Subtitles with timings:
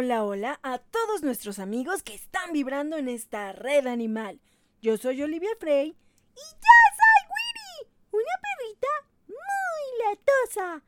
[0.00, 4.40] hola, hola a todos nuestros amigos que están vibrando en esta red animal.
[4.80, 8.88] Yo soy Olivia Frey y ya soy Winnie, una perrita
[9.28, 10.82] muy latosa.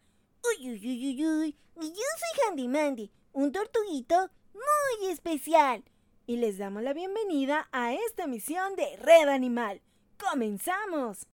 [0.48, 1.56] Uy, uy, uy, uy, uy.
[1.83, 5.85] Y yo soy Handy Mandy, un tortuguito muy especial.
[6.27, 9.83] Y les damos la bienvenida a esta misión de Red Animal.
[10.17, 11.27] ¡Comenzamos!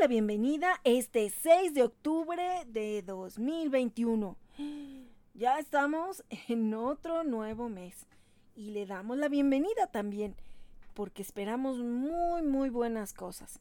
[0.00, 4.34] La bienvenida este 6 de octubre de 2021.
[5.34, 8.06] Ya estamos en otro nuevo mes
[8.56, 10.36] y le damos la bienvenida también
[10.94, 13.60] porque esperamos muy muy buenas cosas.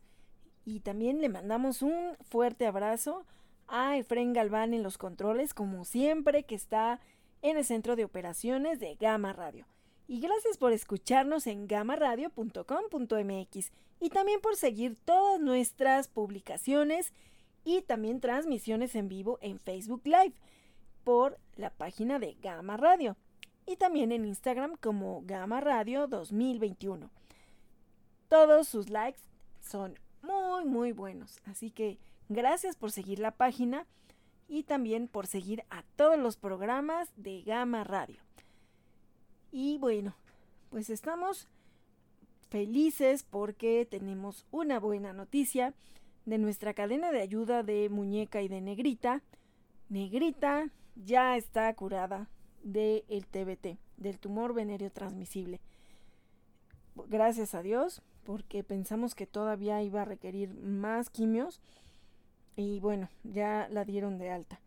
[0.63, 3.25] Y también le mandamos un fuerte abrazo
[3.67, 7.01] a Efren Galván en los controles como siempre que está
[7.41, 9.65] en el centro de operaciones de Gama Radio.
[10.09, 17.13] Y gracias por escucharnos en gamaradio.com.mx y también por seguir todas nuestras publicaciones
[17.63, 20.33] y también transmisiones en vivo en Facebook Live
[21.03, 23.17] por la página de Gama Radio
[23.67, 27.11] y también en Instagram como Gama Radio 2021.
[28.29, 29.21] Todos sus likes
[29.61, 29.93] son
[30.23, 31.99] muy muy buenos, así que
[32.29, 33.85] gracias por seguir la página
[34.47, 38.23] y también por seguir a todos los programas de Gama Radio.
[39.51, 40.13] Y bueno,
[40.69, 41.47] pues estamos
[42.49, 45.73] felices porque tenemos una buena noticia
[46.25, 49.23] de nuestra cadena de ayuda de muñeca y de negrita.
[49.89, 52.29] Negrita ya está curada
[52.63, 55.59] del TBT, del tumor venéreo transmisible.
[57.07, 61.61] Gracias a Dios, porque pensamos que todavía iba a requerir más quimios
[62.55, 64.59] y bueno, ya la dieron de alta.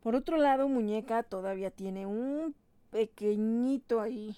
[0.00, 2.54] Por otro lado, muñeca todavía tiene un
[2.90, 4.36] pequeñito ahí,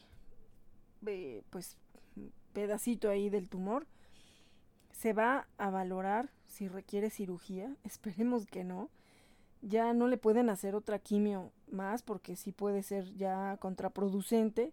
[1.06, 1.76] eh, pues
[2.52, 3.86] pedacito ahí del tumor.
[4.92, 8.90] Se va a valorar si requiere cirugía, esperemos que no.
[9.62, 14.72] Ya no le pueden hacer otra quimio más porque sí puede ser ya contraproducente,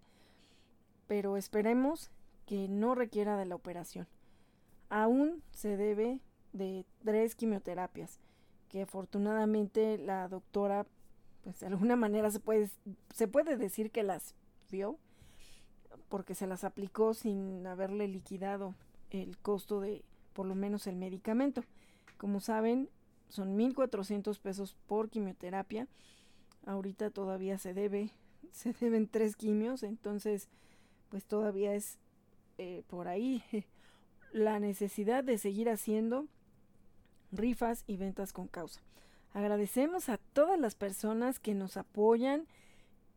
[1.08, 2.10] pero esperemos
[2.48, 4.08] que no requiera de la operación.
[4.90, 6.20] Aún se debe
[6.54, 8.20] de tres quimioterapias
[8.70, 10.86] que afortunadamente la doctora
[11.44, 12.70] pues de alguna manera se puede,
[13.14, 14.36] se puede decir que las
[14.70, 14.98] vio
[16.10, 18.76] porque se las aplicó sin haberle liquidado
[19.12, 21.64] el costo de por lo menos el medicamento.
[22.18, 22.90] Como saben,
[23.30, 25.88] son 1.400 pesos por quimioterapia.
[26.66, 28.12] Ahorita todavía se debe,
[28.52, 30.50] se deben tres quimios, entonces
[31.10, 31.98] pues todavía es
[32.58, 33.44] eh, por ahí
[34.32, 36.28] la necesidad de seguir haciendo
[37.32, 38.82] rifas y ventas con causa.
[39.34, 42.48] Agradecemos a todas las personas que nos apoyan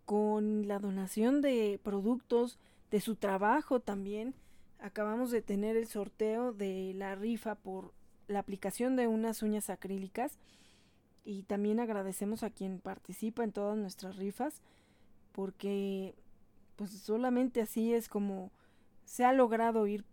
[0.05, 2.59] con la donación de productos,
[2.91, 4.35] de su trabajo también.
[4.79, 7.95] Acabamos de tener el sorteo de la rifa por
[8.29, 10.39] la aplicación de unas uñas acrílicas
[11.25, 14.61] y también agradecemos a quien participa en todas nuestras rifas
[15.33, 16.15] porque
[16.77, 18.51] pues solamente así es como
[19.05, 20.05] se ha logrado ir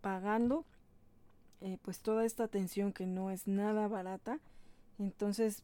[0.00, 0.64] pagando
[1.60, 4.40] eh, pues toda esta atención que no es nada barata
[4.98, 5.62] entonces,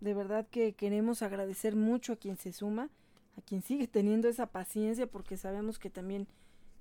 [0.00, 2.90] de verdad que queremos agradecer mucho a quien se suma,
[3.36, 6.28] a quien sigue teniendo esa paciencia, porque sabemos que también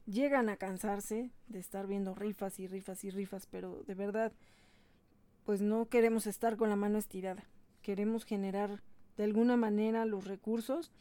[0.05, 4.31] llegan a cansarse de estar viendo rifas y rifas y rifas, pero de verdad,
[5.45, 7.43] pues no queremos estar con la mano estirada.
[7.81, 8.81] Queremos generar
[9.17, 10.91] de alguna manera los recursos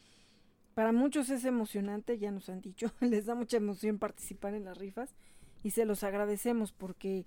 [0.73, 4.77] para muchos es emocionante, ya nos han dicho, les da mucha emoción participar en las
[4.77, 5.15] rifas
[5.63, 7.25] y se los agradecemos porque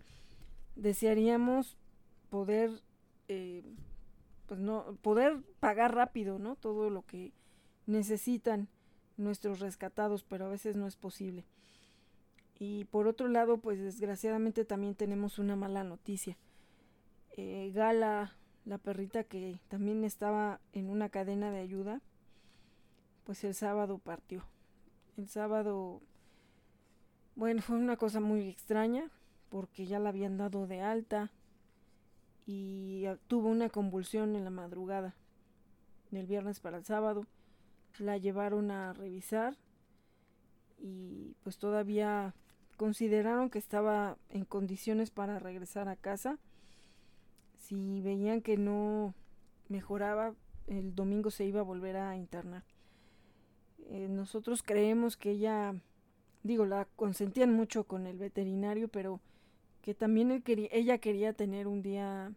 [0.76, 1.76] desearíamos
[2.30, 2.70] poder
[3.28, 3.62] eh,
[4.46, 7.32] pues no poder pagar rápido no todo lo que
[7.86, 8.68] necesitan
[9.16, 11.44] nuestros rescatados pero a veces no es posible.
[12.58, 16.36] Y por otro lado pues desgraciadamente también tenemos una mala noticia.
[17.36, 22.00] Eh, Gala la perrita que también estaba en una cadena de ayuda
[23.24, 24.44] pues el sábado partió.
[25.16, 26.00] El sábado
[27.36, 29.10] bueno fue una cosa muy extraña
[29.48, 31.30] porque ya la habían dado de alta
[32.46, 35.14] y tuvo una convulsión en la madrugada
[36.10, 37.26] del viernes para el sábado.
[37.98, 39.56] La llevaron a revisar
[40.78, 42.34] y pues todavía
[42.76, 46.38] consideraron que estaba en condiciones para regresar a casa.
[47.56, 49.14] Si veían que no
[49.68, 50.34] mejoraba,
[50.66, 52.64] el domingo se iba a volver a internar.
[53.86, 55.74] Eh, nosotros creemos que ella,
[56.42, 59.20] digo, la consentían mucho con el veterinario, pero
[59.84, 62.32] que también ella quería tener un día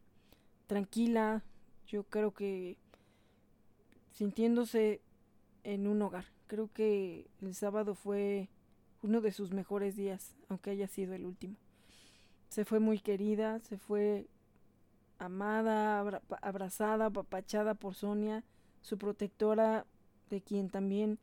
[0.67, 1.45] tranquila,
[1.87, 2.77] yo creo que
[4.11, 4.99] sintiéndose
[5.63, 6.25] en un hogar.
[6.47, 8.49] Creo que el sábado fue
[9.01, 11.55] uno de sus mejores días, aunque haya sido el último.
[12.49, 14.27] Se fue muy querida, se fue
[15.17, 16.01] amada,
[16.41, 18.43] abrazada, apapachada por Sonia,
[18.81, 19.85] su protectora,
[20.29, 21.17] de quien también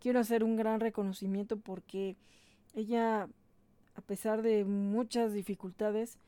[0.00, 2.18] quiero hacer un gran reconocimiento porque
[2.74, 3.26] ella
[3.94, 6.18] a pesar de muchas dificultades,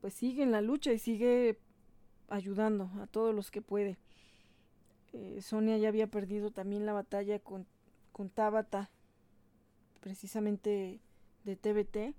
[0.00, 1.58] pues sigue en la lucha y sigue
[2.28, 3.98] ayudando a todos los que puede.
[5.12, 7.66] Eh, Sonia ya había perdido también la batalla con,
[8.12, 8.90] con Tabata,
[10.00, 11.00] precisamente
[11.44, 12.14] de TBT,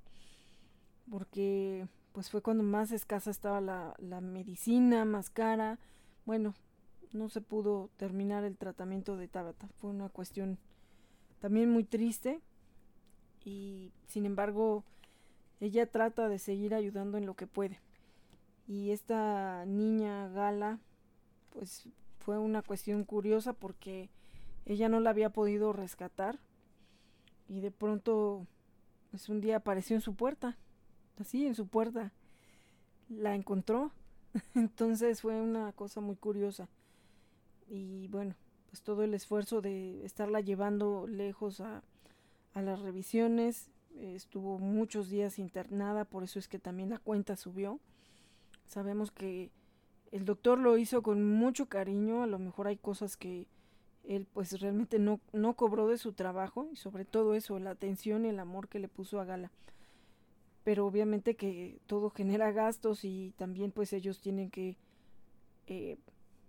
[1.09, 5.79] porque pues fue cuando más escasa estaba la, la medicina, más cara.
[6.25, 6.53] Bueno,
[7.13, 9.69] no se pudo terminar el tratamiento de Tabata.
[9.79, 10.57] Fue una cuestión
[11.39, 12.41] también muy triste
[13.43, 14.83] y sin embargo
[15.59, 17.79] ella trata de seguir ayudando en lo que puede.
[18.67, 20.79] Y esta niña Gala,
[21.51, 21.87] pues
[22.19, 24.09] fue una cuestión curiosa porque
[24.65, 26.39] ella no la había podido rescatar
[27.47, 28.45] y de pronto
[29.11, 30.57] pues un día apareció en su puerta,
[31.19, 32.13] así en su puerta,
[33.09, 33.91] la encontró,
[34.55, 36.69] entonces fue una cosa muy curiosa.
[37.67, 38.35] Y bueno,
[38.69, 41.81] pues todo el esfuerzo de estarla llevando lejos a,
[42.53, 47.79] a las revisiones, estuvo muchos días internada, por eso es que también la cuenta subió.
[48.65, 49.51] Sabemos que
[50.11, 53.47] el doctor lo hizo con mucho cariño, a lo mejor hay cosas que
[54.03, 58.25] él pues realmente no, no cobró de su trabajo y sobre todo eso, la atención
[58.25, 59.51] y el amor que le puso a Gala.
[60.63, 64.77] Pero obviamente que todo genera gastos y también pues ellos tienen que
[65.67, 65.97] eh,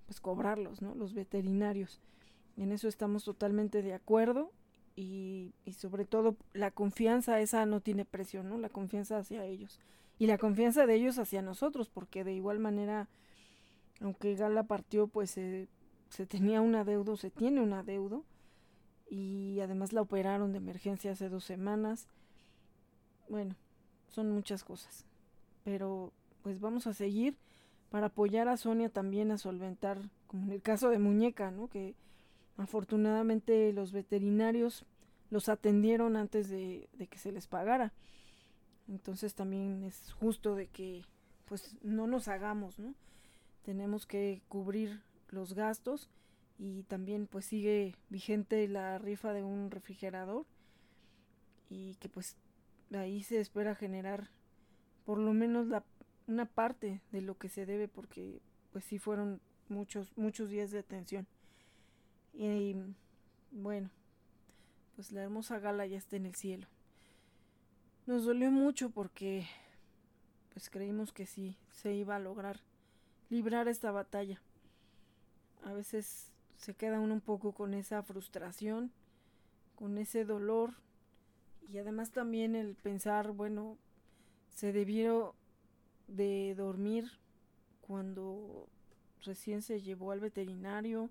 [0.06, 0.94] pues cobrarlos, ¿no?
[0.94, 2.00] Los veterinarios.
[2.56, 4.52] En eso estamos totalmente de acuerdo
[5.00, 8.58] y, sobre todo la confianza esa no tiene precio, ¿no?
[8.58, 9.80] La confianza hacia ellos
[10.18, 13.08] y la confianza de ellos hacia nosotros, porque de igual manera,
[14.00, 18.24] aunque Gala partió, pues se tenía un adeudo, se tiene un adeudo
[19.08, 22.06] y además la operaron de emergencia hace dos semanas.
[23.28, 23.56] Bueno,
[24.08, 25.06] son muchas cosas,
[25.64, 26.12] pero
[26.42, 27.38] pues vamos a seguir
[27.88, 31.68] para apoyar a Sonia también a solventar, como en el caso de Muñeca, ¿no?
[31.68, 31.94] Que
[32.60, 34.84] Afortunadamente los veterinarios
[35.30, 37.92] los atendieron antes de, que se les pagara.
[38.88, 41.04] Entonces también es justo de que
[41.46, 42.94] pues no nos hagamos, ¿no?
[43.62, 46.10] Tenemos que cubrir los gastos
[46.58, 50.44] y también pues sigue vigente la rifa de un refrigerador
[51.68, 52.36] y que pues
[52.92, 54.30] ahí se espera generar
[55.04, 55.84] por lo menos la,
[56.26, 58.40] una parte de lo que se debe porque
[58.72, 61.26] pues sí fueron muchos muchos días de atención.
[62.32, 62.76] Y
[63.52, 63.90] bueno,
[65.00, 66.66] pues la hermosa gala ya está en el cielo.
[68.04, 69.46] Nos dolió mucho porque
[70.52, 72.60] pues creímos que sí se iba a lograr
[73.30, 74.42] librar esta batalla.
[75.64, 78.92] A veces se queda uno un poco con esa frustración,
[79.74, 80.74] con ese dolor
[81.66, 83.78] y además también el pensar, bueno,
[84.50, 85.34] se debió
[86.08, 87.10] de dormir
[87.80, 88.68] cuando
[89.24, 91.08] recién se llevó al veterinario,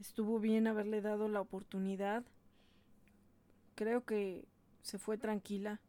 [0.00, 2.24] estuvo bien haberle dado la oportunidad.
[3.76, 4.44] Creo que
[4.82, 5.80] se fue tranquila.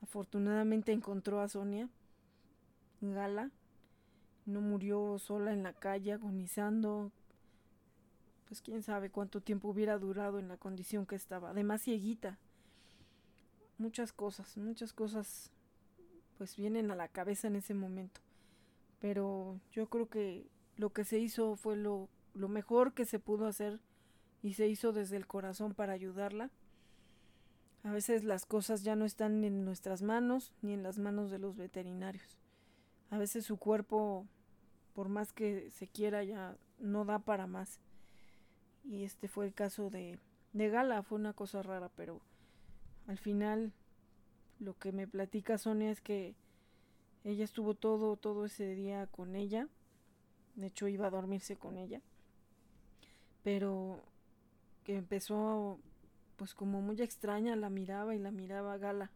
[0.00, 1.88] Afortunadamente encontró a Sonia,
[3.00, 3.50] Gala.
[4.44, 7.10] No murió sola en la calle agonizando.
[8.46, 11.50] Pues quién sabe cuánto tiempo hubiera durado en la condición que estaba.
[11.50, 12.38] Además cieguita.
[13.78, 15.50] Muchas cosas, muchas cosas
[16.38, 18.20] pues vienen a la cabeza en ese momento.
[19.00, 23.46] Pero yo creo que lo que se hizo fue lo lo mejor que se pudo
[23.46, 23.80] hacer
[24.42, 26.50] y se hizo desde el corazón para ayudarla.
[27.86, 31.38] A veces las cosas ya no están en nuestras manos ni en las manos de
[31.38, 32.36] los veterinarios.
[33.10, 34.26] A veces su cuerpo,
[34.92, 37.78] por más que se quiera, ya no da para más.
[38.82, 40.18] Y este fue el caso de,
[40.52, 42.20] de Gala, fue una cosa rara, pero
[43.06, 43.72] al final
[44.58, 46.34] lo que me platica Sonia es que
[47.22, 49.68] ella estuvo todo, todo ese día con ella.
[50.56, 52.00] De hecho, iba a dormirse con ella.
[53.44, 54.02] Pero
[54.82, 55.78] que empezó,
[56.36, 59.10] pues como muy extraña, la miraba y la miraba Gala.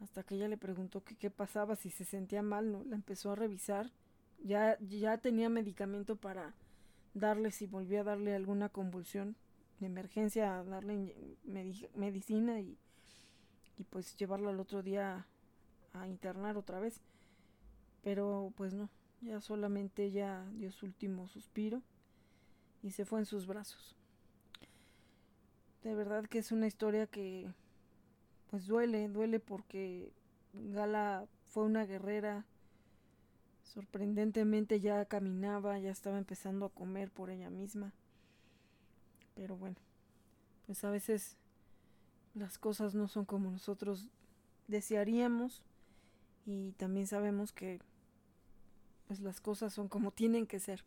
[0.00, 2.84] Hasta que ella le preguntó qué pasaba, si se sentía mal, ¿no?
[2.84, 3.90] La empezó a revisar.
[4.42, 6.54] Ya, ya tenía medicamento para
[7.12, 9.36] darle, si volvía a darle alguna convulsión
[9.78, 11.14] de emergencia, darle
[11.94, 12.78] medicina y,
[13.76, 15.26] y pues llevarla al otro día
[15.92, 17.02] a internar otra vez.
[18.02, 18.88] Pero pues no,
[19.20, 21.82] ya solamente ella dio su último suspiro
[22.82, 23.99] y se fue en sus brazos.
[25.82, 27.48] De verdad que es una historia que
[28.50, 30.12] pues duele, duele porque
[30.52, 32.44] Gala fue una guerrera,
[33.62, 37.92] sorprendentemente ya caminaba, ya estaba empezando a comer por ella misma.
[39.34, 39.76] Pero bueno,
[40.66, 41.36] pues a veces
[42.34, 44.08] las cosas no son como nosotros
[44.68, 45.62] desearíamos
[46.46, 47.80] y también sabemos que
[49.06, 50.84] pues las cosas son como tienen que ser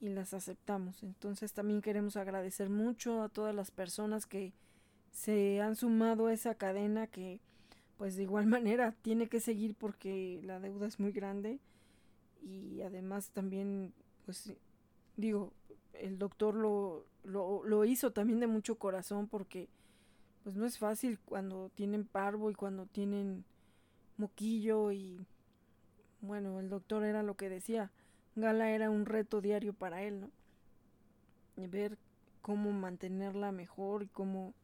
[0.00, 1.02] y las aceptamos.
[1.02, 4.52] Entonces también queremos agradecer mucho a todas las personas que
[5.12, 7.40] se han sumado a esa cadena que
[7.96, 11.58] pues de igual manera tiene que seguir porque la deuda es muy grande
[12.42, 14.52] y además también pues
[15.16, 15.52] digo
[15.94, 19.68] el doctor lo, lo, lo hizo también de mucho corazón porque
[20.44, 23.44] pues no es fácil cuando tienen parvo y cuando tienen
[24.18, 25.18] moquillo y
[26.20, 27.90] bueno, el doctor era lo que decía,
[28.36, 30.30] Gala era un reto diario para él, ¿no?
[31.56, 31.98] Ver
[32.42, 34.54] cómo mantenerla mejor y cómo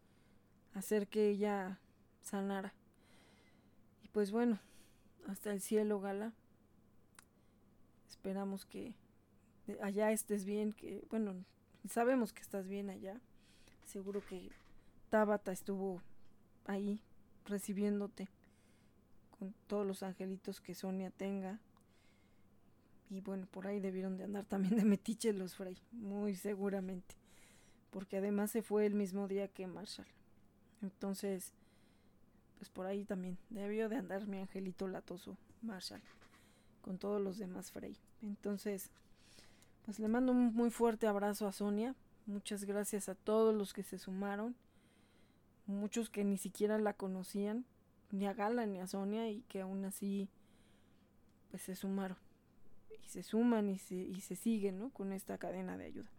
[0.74, 1.80] hacer que ella
[2.20, 2.74] sanara.
[4.04, 4.60] Y pues bueno,
[5.26, 6.32] hasta el cielo, Gala.
[8.06, 8.94] Esperamos que
[9.80, 11.44] allá estés bien, que bueno,
[11.88, 13.20] sabemos que estás bien allá.
[13.84, 14.50] Seguro que
[15.08, 16.02] Tabata estuvo
[16.66, 17.00] ahí
[17.46, 18.28] recibiéndote
[19.66, 21.58] todos los angelitos que Sonia tenga.
[23.12, 27.14] Y bueno, por ahí debieron de andar también de metiche los Frey, muy seguramente.
[27.90, 30.06] Porque además se fue el mismo día que Marshall.
[30.80, 31.52] Entonces,
[32.56, 36.00] pues por ahí también debió de andar mi angelito latoso, Marshall,
[36.80, 37.98] con todos los demás Frey.
[38.22, 38.90] Entonces,
[39.84, 41.94] pues le mando un muy fuerte abrazo a Sonia.
[42.24, 44.56] Muchas gracias a todos los que se sumaron.
[45.66, 47.66] Muchos que ni siquiera la conocían
[48.10, 50.30] ni a Gala ni a Sonia y que aún así
[51.50, 52.16] pues se sumaron
[53.04, 54.90] y se suman y se, y se siguen ¿no?
[54.90, 56.10] con esta cadena de ayuda.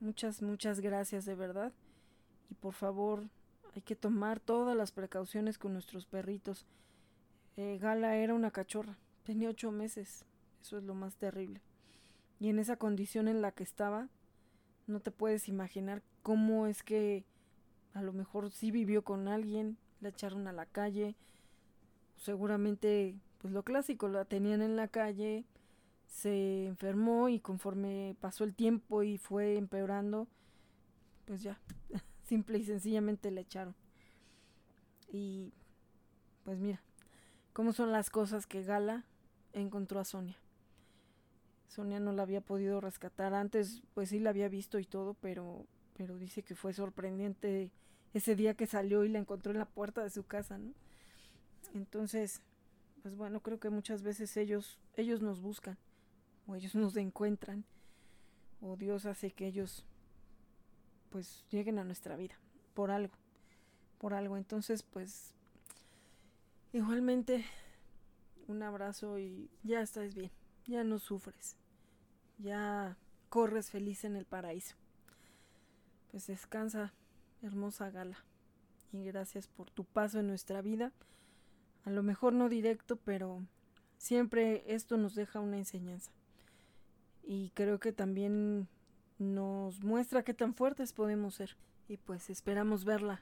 [0.00, 1.72] Muchas, muchas gracias de verdad
[2.50, 3.24] y por favor
[3.74, 6.66] hay que tomar todas las precauciones con nuestros perritos.
[7.56, 10.24] Eh, Gala era una cachorra, tenía ocho meses,
[10.62, 11.60] eso es lo más terrible.
[12.38, 14.08] Y en esa condición en la que estaba,
[14.86, 17.24] no te puedes imaginar cómo es que
[17.94, 21.14] a lo mejor sí vivió con alguien, la echaron a la calle,
[22.16, 25.44] seguramente pues lo clásico, la tenían en la calle,
[26.06, 30.28] se enfermó y conforme pasó el tiempo y fue empeorando,
[31.26, 31.60] pues ya,
[32.24, 33.74] simple y sencillamente la echaron.
[35.08, 35.52] Y
[36.44, 36.82] pues mira,
[37.52, 39.04] cómo son las cosas que Gala
[39.52, 40.36] encontró a Sonia.
[41.68, 45.66] Sonia no la había podido rescatar antes, pues sí la había visto y todo, pero
[45.96, 47.70] pero dice que fue sorprendente
[48.12, 50.72] ese día que salió y la encontró en la puerta de su casa, ¿no?
[51.74, 52.42] Entonces,
[53.02, 55.78] pues bueno, creo que muchas veces ellos, ellos nos buscan,
[56.46, 57.64] o ellos nos encuentran,
[58.60, 59.84] o Dios hace que ellos,
[61.10, 62.34] pues, lleguen a nuestra vida,
[62.74, 63.14] por algo,
[63.98, 64.36] por algo.
[64.36, 65.34] Entonces, pues,
[66.72, 67.44] igualmente,
[68.48, 70.30] un abrazo y ya estás bien,
[70.66, 71.56] ya no sufres,
[72.38, 72.96] ya
[73.28, 74.76] corres feliz en el paraíso.
[76.10, 76.94] Pues descansa
[77.42, 78.16] hermosa gala.
[78.92, 80.92] Y gracias por tu paso en nuestra vida.
[81.84, 83.42] A lo mejor no directo, pero
[83.98, 86.12] siempre esto nos deja una enseñanza.
[87.28, 88.68] Y creo que también
[89.18, 91.56] nos muestra qué tan fuertes podemos ser.
[91.88, 93.20] Y pues esperamos verla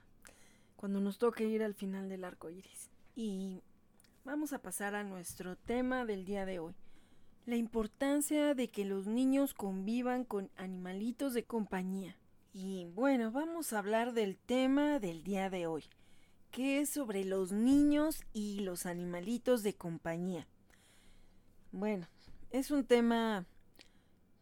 [0.76, 2.90] cuando nos toque ir al final del arco iris.
[3.16, 3.62] Y
[4.22, 6.74] vamos a pasar a nuestro tema del día de hoy.
[7.46, 12.18] La importancia de que los niños convivan con animalitos de compañía.
[12.52, 15.84] Y bueno, vamos a hablar del tema del día de hoy,
[16.50, 20.46] que es sobre los niños y los animalitos de compañía.
[21.72, 22.06] Bueno,
[22.50, 23.46] es un tema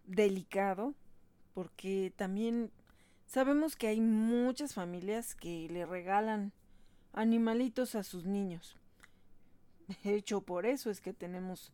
[0.06, 0.94] delicado
[1.54, 2.70] porque también
[3.32, 6.52] Sabemos que hay muchas familias que le regalan
[7.14, 8.76] animalitos a sus niños.
[10.04, 11.72] De hecho, por eso es que tenemos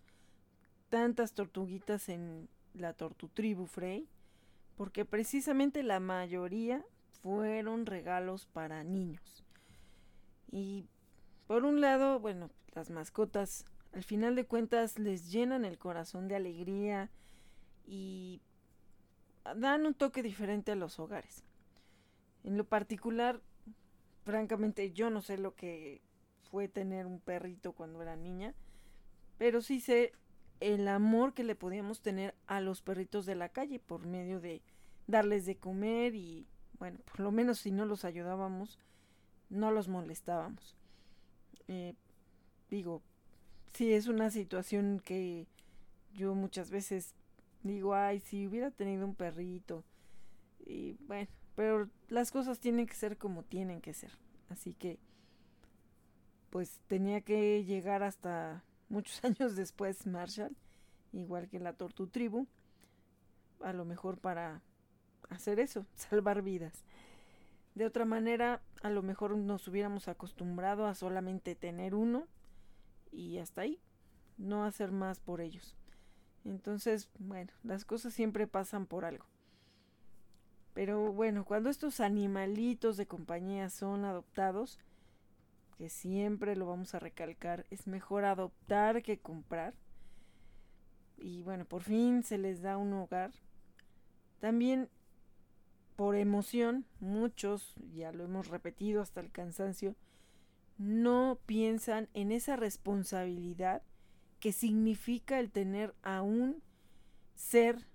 [0.89, 4.07] tantas tortuguitas en la tortutribu Frey,
[4.77, 6.85] porque precisamente la mayoría
[7.23, 9.43] fueron regalos para niños.
[10.53, 10.87] Y
[11.49, 16.37] por un lado, bueno, las mascotas al final de cuentas les llenan el corazón de
[16.37, 17.11] alegría
[17.89, 18.43] y
[19.57, 21.43] dan un toque diferente a los hogares.
[22.45, 23.41] En lo particular,
[24.25, 26.03] francamente yo no sé lo que
[26.51, 28.55] fue tener un perrito cuando era niña,
[29.39, 30.13] pero sí sé
[30.61, 34.61] el amor que le podíamos tener a los perritos de la calle por medio de
[35.07, 36.47] darles de comer y,
[36.79, 38.79] bueno, por lo menos si no los ayudábamos,
[39.49, 40.77] no los molestábamos.
[41.69, 41.95] Eh,
[42.71, 43.03] digo,
[43.73, 45.47] sí es una situación que
[46.13, 47.15] yo muchas veces
[47.63, 49.85] digo, ay, si hubiera tenido un perrito.
[50.65, 54.13] Y bueno, pero las cosas tienen que ser como tienen que ser.
[54.49, 54.99] Así que,
[56.51, 60.57] pues tenía que llegar hasta muchos años después Marshall,
[61.13, 62.47] igual que la Tortu Tribu,
[63.61, 64.63] a lo mejor para
[65.31, 66.85] hacer eso, salvar vidas.
[67.75, 72.27] De otra manera, a lo mejor nos hubiéramos acostumbrado a solamente tener uno
[73.13, 73.81] y hasta ahí,
[74.37, 75.77] no hacer más por ellos.
[76.51, 79.27] Entonces, bueno, las cosas siempre pasan por algo.
[80.75, 84.79] Pero bueno, cuando estos animalitos de compañía son adoptados,
[85.77, 89.75] que siempre lo vamos a recalcar, es mejor adoptar que comprar.
[91.17, 93.33] Y bueno, por fin se les da un hogar.
[94.41, 94.89] También
[95.97, 99.97] por emoción, muchos, ya lo hemos repetido hasta el cansancio,
[100.77, 103.83] no piensan en esa responsabilidad
[104.41, 106.63] que significa el tener a un
[107.35, 107.87] ser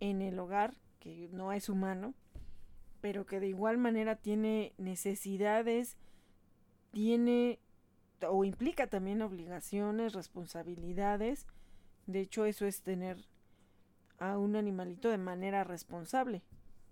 [0.00, 2.14] en el hogar que no es humano,
[3.00, 5.96] pero que de igual manera tiene necesidades,
[6.90, 7.58] tiene
[8.28, 11.46] o implica también obligaciones, responsabilidades.
[12.06, 13.24] De hecho, eso es tener
[14.18, 16.42] a un animalito de manera responsable.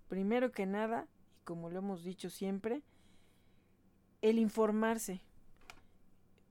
[0.07, 2.81] Primero que nada, y como lo hemos dicho siempre,
[4.21, 5.21] el informarse.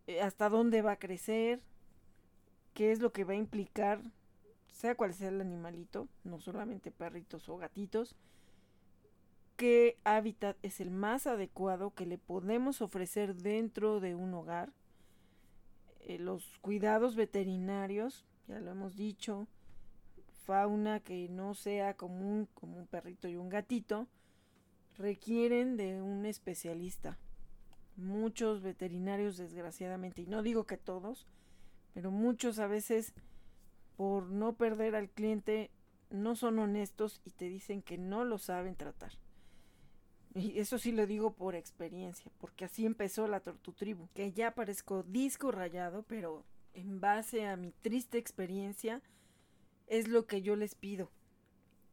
[0.07, 1.61] Eh, hasta dónde va a crecer,
[2.79, 4.01] qué es lo que va a implicar,
[4.71, 8.15] sea cual sea el animalito, no solamente perritos o gatitos,
[9.57, 14.71] qué hábitat es el más adecuado que le podemos ofrecer dentro de un hogar,
[16.03, 19.49] eh, los cuidados veterinarios, ya lo hemos dicho,
[20.45, 24.07] fauna que no sea común como un perrito y un gatito,
[24.97, 27.19] requieren de un especialista.
[27.97, 31.27] Muchos veterinarios, desgraciadamente, y no digo que todos,
[31.95, 33.13] pero muchos a veces
[33.97, 35.71] por no perder al cliente
[36.11, 39.13] no son honestos y te dicen que no lo saben tratar.
[40.35, 45.03] Y eso sí lo digo por experiencia, porque así empezó la Tortutribu, que ya parezco
[45.03, 49.03] disco rayado, pero en base a mi triste experiencia
[49.87, 51.11] es lo que yo les pido.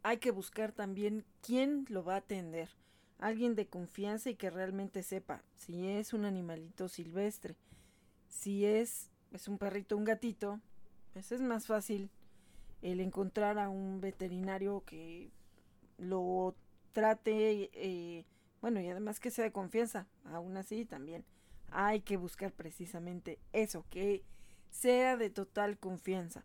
[0.03, 2.69] Hay que buscar también quién lo va a atender,
[3.17, 7.55] alguien de confianza y que realmente sepa si es un animalito silvestre,
[8.27, 10.59] si es, es un perrito, un gatito,
[11.13, 12.09] pues es más fácil
[12.81, 15.31] el encontrar a un veterinario que
[15.97, 16.55] lo
[16.93, 18.25] trate eh,
[18.65, 21.23] bueno, y además que sea de confianza, aún así también
[21.69, 24.23] hay que buscar precisamente eso, que
[24.71, 26.43] sea de total confianza.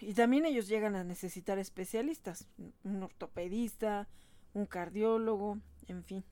[0.00, 2.48] Y también ellos llegan a necesitar especialistas,
[2.82, 4.08] un ortopedista,
[4.52, 6.24] un cardiólogo, en fin,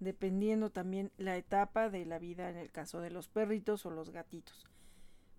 [0.00, 4.10] dependiendo también la etapa de la vida en el caso de los perritos o los
[4.10, 4.66] gatitos.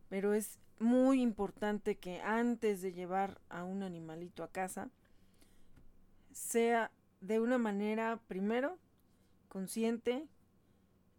[0.08, 4.90] Pero es muy importante que antes de llevar a un animalito a casa,
[6.32, 8.78] sea de una manera, primero,
[9.48, 10.28] consciente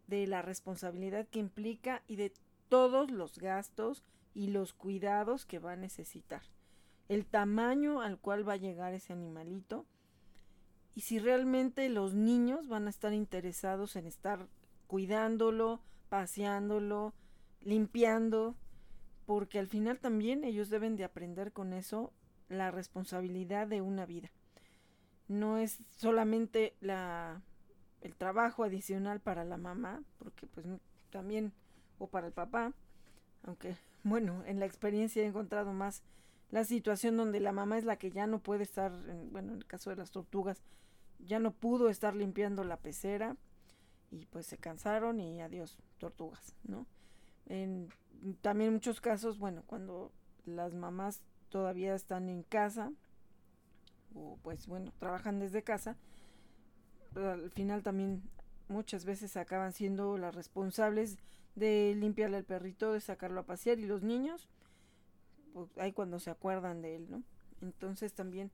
[0.07, 2.33] de la responsabilidad que implica y de
[2.69, 6.43] todos los gastos y los cuidados que va a necesitar.
[7.09, 9.87] El tamaño al cual va a llegar ese animalito
[10.95, 14.47] y si realmente los niños van a estar interesados en estar
[14.87, 17.15] cuidándolo, paseándolo,
[17.61, 18.57] limpiando,
[19.27, 22.13] porque al final también ellos deben de aprender con eso
[22.49, 24.31] la responsabilidad de una vida.
[25.29, 27.41] No es solamente la
[28.03, 30.67] el trabajo adicional para la mamá, porque pues
[31.11, 31.53] también
[31.99, 32.73] o para el papá,
[33.45, 36.03] aunque bueno, en la experiencia he encontrado más
[36.53, 38.93] la situación donde la mamá es la que ya no puede estar,
[39.31, 40.63] bueno, en el caso de las tortugas,
[41.19, 43.37] ya no pudo estar limpiando la pecera
[44.11, 46.87] y pues se cansaron y adiós, tortugas, ¿no?
[47.47, 47.89] En
[48.43, 50.13] también muchos casos, bueno, cuando
[50.45, 52.93] las mamás todavía están en casa,
[54.15, 55.97] o pues bueno, trabajan desde casa,
[57.17, 58.23] al final también
[58.69, 61.17] muchas veces acaban siendo las responsables
[61.55, 64.51] de limpiarle al perrito, de sacarlo a pasear y los niños,
[65.53, 67.23] pues ahí cuando se acuerdan de él, ¿no?
[67.61, 68.51] Entonces también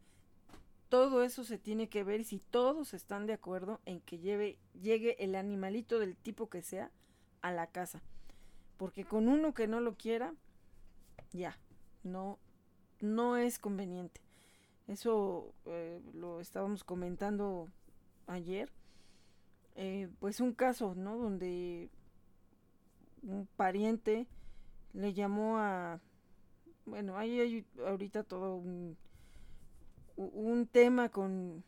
[0.88, 5.22] todo eso se tiene que ver si todos están de acuerdo en que lleve, llegue
[5.22, 6.90] el animalito del tipo que sea
[7.42, 8.02] a la casa.
[8.76, 10.34] Porque con uno que no lo quiera,
[11.32, 11.58] ya,
[12.02, 12.38] no,
[13.00, 14.20] no es conveniente.
[14.86, 17.68] Eso eh, lo estábamos comentando
[18.26, 18.72] ayer.
[19.76, 21.18] Eh, pues un caso, ¿no?
[21.18, 21.90] Donde
[23.22, 24.26] un pariente
[24.94, 26.00] le llamó a...
[26.88, 28.96] Bueno, ahí hay ahorita todo un
[30.18, 31.62] un tema con,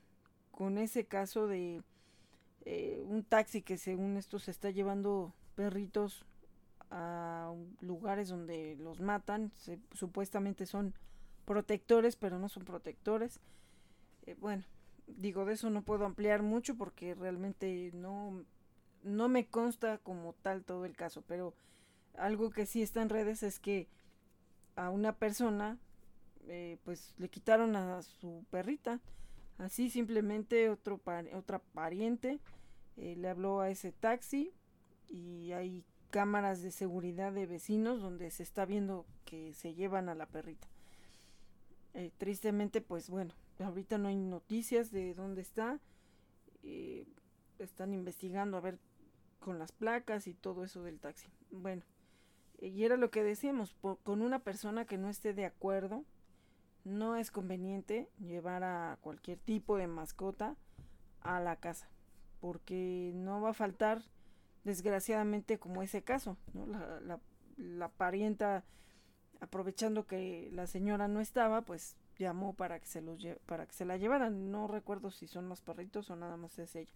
[0.51, 1.83] con ese caso de
[2.65, 6.27] eh, un taxi que según esto se está llevando perritos
[6.91, 9.53] a lugares donde los matan,
[9.93, 10.95] supuestamente son
[11.45, 13.39] protectores, pero no son protectores.
[14.27, 14.65] Eh, bueno,
[15.07, 18.45] digo, de eso no puedo ampliar mucho porque realmente no,
[19.05, 21.55] no me consta como tal todo el caso, pero
[22.19, 23.87] algo que sí está en redes es que
[24.81, 25.79] a una persona
[26.49, 29.01] eh, pues le quitaron a su perrita.
[29.59, 31.01] Así simplemente otro
[31.35, 32.41] otra pariente
[32.97, 34.53] eh, le habló a ese taxi
[35.09, 40.15] y hay cámaras de seguridad de vecinos donde se está viendo que se llevan a
[40.15, 40.67] la perrita.
[41.93, 45.79] Eh, tristemente, pues bueno, ahorita no hay noticias de dónde está.
[47.59, 48.79] están investigando a ver
[49.41, 51.29] con las placas y todo eso del taxi.
[51.51, 51.83] Bueno,
[52.61, 56.05] y era lo que decíamos, con una persona que no esté de acuerdo
[56.85, 60.57] no es conveniente llevar a cualquier tipo de mascota
[61.21, 61.89] a la casa,
[62.41, 64.03] porque no va a faltar,
[64.65, 66.67] desgraciadamente, como ese caso, ¿no?
[66.67, 67.21] la, la,
[67.57, 68.65] la parienta,
[69.41, 73.85] aprovechando que la señora no estaba, pues llamó para que se los para que se
[73.85, 74.51] la llevaran.
[74.51, 76.93] No recuerdo si son los perritos o nada más es ella,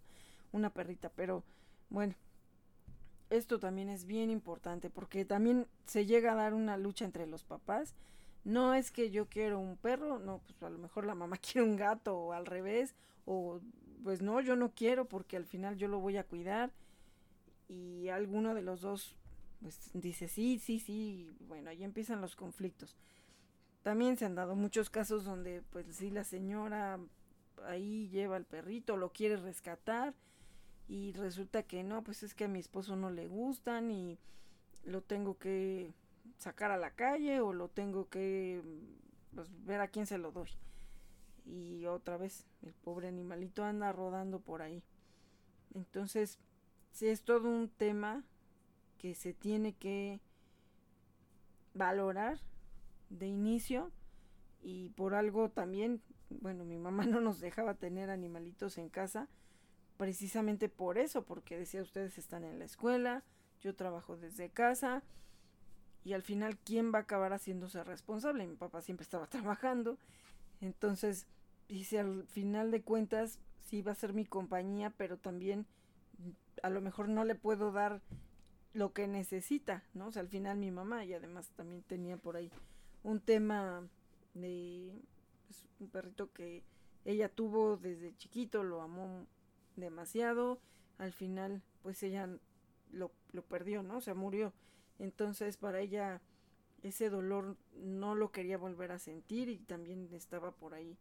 [0.52, 1.42] una perrita, pero
[1.90, 2.14] bueno,
[3.36, 7.44] esto también es bien importante porque también se llega a dar una lucha entre los
[7.44, 7.94] papás
[8.44, 11.66] no es que yo quiero un perro, no, pues a lo mejor la mamá quiere
[11.66, 12.94] un gato o al revés,
[13.24, 13.60] o
[14.02, 16.70] pues no, yo no quiero porque al final yo lo voy a cuidar
[17.68, 19.16] y alguno de los dos
[19.62, 22.96] pues dice sí, sí, sí, bueno, ahí empiezan los conflictos.
[23.82, 26.98] También se han dado muchos casos donde pues sí la señora
[27.66, 30.12] ahí lleva al perrito, lo quiere rescatar
[30.86, 34.18] y resulta que no, pues es que a mi esposo no le gustan y
[34.84, 35.92] lo tengo que
[36.38, 38.62] sacar a la calle o lo tengo que
[39.34, 40.50] pues, ver a quién se lo doy.
[41.46, 44.82] Y otra vez, el pobre animalito anda rodando por ahí.
[45.74, 46.38] Entonces,
[46.92, 48.24] sí es todo un tema
[48.98, 50.20] que se tiene que
[51.74, 52.40] valorar
[53.10, 53.90] de inicio
[54.62, 59.28] y por algo también, bueno, mi mamá no nos dejaba tener animalitos en casa
[60.04, 63.24] precisamente por eso, porque decía ustedes están en la escuela,
[63.62, 65.02] yo trabajo desde casa,
[66.04, 68.46] y al final quién va a acabar haciéndose responsable.
[68.46, 69.96] Mi papá siempre estaba trabajando,
[70.60, 71.26] entonces
[71.70, 75.64] dice al final de cuentas sí va a ser mi compañía, pero también
[76.62, 78.02] a lo mejor no le puedo dar
[78.74, 80.08] lo que necesita, ¿no?
[80.08, 82.50] O sea, al final mi mamá y además también tenía por ahí
[83.02, 83.88] un tema
[84.34, 85.00] de
[85.46, 86.62] pues, un perrito que
[87.06, 89.26] ella tuvo desde chiquito, lo amó
[89.76, 90.60] demasiado,
[90.98, 92.28] al final pues ella
[92.92, 93.98] lo, lo perdió, ¿no?
[93.98, 94.52] O sea, murió.
[94.98, 96.20] Entonces para ella
[96.82, 100.96] ese dolor no lo quería volver a sentir y también estaba por ahí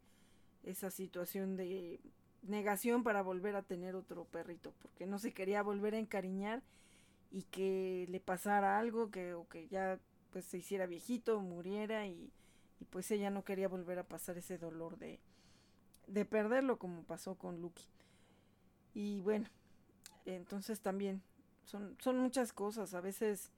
[0.62, 2.00] esa situación de
[2.42, 6.62] negación para volver a tener otro perrito, porque no se quería volver a encariñar
[7.30, 9.98] y que le pasara algo, que, o que ya
[10.30, 12.32] pues se hiciera viejito, muriera y,
[12.80, 15.20] y pues ella no quería volver a pasar ese dolor de,
[16.06, 17.84] de perderlo como pasó con Lucky.
[18.94, 19.48] Y bueno,
[20.24, 21.22] entonces también
[21.64, 23.50] son, son muchas cosas, a veces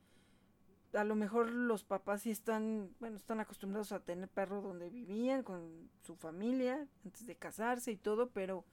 [0.94, 5.42] a lo mejor los papás sí están, bueno, están acostumbrados a tener perro donde vivían
[5.42, 8.64] con su familia antes de casarse y todo, pero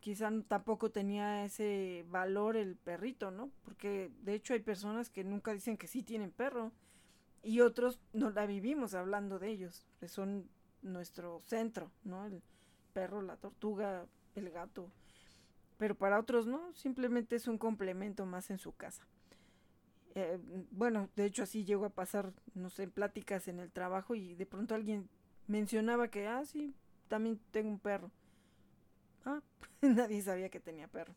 [0.00, 3.50] quizá tampoco tenía ese valor el perrito, ¿no?
[3.64, 6.70] Porque de hecho hay personas que nunca dicen que sí tienen perro
[7.42, 10.48] y otros no la vivimos hablando de ellos, que son
[10.82, 12.24] nuestro centro, ¿no?
[12.26, 12.42] El
[12.92, 14.90] perro, la tortuga, el gato.
[15.78, 19.06] Pero para otros no, simplemente es un complemento más en su casa.
[20.14, 20.38] Eh,
[20.70, 24.46] bueno, de hecho así llegó a pasar, no sé, pláticas en el trabajo y de
[24.46, 25.10] pronto alguien
[25.46, 26.74] mencionaba que, ah, sí,
[27.08, 28.10] también tengo un perro.
[29.26, 29.42] Ah,
[29.82, 31.14] nadie sabía que tenía perro.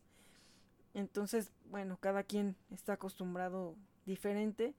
[0.92, 4.74] Entonces, bueno, cada quien está acostumbrado diferente.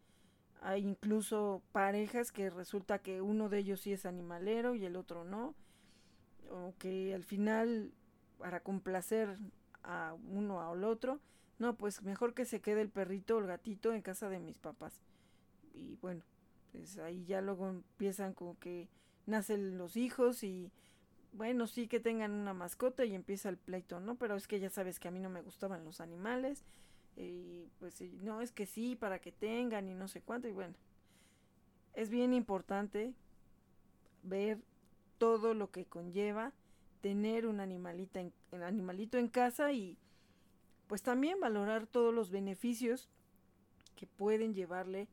[0.62, 5.24] Hay incluso parejas que resulta que uno de ellos sí es animalero y el otro
[5.24, 5.56] no.
[6.52, 7.92] o que al final
[8.38, 9.38] para complacer
[9.84, 11.20] a uno o al otro,
[11.60, 14.58] no, pues mejor que se quede el perrito o el gatito en casa de mis
[14.58, 15.02] papás.
[15.74, 16.24] Y bueno,
[16.72, 18.90] pues ahí ya luego empiezan como que
[19.26, 20.72] nacen los hijos y
[21.34, 24.16] bueno, sí que tengan una mascota y empieza el pleito, ¿no?
[24.16, 26.66] Pero es que ya sabes que a mí no me gustaban los animales
[27.16, 30.76] y pues no, es que sí, para que tengan y no sé cuánto y bueno,
[31.94, 33.14] es bien importante
[34.24, 34.60] ver
[35.18, 36.54] todo lo que conlleva
[37.02, 38.34] tener un animalita en,
[38.64, 39.98] animalito en casa y
[40.88, 43.10] pues también valorar todos los beneficios
[43.96, 45.08] que pueden llevarle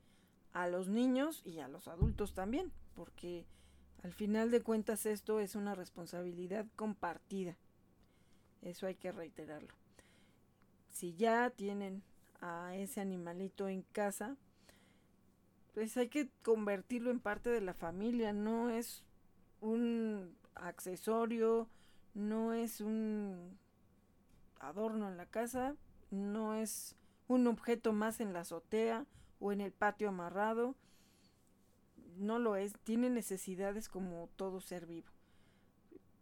[0.52, 3.46] a los niños y a los adultos también, porque
[4.02, 7.56] al final de cuentas esto es una responsabilidad compartida.
[8.62, 9.72] Eso hay que reiterarlo.
[10.90, 12.02] Si ya tienen
[12.40, 14.36] a ese animalito en casa,
[15.74, 19.04] pues hay que convertirlo en parte de la familia, no es
[19.60, 21.68] un accesorio,
[22.18, 23.56] no es un
[24.58, 25.76] adorno en la casa,
[26.10, 26.96] no es
[27.28, 29.06] un objeto más en la azotea
[29.38, 30.74] o en el patio amarrado.
[32.16, 35.06] No lo es, tiene necesidades como todo ser vivo.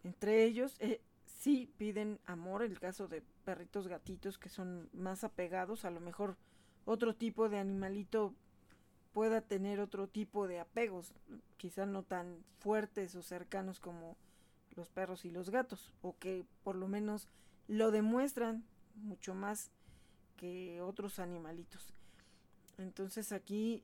[0.05, 5.87] Entre ellos, eh, sí piden amor, el caso de perritos gatitos que son más apegados,
[5.87, 6.37] a lo mejor
[6.85, 8.35] otro tipo de animalito
[9.15, 11.15] pueda tener otro tipo de apegos,
[11.57, 14.19] quizá no tan fuertes o cercanos como
[14.77, 17.29] los perros y los gatos, o que por lo menos
[17.69, 19.71] lo demuestran mucho más
[20.37, 21.95] que otros animalitos.
[22.79, 23.83] Entonces aquí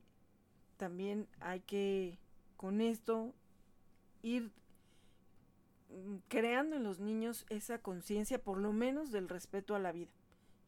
[0.77, 2.17] también hay que
[2.57, 3.33] con esto
[4.21, 4.51] ir
[5.89, 10.11] mm, creando en los niños esa conciencia por lo menos del respeto a la vida.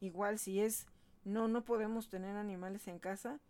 [0.00, 0.86] Igual si es
[1.24, 3.40] no no podemos tener animales en casa,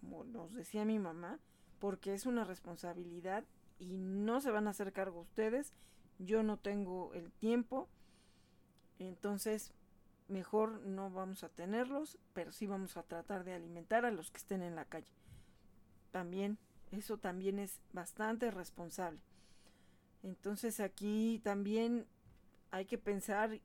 [0.00, 1.38] como nos decía mi mamá,
[1.78, 3.44] porque es una responsabilidad
[3.78, 5.72] y no se van a hacer cargo ustedes
[6.18, 7.88] yo no tengo el tiempo,
[8.98, 9.72] entonces
[10.28, 14.38] mejor no vamos a tenerlos, pero sí vamos a tratar de alimentar a los que
[14.38, 15.12] estén en la calle.
[16.10, 16.58] También,
[16.90, 19.20] eso también es bastante responsable.
[20.22, 22.06] Entonces aquí también
[22.70, 23.60] hay que pensar,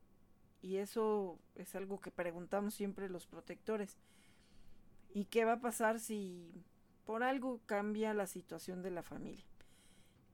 [0.60, 3.96] y eso es algo que preguntamos siempre los protectores,
[5.14, 6.64] ¿y qué va a pasar si
[7.06, 9.44] por algo cambia la situación de la familia?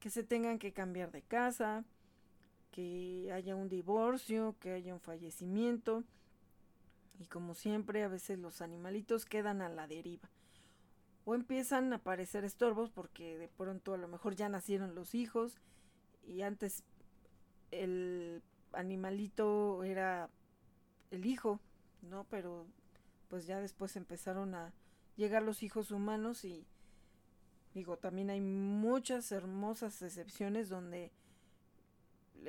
[0.01, 1.85] Que se tengan que cambiar de casa,
[2.75, 6.03] que haya un divorcio, que haya un fallecimiento.
[7.21, 10.29] Y como siempre, a veces los animalitos quedan a la deriva.
[11.25, 15.61] O empiezan a aparecer estorbos porque de pronto a lo mejor ya nacieron los hijos
[16.27, 16.83] y antes
[17.71, 20.29] el animalito era
[21.13, 21.61] el hijo,
[22.03, 22.25] ¿no?
[22.25, 22.67] Pero
[23.29, 24.73] pues ya después empezaron a
[25.17, 26.67] llegar los hijos humanos y
[27.73, 31.13] digo, también hay muchas hermosas excepciones donde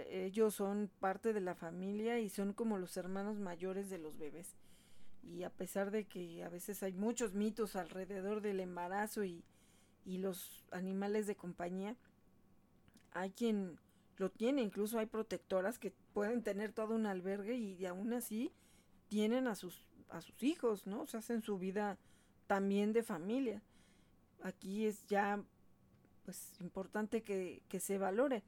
[0.10, 4.56] ellos son parte de la familia y son como los hermanos mayores de los bebés.
[5.24, 9.44] Y a pesar de que a veces hay muchos mitos alrededor del embarazo y,
[10.06, 11.96] y los animales de compañía,
[13.12, 13.80] hay quien
[14.18, 18.52] lo tiene, incluso hay protectoras que pueden tener todo un albergue y aún así
[19.08, 21.06] tienen a sus, a sus hijos, ¿no?
[21.08, 21.98] se hacen su vida
[22.48, 23.62] también de familia.
[24.42, 25.44] Aquí es ya
[26.24, 28.44] pues importante que, que se valore.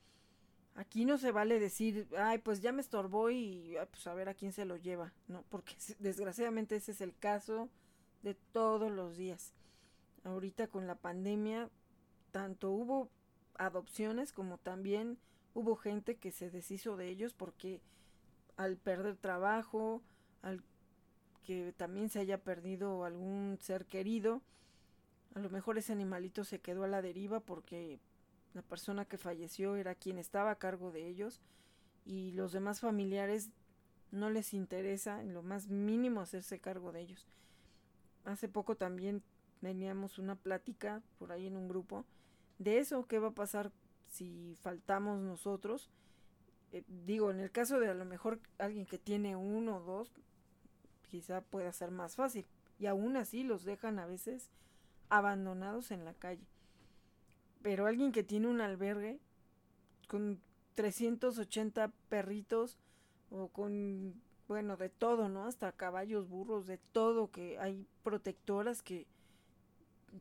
[0.77, 4.35] Aquí no se vale decir, ay, pues ya me estorbó y pues a ver a
[4.35, 5.43] quién se lo lleva, ¿no?
[5.49, 7.67] Porque desgraciadamente ese es el caso
[8.21, 9.53] de todos los días.
[10.23, 11.71] Ahorita con la pandemia,
[12.31, 13.09] tanto hubo
[13.55, 15.17] adopciones como también
[15.55, 17.81] hubo gente que se deshizo de ellos porque
[18.55, 20.03] al perder trabajo,
[20.43, 20.63] al
[21.43, 24.43] que también se haya perdido algún ser querido,
[25.33, 27.99] a lo mejor ese animalito se quedó a la deriva porque
[28.57, 31.41] la persona que falleció era quien estaba a cargo de ellos
[32.05, 33.51] y los demás familiares
[34.09, 37.27] no les interesa en lo más mínimo hacerse cargo de ellos.
[38.25, 39.21] Hace poco también
[39.61, 42.03] teníamos una plática por ahí en un grupo
[42.57, 43.71] de eso, qué va a pasar
[44.07, 45.91] si faltamos nosotros.
[46.71, 50.11] Eh, digo, en el caso de a lo mejor alguien que tiene uno o dos,
[51.11, 52.47] quizá pueda ser más fácil.
[52.79, 54.49] Y aún así los dejan a veces
[55.09, 56.47] abandonados en la calle.
[57.61, 59.19] Pero alguien que tiene un albergue
[60.07, 60.39] con
[60.75, 62.77] 380 perritos
[63.29, 65.45] o con, bueno, de todo, ¿no?
[65.45, 69.07] Hasta caballos, burros, de todo, que hay protectoras que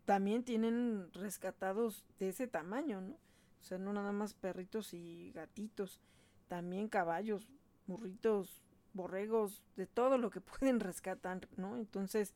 [0.04, 3.14] también tienen rescatados de ese tamaño, ¿no?
[3.14, 6.00] O sea, no nada más perritos y gatitos,
[6.48, 7.48] también caballos,
[7.86, 11.76] burritos, borregos, de todo lo que pueden rescatar, ¿no?
[11.76, 12.34] Entonces,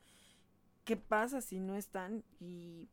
[0.85, 2.23] ¿qué pasa si no están?
[2.39, 2.89] Y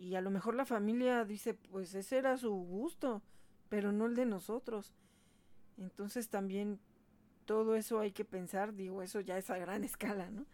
[0.00, 3.20] y a lo mejor la familia dice, pues ese era su gusto,
[3.68, 4.94] pero no el de nosotros.
[5.76, 6.80] Entonces también
[7.44, 10.46] todo eso hay que pensar, digo, eso ya es a gran escala, ¿no?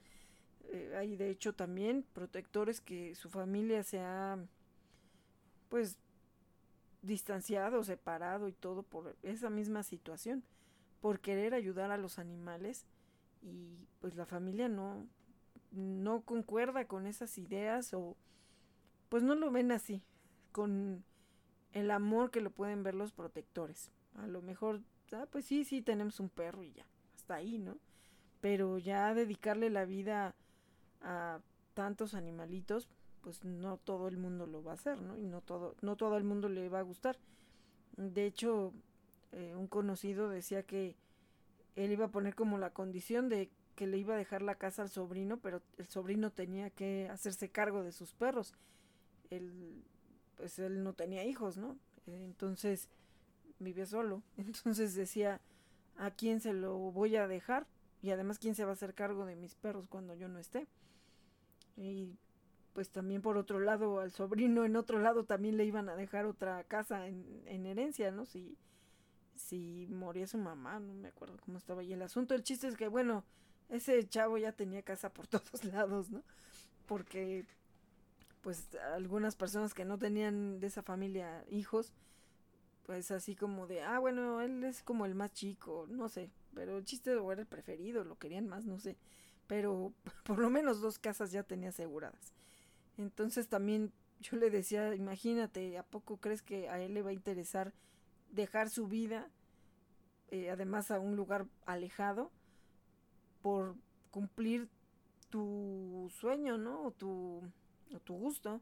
[0.65, 4.37] Eh, hay de hecho también protectores que su familia se ha
[5.69, 5.97] pues
[7.03, 10.43] distanciado, separado y todo por esa misma situación,
[11.01, 12.85] por querer ayudar a los animales
[13.43, 15.07] y pues la familia no
[15.71, 18.17] no concuerda con esas ideas o
[19.09, 20.03] pues no lo ven así,
[20.53, 21.05] con
[21.73, 23.91] el amor que lo pueden ver los protectores.
[24.15, 24.81] A lo mejor,
[25.13, 27.79] ah, pues sí, sí, tenemos un perro y ya, hasta ahí, ¿no?
[28.41, 30.35] Pero ya dedicarle la vida
[31.03, 31.41] a
[31.75, 32.89] tantos animalitos,
[33.21, 35.19] pues no todo el mundo lo va a hacer, ¿no?
[35.19, 37.19] Y no todo, no todo el mundo le va a gustar.
[37.97, 38.73] De hecho,
[39.33, 40.97] eh, un conocido decía que
[41.75, 44.83] él iba a poner como la condición de que le iba a dejar la casa
[44.83, 48.55] al sobrino, pero el sobrino tenía que hacerse cargo de sus perros.
[49.31, 49.85] Él,
[50.37, 51.77] pues él no tenía hijos, ¿no?
[52.07, 52.89] Entonces
[53.59, 54.23] vivía solo.
[54.37, 55.41] Entonces decía,
[55.97, 57.67] ¿a quién se lo voy a dejar?
[58.03, 60.67] Y además, ¿quién se va a hacer cargo de mis perros cuando yo no esté?
[61.77, 62.17] Y
[62.73, 66.27] pues también por otro lado, al sobrino en otro lado también le iban a dejar
[66.27, 68.27] otra casa en, en herencia, ¿no?
[68.27, 68.59] Si,
[69.35, 72.35] si moría su mamá, no me acuerdo cómo estaba ahí el asunto.
[72.35, 73.25] El chiste es que, bueno,
[73.71, 76.23] ese chavo ya tenía casa por todos lados, ¿no?
[76.87, 77.47] Porque
[78.43, 81.93] pues algunas personas que no tenían de esa familia hijos,
[82.85, 86.79] pues así como de, ah, bueno, él es como el más chico, no sé, pero
[86.79, 88.97] el chiste era el preferido, lo querían más, no sé,
[89.47, 89.93] pero
[90.25, 92.33] por lo menos dos casas ya tenía aseguradas.
[92.99, 97.15] Entonces también yo le decía, imagínate, ¿a poco crees que a él le va a
[97.15, 97.73] interesar
[98.31, 99.29] dejar su vida,
[100.31, 102.31] eh, además a un lugar alejado?
[103.47, 103.77] por
[104.11, 104.69] cumplir
[105.31, 106.87] tu sueño, ¿no?
[106.87, 107.43] O tu,
[107.95, 108.61] o tu gusto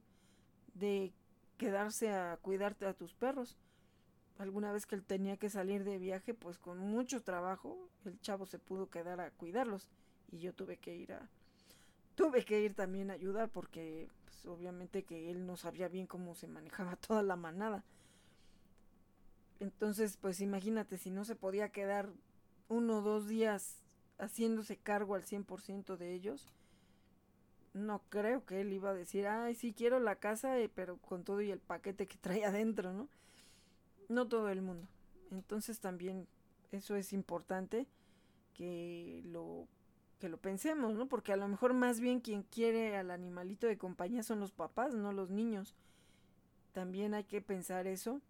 [0.75, 1.13] de
[1.57, 3.57] quedarse a cuidarte a tus perros.
[4.39, 8.47] Alguna vez que él tenía que salir de viaje, pues con mucho trabajo, el chavo
[8.47, 9.89] se pudo quedar a cuidarlos
[10.33, 11.29] y yo tuve que ir a
[12.15, 16.35] tuve que ir también a ayudar porque pues, obviamente que él no sabía bien cómo
[16.35, 17.85] se manejaba toda la manada.
[19.61, 22.11] Entonces, pues imagínate si no se podía quedar
[22.69, 23.83] uno o dos días
[24.19, 26.53] haciéndose cargo al 100% de ellos,
[27.75, 31.25] no creo que él iba a decir, ay, sí quiero la casa, eh, pero con
[31.25, 33.09] todo y el paquete que trae adentro, ¿no?
[34.09, 34.89] No todo el mundo.
[35.31, 36.27] Entonces también
[36.73, 37.87] eso es importante
[38.55, 39.67] que lo
[40.21, 41.09] que lo pensemos, ¿no?
[41.09, 44.95] Porque a lo mejor más bien quien quiere al animalito de compañía son los papás,
[44.95, 45.75] no los niños.
[46.73, 48.21] También hay que pensar eso.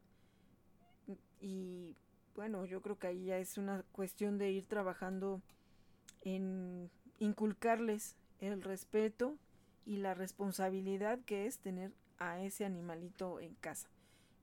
[1.40, 1.94] Y
[2.34, 5.42] bueno, yo creo que ahí ya es una cuestión de ir trabajando
[6.22, 8.16] en inculcarles
[8.52, 9.36] el respeto
[9.86, 13.88] y la responsabilidad que es tener a ese animalito en casa,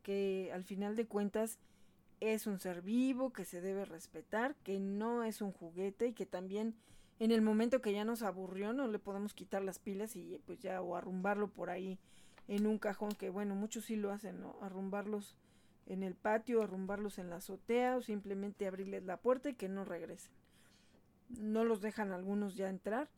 [0.04, 1.60] que al final de cuentas
[2.20, 6.26] es un ser vivo, que se debe respetar, que no es un juguete y que
[6.26, 6.76] también
[7.20, 10.60] en el momento que ya nos aburrió no le podemos quitar las pilas y pues
[10.60, 11.98] ya o arrumbarlo por ahí
[12.48, 14.58] en un cajón, que bueno, muchos sí lo hacen, ¿no?
[14.62, 15.36] Arrumbarlos
[15.88, 19.86] en el patio, arrumbarlos en la azotea o simplemente abrirles la puerta y que no
[19.86, 20.32] regresen
[21.40, 23.10] no los dejan algunos ya entrar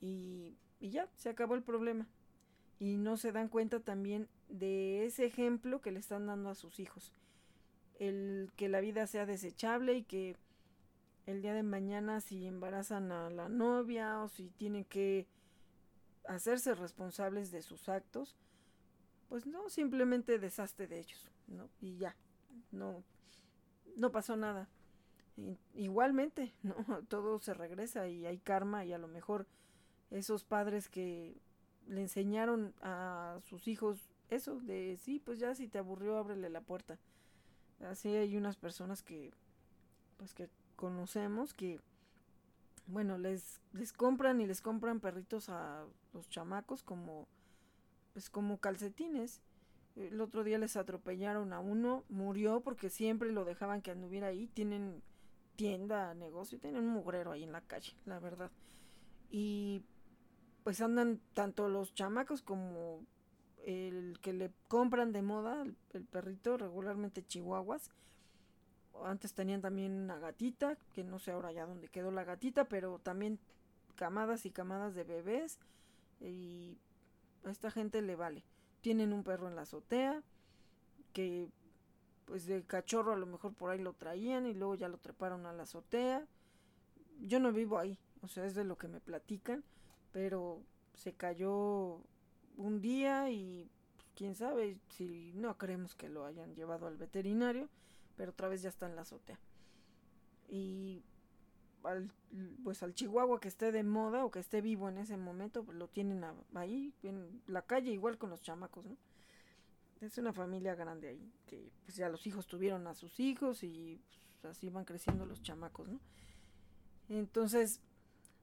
[0.00, 2.06] y, ya, se acabó el problema.
[2.78, 6.78] Y no se dan cuenta también de ese ejemplo que le están dando a sus
[6.78, 7.12] hijos.
[7.98, 10.36] El que la vida sea desechable y que
[11.24, 15.26] el día de mañana si embarazan a la novia o si tienen que
[16.28, 18.36] hacerse responsables de sus actos,
[19.28, 21.68] pues no, simplemente desaste de ellos, ¿no?
[21.80, 22.14] Y ya,
[22.70, 23.02] no,
[23.96, 24.68] no pasó nada
[25.74, 26.74] igualmente, ¿no?
[27.08, 29.46] Todo se regresa y hay karma y a lo mejor
[30.10, 31.40] esos padres que
[31.86, 36.60] le enseñaron a sus hijos eso de sí, pues ya si te aburrió, ábrele la
[36.60, 36.98] puerta.
[37.80, 39.32] Así hay unas personas que
[40.16, 41.80] pues que conocemos que
[42.86, 47.28] bueno, les les compran y les compran perritos a los chamacos como
[48.12, 49.42] pues como calcetines.
[49.94, 54.46] El otro día les atropellaron a uno, murió porque siempre lo dejaban que anduviera ahí,
[54.48, 55.02] tienen
[55.56, 58.50] tienda, negocio, tienen un mugrero ahí en la calle, la verdad.
[59.30, 59.82] Y
[60.66, 63.06] pues andan tanto los chamacos como
[63.64, 67.92] el que le compran de moda, el, perrito, regularmente chihuahuas.
[69.04, 72.98] Antes tenían también una gatita, que no sé ahora ya dónde quedó la gatita, pero
[72.98, 73.38] también
[73.94, 75.60] camadas y camadas de bebés.
[76.20, 76.80] Y
[77.44, 78.42] a esta gente le vale.
[78.80, 80.24] Tienen un perro en la azotea,
[81.12, 81.48] que
[82.24, 85.46] pues de cachorro a lo mejor por ahí lo traían y luego ya lo treparon
[85.46, 86.26] a la azotea.
[87.20, 89.62] Yo no vivo ahí, o sea, es de lo que me platican,
[90.16, 90.62] pero
[90.94, 92.00] se cayó
[92.56, 97.68] un día y pues, quién sabe si no creemos que lo hayan llevado al veterinario,
[98.16, 99.38] pero otra vez ya está en la azotea.
[100.48, 101.02] y
[101.84, 102.10] al,
[102.64, 105.76] pues al chihuahua que esté de moda o que esté vivo en ese momento, pues
[105.76, 108.96] lo tienen ahí en la calle igual con los chamacos, ¿no?
[110.00, 114.00] Es una familia grande ahí, que pues ya los hijos tuvieron a sus hijos y
[114.40, 116.00] pues, así van creciendo los chamacos, ¿no?
[117.10, 117.82] Entonces,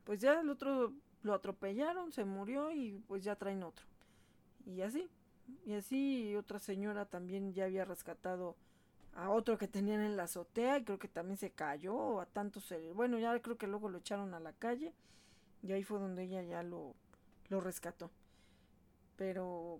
[0.03, 0.93] pues ya el otro
[1.23, 3.85] lo atropellaron, se murió y pues ya traen otro.
[4.65, 5.09] Y así,
[5.65, 8.55] y así otra señora también ya había rescatado
[9.15, 12.73] a otro que tenían en la azotea y creo que también se cayó a tantos
[12.95, 14.93] bueno ya creo que luego lo echaron a la calle
[15.61, 16.93] y ahí fue donde ella ya lo,
[17.49, 18.11] lo rescató.
[19.15, 19.79] Pero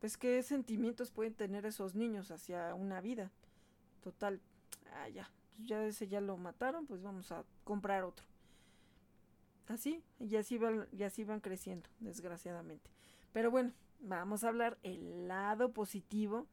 [0.00, 3.30] pues qué sentimientos pueden tener esos niños hacia una vida
[4.02, 4.40] total
[4.94, 5.28] ah ya
[5.64, 8.24] ya ese ya lo mataron pues vamos a comprar otro
[9.70, 12.90] así y así van así van creciendo desgraciadamente
[13.32, 16.46] pero bueno vamos a hablar el lado positivo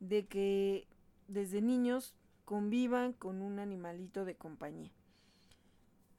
[0.00, 0.86] de que
[1.26, 4.90] desde niños convivan con un animalito de compañía.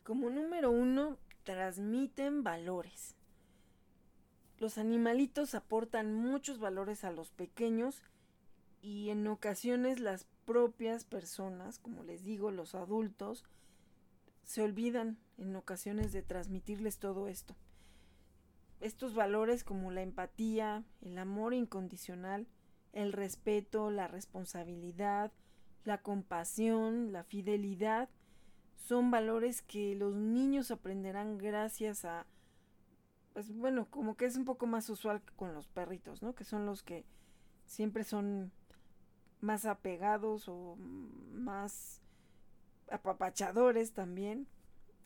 [0.04, 3.16] Como número uno, transmiten valores.
[4.60, 8.04] Los animalitos aportan muchos valores a los pequeños
[8.82, 13.46] y en ocasiones las propias personas, como les digo, los adultos,
[14.44, 17.56] se olvidan en ocasiones de transmitirles todo esto.
[18.80, 22.48] Estos valores como la empatía, el amor incondicional,
[22.94, 25.32] el respeto, la responsabilidad,
[25.84, 28.10] la compasión, la fidelidad,
[28.76, 32.26] son valores que los niños aprenderán gracias a,
[33.34, 36.34] pues bueno, como que es un poco más usual con los perritos, ¿no?
[36.34, 37.06] Que son los que
[37.66, 38.52] siempre son
[39.42, 42.02] más apegados o más
[42.90, 44.48] apapachadores también.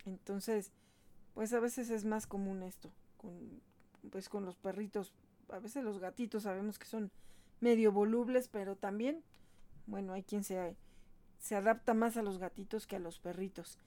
[0.06, 0.72] Entonces,
[1.34, 3.62] pues a veces es más común esto, con,
[4.12, 5.14] pues con los perritos,
[5.50, 7.12] a veces los gatitos sabemos que son
[7.60, 9.24] medio volubles, pero también,
[9.86, 10.76] bueno, hay quien se,
[11.40, 13.78] se adapta más a los gatitos que a los perritos.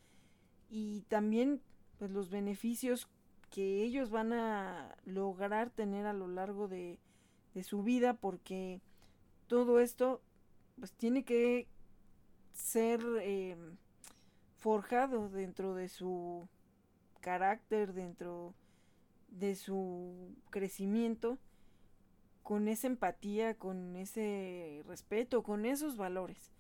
[0.70, 1.60] Y también,
[1.98, 3.08] pues los beneficios
[3.50, 6.98] que ellos van a lograr tener a lo largo de,
[7.54, 8.80] de su vida, porque
[9.46, 10.20] todo esto,
[10.78, 11.68] pues tiene que
[12.52, 13.56] ser eh,
[14.66, 16.48] forjado dentro de su
[17.20, 18.52] carácter, dentro
[19.28, 21.38] de su crecimiento
[22.42, 26.50] con esa empatía, con ese respeto, con esos valores.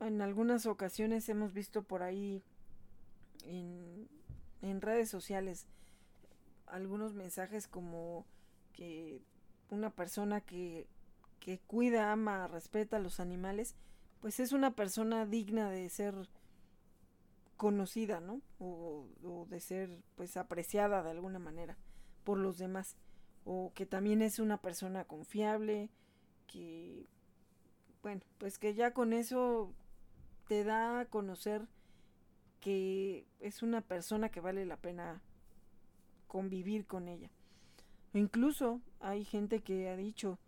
[0.00, 2.42] En algunas ocasiones hemos visto por ahí
[3.44, 4.08] en,
[4.80, 5.68] redes sociales
[6.66, 8.26] algunos mensajes como
[8.72, 9.22] que
[9.70, 10.88] una persona que,
[11.38, 13.76] que cuida, ama, respeta a los animales,
[14.20, 16.28] pues es una persona digna de ser
[17.56, 18.40] conocida, ¿no?
[18.58, 21.76] O, de ser pues apreciada de alguna manera
[22.24, 22.96] por los demás
[23.44, 25.88] o que también es una persona confiable,
[26.48, 27.06] que,
[28.02, 29.72] bueno, pues que ya con eso
[30.48, 31.68] te da a conocer
[32.60, 35.22] que es una persona que vale la pena
[36.26, 37.30] convivir con ella.
[38.14, 40.38] incluso hay gente que ha dicho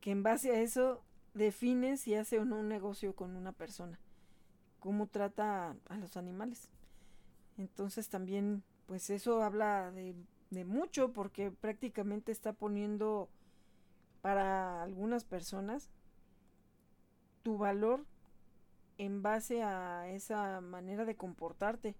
[0.00, 1.02] que en base a eso
[1.32, 3.98] define si hace o no un negocio con una persona,
[4.80, 6.68] cómo trata a los animales.
[7.58, 13.28] Entonces también, pues eso habla de mucho porque prácticamente está poniendo
[14.22, 15.88] para algunas personas
[17.42, 18.04] tu valor
[18.98, 21.96] en base a esa manera de comportarte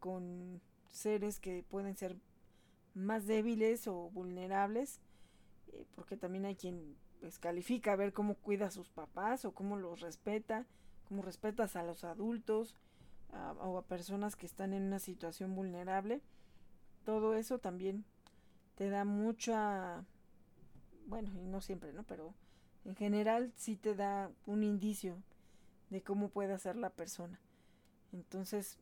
[0.00, 2.16] con seres que pueden ser
[2.94, 5.00] más débiles o vulnerables
[5.72, 9.52] eh, porque también hay quien pues califica a ver cómo cuida a sus papás o
[9.52, 10.66] cómo los respeta
[11.08, 12.76] cómo respetas a los adultos
[13.60, 16.22] o a personas que están en una situación vulnerable
[17.04, 18.04] todo eso también
[18.74, 20.04] te da mucha,
[21.06, 22.02] bueno, y no siempre, ¿no?
[22.04, 22.34] Pero
[22.84, 25.22] en general sí te da un indicio
[25.90, 27.38] de cómo puede ser la persona.
[28.12, 28.78] Entonces,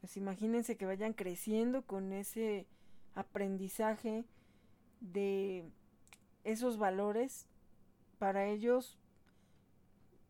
[0.00, 2.66] pues imagínense que vayan creciendo con ese
[3.14, 4.24] aprendizaje
[5.00, 5.70] de
[6.44, 7.46] esos valores
[8.18, 8.98] para ellos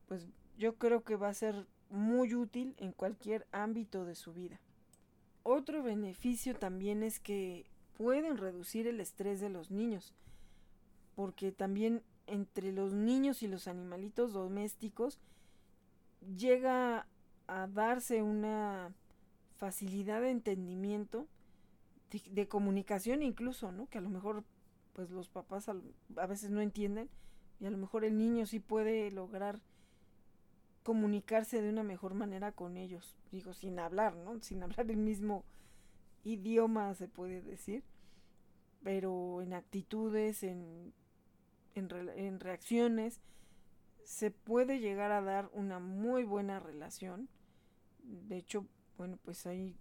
[0.08, 4.60] pues yo creo que va a ser muy útil en cualquier ámbito de su vida.
[5.42, 10.14] Otro beneficio también es que pueden reducir el estrés de los niños,
[11.14, 15.18] porque también entre los niños y los animalitos domésticos
[16.36, 17.06] llega
[17.46, 18.94] a darse una
[19.56, 21.26] facilidad de entendimiento,
[22.10, 23.88] de, comunicación incluso, ¿no?
[23.88, 24.44] Que a lo mejor
[24.92, 27.08] pues los papás a, veces no entienden
[27.60, 29.60] y a lo mejor el niño sí puede lograr
[30.82, 33.16] comunicarse de una mejor manera con ellos.
[33.30, 34.40] Digo, sin hablar, ¿no?
[34.40, 35.44] Sin hablar el mismo
[36.24, 37.84] idioma, se puede decir.
[38.82, 40.92] Pero en actitudes, en,
[41.74, 43.20] en, reacciones,
[44.04, 47.28] se puede llegar a dar una muy buena relación.
[48.02, 48.66] De hecho,
[48.98, 49.76] bueno, pues hay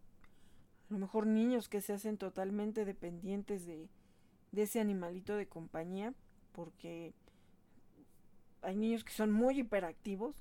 [0.89, 3.89] a lo mejor niños que se hacen totalmente dependientes de,
[4.51, 6.13] de ese animalito de compañía,
[6.51, 7.13] porque
[8.61, 10.35] hay niños que son muy hiperactivos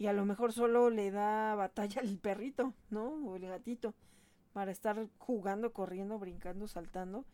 [0.00, 3.08] y a lo mejor solo le da batalla al perrito, ¿no?
[3.26, 3.94] O el gatito,
[4.54, 7.26] para estar jugando, corriendo, brincando, saltando.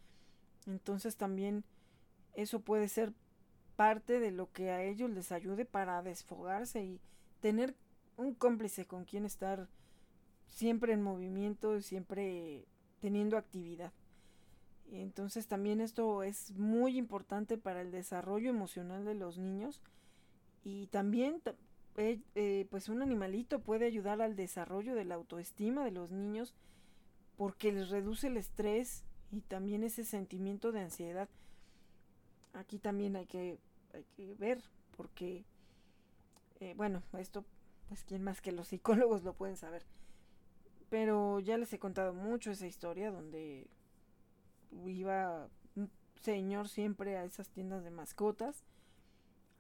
[0.67, 1.63] Entonces también
[2.35, 3.13] eso puede ser
[3.77, 7.01] parte de lo que a ellos les ayude para desfogarse y
[7.39, 7.77] tener
[8.17, 9.69] un cómplice con quien estar
[10.49, 12.67] siempre en movimiento siempre
[12.99, 13.93] teniendo actividad.
[14.91, 19.85] Entonces también esto es muy importante para el desarrollo emocional de los niños
[20.65, 21.41] y también
[21.97, 26.55] eh, eh, pues un animalito puede ayudar al desarrollo de la autoestima de los niños
[27.37, 31.29] porque les reduce el estrés y también ese sentimiento de ansiedad.
[32.53, 33.59] Aquí también hay que,
[33.95, 34.63] hay que ver
[34.97, 35.45] porque,
[36.61, 37.45] eh, bueno, esto
[37.89, 39.85] pues quién más que los psicólogos lo pueden saber.
[40.91, 43.67] Pero ya les he contado mucho esa historia donde
[44.87, 45.91] iba un
[46.21, 48.65] señor siempre a esas tiendas de mascotas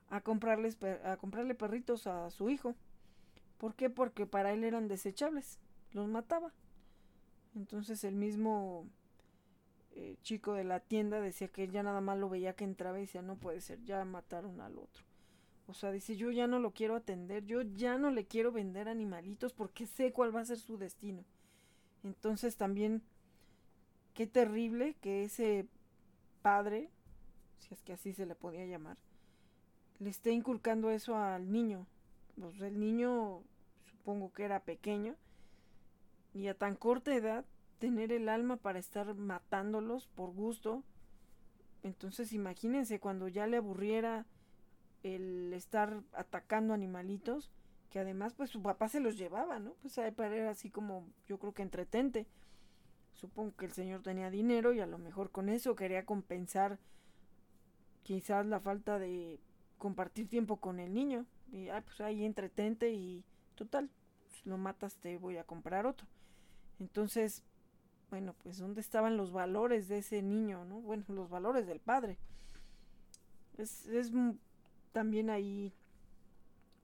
[0.08, 2.74] a comprarles a comprarle perritos a su hijo.
[3.58, 3.90] ¿Por qué?
[3.90, 5.58] Porque para él eran desechables,
[5.92, 6.52] los mataba.
[7.54, 8.86] Entonces el mismo
[9.92, 13.02] eh, chico de la tienda decía que ya nada más lo veía que entraba y
[13.02, 15.04] decía, no puede ser, ya mataron al otro.
[15.68, 18.88] O sea, dice, yo ya no lo quiero atender, yo ya no le quiero vender
[18.88, 21.24] animalitos porque sé cuál va a ser su destino.
[22.04, 23.02] Entonces también,
[24.14, 25.66] qué terrible que ese
[26.42, 26.90] padre,
[27.58, 28.98] si es que así se le podía llamar,
[29.98, 31.86] le esté inculcando eso al niño.
[32.40, 33.42] Pues el niño
[33.90, 35.16] supongo que era pequeño
[36.34, 37.44] y a tan corta edad
[37.78, 40.82] tener el alma para estar matándolos por gusto.
[41.82, 44.26] Entonces imagínense cuando ya le aburriera
[45.02, 47.50] el estar atacando animalitos,
[47.90, 49.74] que además pues su papá se los llevaba, ¿no?
[49.82, 52.26] Pues a era así como yo creo que entretente.
[53.12, 56.78] Supongo que el señor tenía dinero y a lo mejor con eso quería compensar
[58.02, 59.40] quizás la falta de
[59.78, 61.26] compartir tiempo con el niño.
[61.52, 63.24] Y ah, pues ahí entretente y
[63.54, 63.90] total,
[64.28, 66.06] pues, lo matas, te voy a comprar otro.
[66.80, 67.42] Entonces,
[68.10, 70.80] bueno, pues ¿dónde estaban los valores de ese niño, no?
[70.80, 72.18] Bueno, los valores del padre.
[73.56, 74.12] Es, es
[74.92, 75.72] también ahí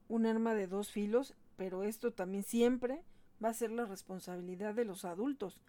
[0.08, 3.02] un arma de dos filos, pero esto también siempre
[3.42, 5.60] va a ser la responsabilidad de los adultos.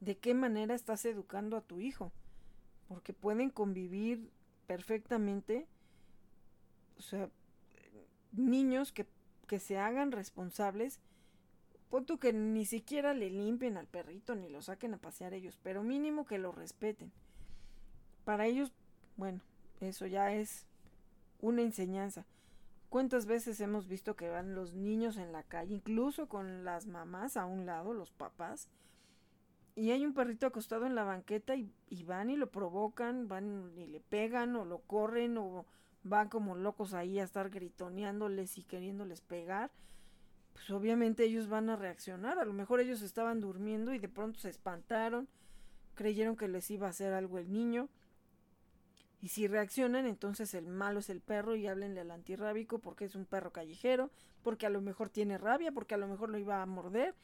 [0.00, 2.12] ¿De qué manera estás educando a tu hijo?
[2.88, 4.30] Porque pueden convivir
[4.66, 5.66] perfectamente
[6.98, 7.28] o sea,
[8.32, 9.06] niños que,
[9.46, 11.00] que se hagan responsables,
[11.90, 15.82] punto que ni siquiera le limpien al perrito ni lo saquen a pasear ellos, pero
[15.82, 17.12] mínimo que lo respeten.
[18.24, 18.72] Para ellos,
[19.16, 19.40] bueno,
[19.80, 20.66] eso ya es
[21.40, 22.26] una enseñanza.
[22.88, 27.36] ¿Cuántas veces hemos visto que van los niños en la calle, incluso con las mamás
[27.36, 28.68] a un lado, los papás,
[29.74, 33.72] y hay un perrito acostado en la banqueta y, y van y lo provocan, van
[33.76, 35.66] y le pegan o lo corren o
[36.06, 39.70] van como locos ahí a estar gritoneándoles y queriéndoles pegar,
[40.52, 42.38] pues obviamente ellos van a reaccionar.
[42.38, 45.28] A lo mejor ellos estaban durmiendo y de pronto se espantaron,
[45.94, 47.88] creyeron que les iba a hacer algo el niño.
[49.20, 53.14] Y si reaccionan, entonces el malo es el perro y háblenle al antirrábico porque es
[53.14, 54.10] un perro callejero,
[54.42, 57.14] porque a lo mejor tiene rabia, porque a lo mejor lo iba a morder.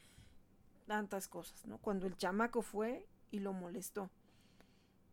[0.85, 1.77] Tantas cosas, ¿no?
[1.77, 4.09] Cuando el chamaco fue y lo molestó.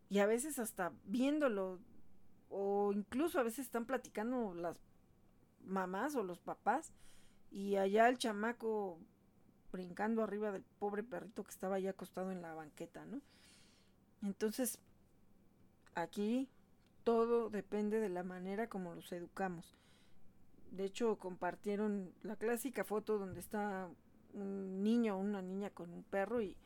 [0.08, 1.78] Y a veces hasta viéndolo
[2.50, 4.78] o incluso a veces están platicando las
[5.64, 6.92] mamás o los papás
[7.50, 8.98] y allá el chamaco
[9.72, 13.20] brincando arriba del pobre perrito que estaba allá acostado en la banqueta, ¿no?
[14.22, 14.78] Entonces,
[15.94, 16.48] aquí
[17.04, 19.76] todo depende de la manera como los educamos.
[20.72, 23.88] De hecho, compartieron la clásica foto donde está
[24.32, 26.56] un niño o una niña con un perro y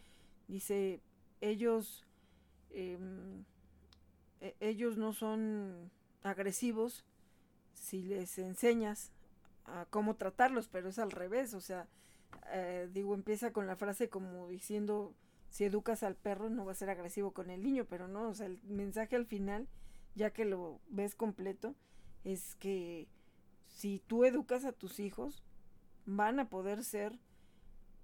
[0.48, 1.00] dice,
[1.40, 2.04] ellos
[2.70, 3.44] em,
[4.44, 5.90] e, ellos no son
[6.22, 7.04] agresivos
[7.74, 9.10] si les enseñas
[9.64, 11.88] a cómo tratarlos, pero es al revés, o sea,
[12.52, 15.14] eh, digo, empieza con la frase como diciendo,
[15.48, 18.34] si educas al perro no va a ser agresivo con el niño, pero no, o
[18.34, 19.66] sea, el mensaje al final,
[20.14, 21.74] ya que lo ves completo,
[22.24, 23.08] es que
[23.66, 25.42] si tú educas a tus hijos,
[26.06, 27.18] van a poder ser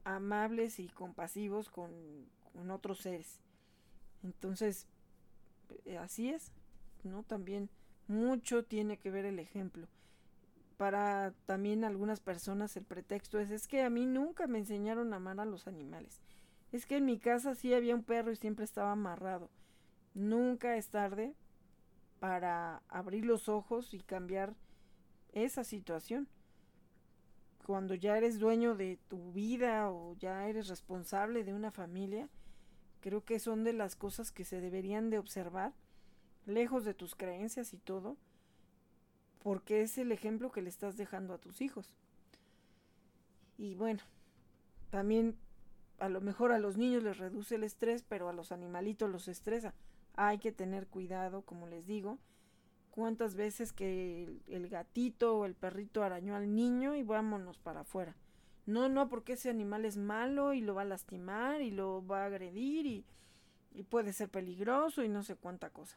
[0.05, 1.91] amables y compasivos con,
[2.71, 3.41] otros seres.
[4.23, 4.87] Entonces,
[5.99, 6.53] así es,
[7.05, 7.23] ¿no?
[7.23, 7.71] También
[8.09, 9.87] mucho tiene que ver el ejemplo.
[10.77, 15.17] Para también algunas personas el pretexto es, es que a mí nunca me enseñaron a
[15.17, 16.21] amar a los animales.
[16.73, 19.51] Es que en mi casa sí había un perro y siempre estaba amarrado.
[20.15, 21.35] Nunca es tarde
[22.19, 24.55] para abrir los ojos y cambiar
[25.33, 26.29] esa situación.
[27.67, 32.29] Cuando ya eres dueño de tu vida o ya eres responsable de una familia,
[33.01, 35.73] creo que son de las cosas que se deberían de observar,
[36.47, 38.17] lejos de tus creencias y todo,
[39.43, 41.91] porque es el ejemplo que le estás dejando a tus hijos.
[43.59, 44.01] Y bueno,
[44.91, 45.37] también
[45.99, 49.29] a lo mejor a los niños les reduce el estrés, pero a los animalitos los
[49.29, 49.75] estresa.
[50.15, 52.19] Hay que tener cuidado, como les digo.
[52.91, 58.17] Cuántas veces que el, gatito o el perrito arañó al niño y vámonos para afuera.
[58.71, 62.23] No, no, porque ese animal es malo y lo va a lastimar y lo va
[62.23, 63.05] a agredir y,
[63.89, 65.97] puede ser peligroso y no sé cuánta cosa.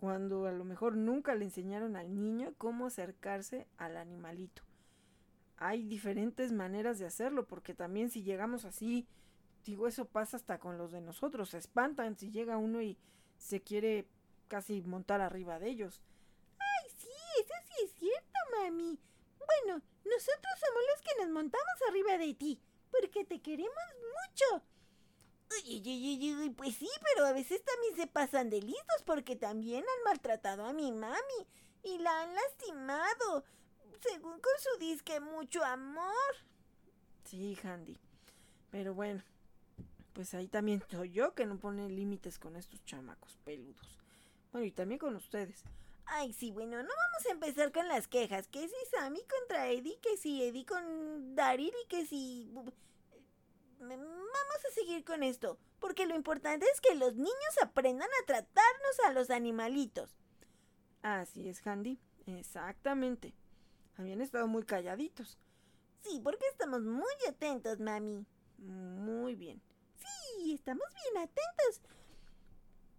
[0.00, 4.62] Cuando a lo mejor nunca le enseñaron al niño cómo acercarse al animalito
[5.58, 9.06] hay diferentes maneras de hacerlo, porque también si llegamos así,
[9.64, 12.98] digo, eso pasa hasta con los de nosotros, se espantan si llega uno y
[13.38, 14.06] se quiere
[14.48, 16.02] casi montar arriba de ellos.
[16.58, 17.08] Ay, sí,
[17.40, 18.98] eso sí es cierto, mami.
[19.38, 24.64] Bueno, nosotros somos los que nos montamos arriba de ti, porque te queremos mucho.
[25.50, 29.84] Uy, uy, uy, pues sí, pero a veces también se pasan de listos porque también
[29.84, 31.46] han maltratado a mi mami
[31.82, 33.44] y la han lastimado
[34.00, 36.34] según con su disque mucho amor.
[37.24, 37.98] Sí, Handy.
[38.70, 39.22] Pero bueno,
[40.12, 43.98] pues ahí también soy yo que no pone límites con estos chamacos peludos.
[44.52, 45.64] Bueno, y también con ustedes.
[46.06, 48.48] Ay, sí, bueno, no vamos a empezar con las quejas.
[48.48, 52.50] Que si Sammy contra Eddie, que si Eddie con Daryl y que si...
[53.78, 59.00] Vamos a seguir con esto, porque lo importante es que los niños aprendan a tratarnos
[59.04, 60.16] a los animalitos.
[61.02, 63.34] Así es, Handy, exactamente.
[63.96, 65.38] Habían estado muy calladitos.
[66.02, 68.26] Sí, porque estamos muy atentos, mami.
[68.58, 69.60] Muy bien.
[69.96, 71.82] Sí, estamos bien atentos.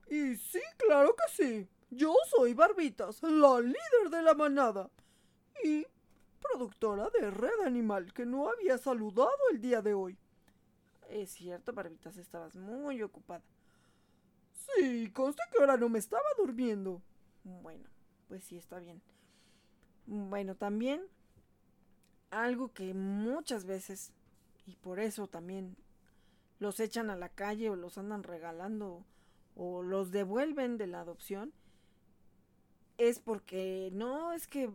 [0.10, 1.68] Y sí, claro que sí.
[1.90, 4.90] Yo soy Barbitas, la líder de la manada.
[5.64, 5.86] Y
[6.42, 10.18] productora de Red Animal, que no había saludado el día de hoy.
[11.10, 13.44] Es cierto, Barbitas, estabas muy ocupada.
[14.54, 17.02] Sí, conste que ahora no me estaba durmiendo.
[17.44, 17.90] Bueno,
[18.28, 19.02] pues sí, está bien.
[20.06, 21.02] Bueno, también
[22.30, 24.12] algo que muchas veces,
[24.66, 25.78] y por eso también
[26.60, 29.06] los echan a la calle o los andan regalando
[29.56, 31.54] o los devuelven de la adopción,
[32.98, 34.70] es porque no es que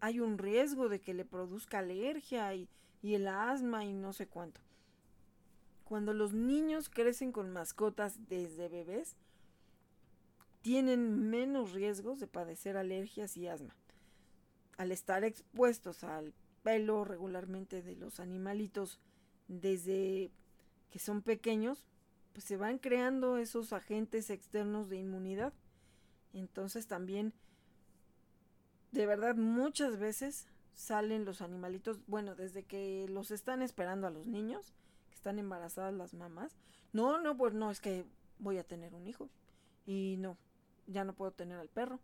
[0.00, 2.68] hay un riesgo de que le produzca alergia y,
[3.02, 4.60] y el asma y no sé cuánto.
[5.84, 9.16] Cuando los niños crecen con mascotas desde bebés,
[10.62, 13.74] tienen menos riesgos de padecer alergias y asma
[14.76, 18.98] al estar expuestos al pelo regularmente de los animalitos
[19.48, 20.30] desde
[20.90, 21.84] que son pequeños,
[22.32, 25.52] pues se van creando esos agentes externos de inmunidad.
[26.32, 27.32] Entonces también,
[28.94, 34.26] de verdad, muchas veces salen los animalitos, bueno, desde que los están esperando a los
[34.26, 34.72] niños,
[35.08, 36.56] que están embarazadas las mamás.
[36.92, 38.06] No, no, pues no, es que
[38.38, 39.28] voy a tener un hijo.
[39.86, 40.38] Y no,
[40.86, 42.00] ya no puedo tener al perro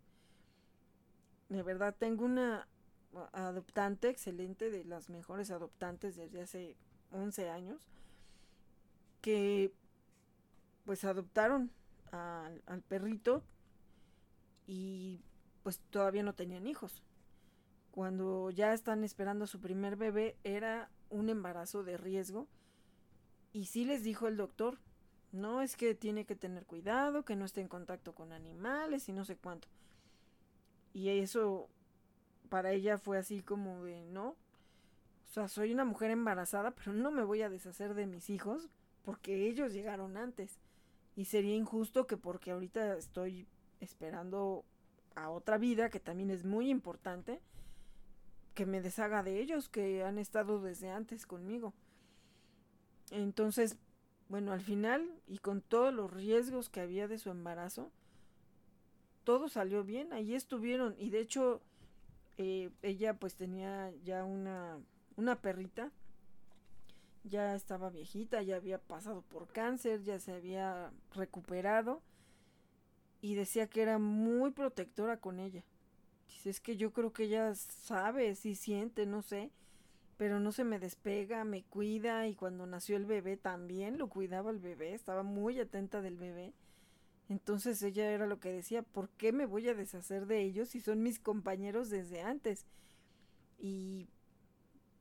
[1.51, 2.67] de verdad tengo una
[3.33, 6.77] adoptante excelente, de las mejores adoptantes desde hace
[7.11, 7.89] 11 años,
[9.19, 9.73] que
[10.85, 11.69] pues adoptaron
[12.11, 13.43] al, al perrito
[14.65, 15.19] y
[15.63, 17.03] pues todavía no tenían hijos.
[17.91, 22.47] Cuando ya están esperando a su primer bebé era un embarazo de riesgo
[23.51, 24.79] y sí les dijo el doctor,
[25.31, 29.13] no es que tiene que tener cuidado, que no esté en contacto con animales y
[29.13, 29.67] no sé cuánto.
[30.93, 31.69] Y eso
[32.49, 34.29] para ella fue así como de, no,
[35.31, 38.69] o sea, soy una mujer embarazada, pero no me voy a deshacer de mis hijos
[39.03, 40.59] porque ellos llegaron antes.
[41.15, 43.47] Y sería injusto que porque ahorita estoy
[43.79, 44.65] esperando
[45.15, 47.41] a otra vida, que también es muy importante,
[48.53, 51.73] que me deshaga de ellos, que han estado desde antes conmigo.
[53.11, 53.77] Entonces,
[54.29, 57.91] bueno, al final, y con todos los riesgos que había de su embarazo,
[59.23, 60.95] todo salió bien, ahí estuvieron.
[60.97, 61.61] Y de hecho
[62.37, 64.79] eh, ella pues tenía ya una,
[65.15, 65.91] una perrita,
[67.23, 72.01] ya estaba viejita, ya había pasado por cáncer, ya se había recuperado
[73.21, 75.63] y decía que era muy protectora con ella.
[76.27, 79.51] Dice, es que yo creo que ella sabe, sí siente, no sé,
[80.17, 84.51] pero no se me despega, me cuida y cuando nació el bebé también lo cuidaba
[84.51, 86.53] el bebé, estaba muy atenta del bebé
[87.31, 90.81] entonces ella era lo que decía, ¿por qué me voy a deshacer de ellos si
[90.81, 92.65] son mis compañeros desde antes?
[93.57, 94.09] Y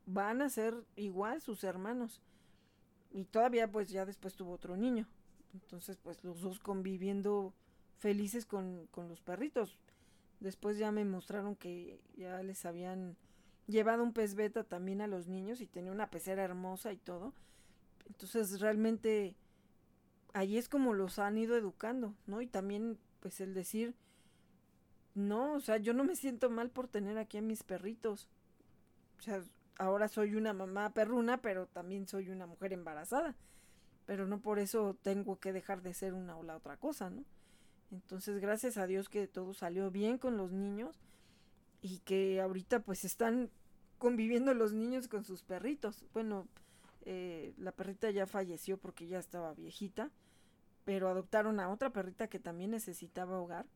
[0.06, 2.22] van a ser igual sus hermanos.
[3.10, 5.08] Y todavía pues ya después tuvo otro niño.
[5.54, 7.52] Entonces pues los dos conviviendo
[8.00, 9.78] felices con, con los perritos.
[10.40, 13.16] después ya me mostraron que ya les habían
[13.66, 17.34] llevado un pez beta también a los niños y tenía una pecera hermosa y todo.
[18.06, 19.36] Entonces realmente
[20.32, 22.40] ahí es como los han ido educando, ¿no?
[22.40, 23.94] Y también pues el decir,
[25.14, 28.28] no, o sea, yo no me siento mal por tener aquí a mis perritos.
[29.18, 29.42] O sea,
[29.78, 33.36] ahora soy una mamá perruna, pero también soy una mujer embarazada.
[34.06, 37.24] Pero no por eso tengo que dejar de ser una o la otra cosa, ¿no?
[37.90, 41.00] Entonces, gracias a Dios que todo salió bien con los niños
[41.82, 43.50] y que ahorita pues están
[43.98, 46.04] conviviendo los niños con sus perritos.
[46.12, 46.46] Bueno,
[47.02, 50.10] eh, la perrita ya falleció porque ya estaba viejita,
[50.84, 53.66] pero adoptaron a otra perrita que también necesitaba hogar.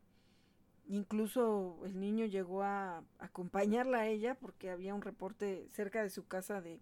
[0.87, 6.27] Incluso el niño llegó a acompañarla a ella porque había un reporte cerca de su
[6.27, 6.81] casa de,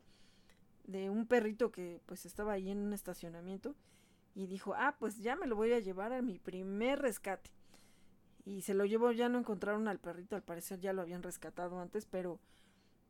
[0.84, 3.76] de un perrito que pues estaba ahí en un estacionamiento
[4.34, 7.50] y dijo, ah, pues ya me lo voy a llevar a mi primer rescate.
[8.44, 11.80] Y se lo llevó, ya no encontraron al perrito, al parecer ya lo habían rescatado
[11.80, 12.40] antes, pero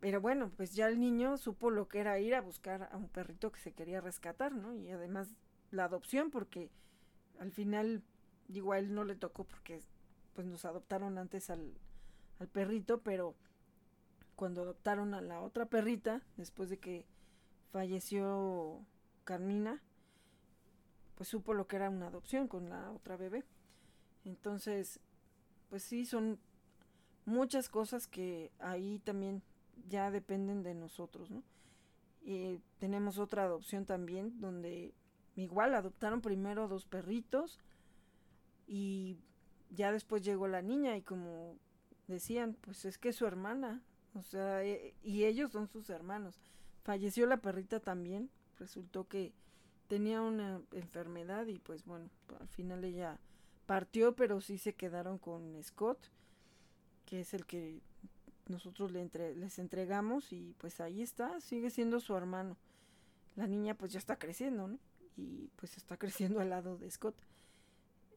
[0.03, 3.09] pero bueno, pues ya el niño supo lo que era ir a buscar a un
[3.09, 4.75] perrito que se quería rescatar, ¿no?
[4.75, 5.29] Y además
[5.71, 6.73] la adopción, porque
[7.39, 8.03] al final,
[8.49, 9.81] digo, a él no le tocó porque
[10.35, 11.73] pues nos adoptaron antes al,
[12.41, 13.37] al perrito, pero
[14.35, 17.07] cuando adoptaron a la otra perrita, después de que
[17.71, 18.85] falleció
[19.23, 19.81] Carmina,
[21.15, 23.45] pues supo lo que era una adopción con la otra bebé.
[24.25, 25.01] Entonces,
[25.69, 26.39] pues sí, son
[27.25, 29.43] muchas cosas que ahí también
[29.89, 31.43] ya dependen de nosotros, ¿no?
[32.25, 34.95] Y tenemos otra adopción también donde
[35.35, 37.59] igual adoptaron primero dos perritos
[38.67, 39.19] y
[39.71, 41.57] ya después llegó la niña y como
[42.07, 43.83] decían, pues es que es su hermana,
[44.15, 46.39] o sea, e, y ellos son sus hermanos.
[46.83, 49.33] Falleció la perrita también, resultó que
[49.89, 52.09] tenía una enfermedad y pues bueno,
[52.41, 53.19] al final ella
[53.67, 55.99] partió, pero sí se quedaron con Scott,
[57.07, 57.81] que es el que
[58.49, 62.57] nosotros le les entregamos y pues ahí está, sigue siendo su hermano.
[63.37, 64.79] La niña pues ya está creciendo, ¿no?
[65.17, 67.17] Y pues está creciendo al lado de Scott.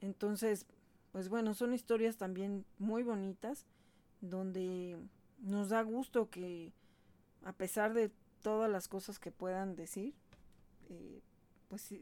[0.01, 0.66] Entonces,
[1.11, 3.66] pues bueno, son historias también muy bonitas
[4.22, 4.97] donde
[5.39, 6.74] nos da gusto que
[7.43, 8.11] a pesar de
[8.41, 10.13] todas las cosas que puedan decir,
[10.89, 11.22] eh,
[11.68, 11.93] pues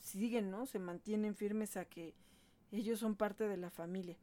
[0.00, 0.66] siguen, ¿no?
[0.66, 2.14] Se mantienen firmes a que
[2.72, 4.16] ellos son parte de la familia.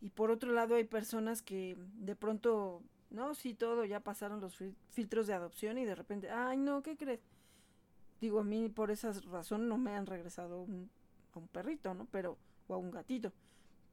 [0.00, 4.56] Y por otro lado hay personas que de pronto, no, sí, todo, ya pasaron los
[4.90, 7.20] filtros de adopción y de repente, ay, no, ¿qué crees?
[8.20, 10.66] Digo, a mí por esa razón no me han regresado
[11.34, 12.06] a un perrito, ¿no?
[12.10, 13.32] Pero, o a un gatito.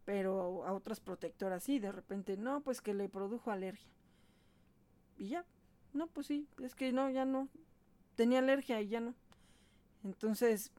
[0.06, 3.90] Pero a otras protectoras sí, de repente, no, pues que le produjo alergia.
[5.18, 5.46] Y ya,
[5.94, 7.50] no, pues sí, es que no, ya no.
[8.16, 9.14] Tenía alergia y ya no.
[10.04, 10.72] Entonces,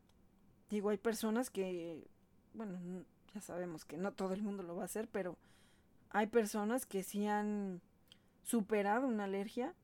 [0.71, 2.07] digo, hay personas que,
[2.55, 2.79] bueno,
[3.35, 5.37] ya sabemos que no todo el mundo lo va a hacer, pero
[6.11, 7.81] hay personas que sí han
[8.43, 9.75] superado una alergia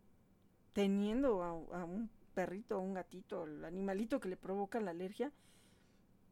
[0.72, 5.32] teniendo a, un perrito, a un gatito, el animalito que le provoca la alergia,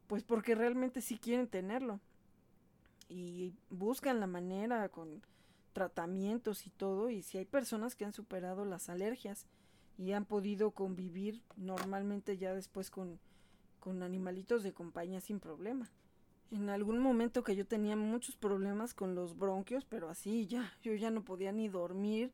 [0.07, 2.01] pues porque realmente sí quieren tenerlo.
[3.09, 5.23] Y buscan la manera con
[5.73, 9.47] tratamientos y todo, y si hay personas que han superado las alergias
[9.99, 13.19] y han podido convivir normalmente ya después con,
[13.81, 15.91] con animalitos de compañía sin problema
[16.55, 20.95] en algún momento que yo tenía muchos problemas con los bronquios, pero así ya, yo
[20.95, 22.33] ya no podía ni dormir,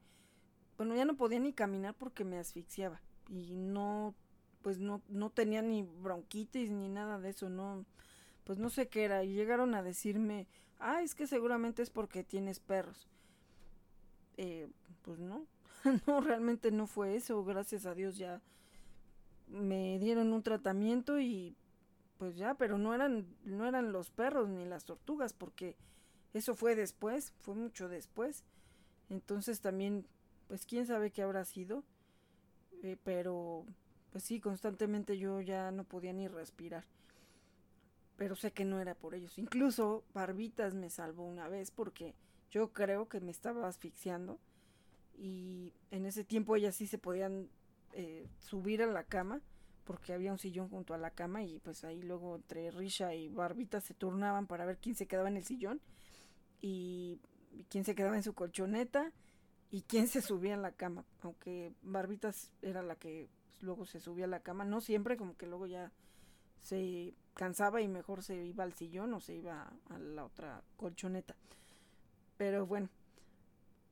[0.77, 4.15] bueno, ya no podía ni caminar porque me asfixiaba y no,
[4.63, 7.85] pues no, no tenía ni bronquitis ni nada de eso, no,
[8.45, 10.47] pues no sé qué era y llegaron a decirme,
[10.79, 13.09] ah, es que seguramente es porque tienes perros.
[14.37, 14.69] Eh,
[15.03, 15.45] pues no,
[16.07, 18.41] no, realmente no fue eso, gracias a Dios ya
[19.51, 21.57] me dieron un tratamiento y
[22.18, 25.76] pues ya, pero no eran, no eran los perros ni las tortugas, porque
[26.35, 28.45] eso fue después, fue mucho después.
[29.09, 30.07] Entonces también,
[30.47, 31.83] pues quién sabe qué habrá sido.
[32.83, 33.64] Eh, pero,
[34.12, 36.85] pues sí, constantemente yo ya no podía ni respirar.
[38.16, 39.39] Pero sé que no era por ellos.
[39.39, 42.14] Incluso Barbitas me salvó una vez porque
[42.51, 44.39] yo creo que me estaba asfixiando.
[45.21, 47.51] Y en ese tiempo ellas sí se podían
[47.93, 49.43] eh, subir a la cama
[49.85, 53.29] porque había un sillón junto a la cama y pues ahí luego entre Risha y
[53.29, 55.81] Barbita se turnaban para ver quién se quedaba en el sillón
[56.62, 57.21] y
[57.68, 59.12] quién se quedaba en su colchoneta
[59.71, 64.01] y quién se subía en la cama, aunque Barbitas era la que pues, luego se
[64.01, 65.93] subía a la cama, no siempre, como que luego ya
[66.61, 71.37] se cansaba y mejor se iba al sillón o se iba a la otra colchoneta.
[72.37, 72.89] Pero bueno,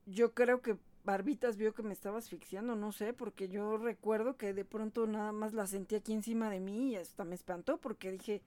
[0.06, 4.52] yo creo que Barbitas vio que me estaba asfixiando, no sé, porque yo recuerdo que
[4.52, 8.12] de pronto nada más la sentí aquí encima de mí y hasta me espantó porque
[8.12, 8.42] dije,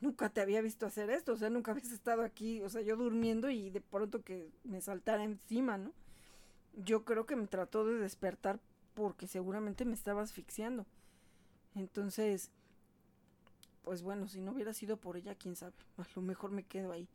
[0.00, 2.96] nunca te había visto hacer esto, o sea, nunca habías estado aquí, o sea, yo
[2.96, 5.92] durmiendo y de pronto que me saltara encima, ¿no?
[6.82, 8.58] Yo creo que me trató de despertar
[8.94, 10.86] porque seguramente me estaba asfixiando.
[11.74, 12.50] Entonces,
[13.82, 16.90] pues bueno, si no hubiera sido por ella, quién sabe, a lo mejor me quedo
[16.90, 17.06] ahí.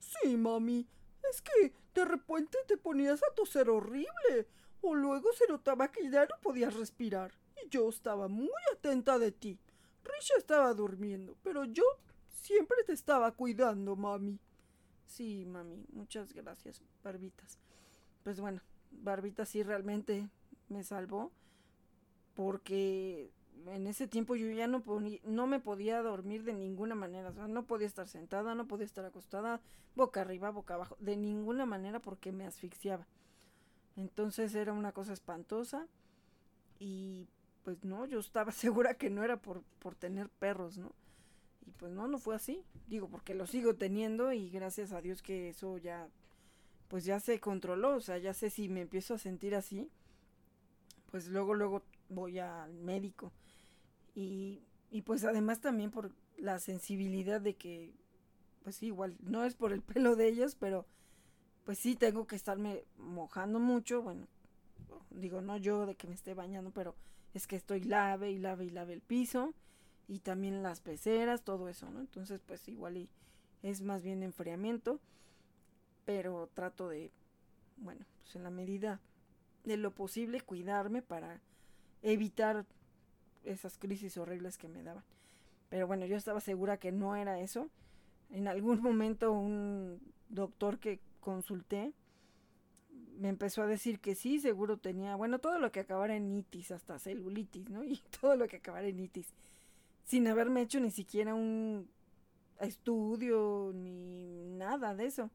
[0.00, 0.88] Sí, mami,
[1.30, 4.48] es que de repente te ponías a toser horrible,
[4.80, 9.32] o luego se notaba que ya no podías respirar, y yo estaba muy atenta de
[9.32, 9.58] ti.
[10.04, 11.84] Risha estaba durmiendo, pero yo
[12.28, 14.38] siempre te estaba cuidando, mami.
[15.06, 17.58] Sí, mami, muchas gracias, Barbitas.
[18.22, 18.60] Pues bueno,
[18.90, 20.28] Barbitas sí realmente
[20.68, 21.32] me salvó,
[22.34, 23.30] porque
[23.66, 24.82] en ese tiempo yo ya no,
[25.24, 27.30] no me podía dormir de ninguna manera.
[27.30, 29.60] O sea, no podía estar sentada, no podía estar acostada,
[29.94, 33.06] boca arriba, boca abajo, de ninguna manera porque me asfixiaba.
[33.96, 35.86] Entonces era una cosa espantosa
[36.78, 37.28] y
[37.64, 40.92] pues no, yo estaba segura que no era por, por tener perros, ¿no?
[41.66, 42.62] Y pues no, no fue así.
[42.86, 46.08] Digo, porque lo sigo teniendo y gracias a Dios que eso ya,
[46.88, 47.96] pues ya se controló.
[47.96, 49.90] O sea, ya sé si me empiezo a sentir así,
[51.10, 53.32] pues luego, luego voy al médico.
[54.16, 57.94] Y, y pues además también por la sensibilidad de que,
[58.64, 60.86] pues igual, no es por el pelo de ellos, pero
[61.64, 64.26] pues sí tengo que estarme mojando mucho, bueno,
[65.10, 66.94] digo, no yo de que me esté bañando, pero
[67.34, 69.52] es que estoy lave y lave y lave el piso
[70.08, 72.00] y también las peceras, todo eso, ¿no?
[72.00, 73.08] Entonces, pues igual y
[73.62, 75.00] es más bien enfriamiento,
[76.04, 77.10] pero trato de,
[77.76, 79.00] bueno, pues en la medida
[79.64, 81.42] de lo posible cuidarme para
[82.02, 82.64] evitar
[83.46, 85.04] esas crisis horribles que me daban.
[85.68, 87.68] Pero bueno, yo estaba segura que no era eso.
[88.30, 91.92] En algún momento un doctor que consulté
[93.18, 96.70] me empezó a decir que sí, seguro tenía, bueno, todo lo que acabara en itis,
[96.70, 97.82] hasta celulitis, ¿no?
[97.84, 99.28] Y todo lo que acabara en itis,
[100.04, 101.88] sin haberme hecho ni siquiera un
[102.60, 105.30] estudio ni nada de eso.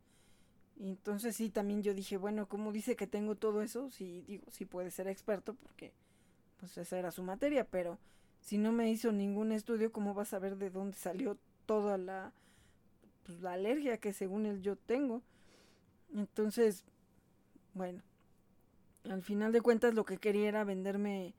[0.77, 4.45] Y entonces sí, también yo dije, bueno, como dice que tengo todo eso, sí, digo,
[4.51, 5.93] sí puede ser experto porque
[6.61, 7.97] pues esa era su materia, pero
[8.39, 12.31] si no me hizo ningún estudio, ¿cómo vas a ver de dónde salió toda la,
[13.25, 15.23] pues, la alergia que según él yo tengo?
[16.13, 16.85] Entonces,
[17.73, 18.03] bueno,
[19.09, 21.33] al final de cuentas lo que quería era venderme,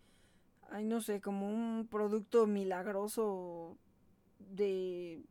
[0.70, 3.79] ay no sé, como un producto milagroso
[4.41, 5.23] de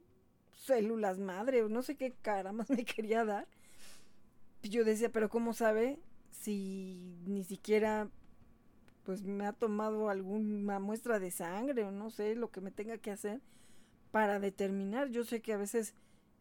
[0.55, 3.45] células madre, o no sé qué cara más me quería dar.
[4.63, 8.09] Yo decía, pero ¿cómo sabe si ni siquiera
[9.11, 12.97] pues me ha tomado alguna muestra de sangre o no sé lo que me tenga
[12.97, 13.41] que hacer
[14.09, 15.09] para determinar.
[15.09, 15.95] Yo sé que a veces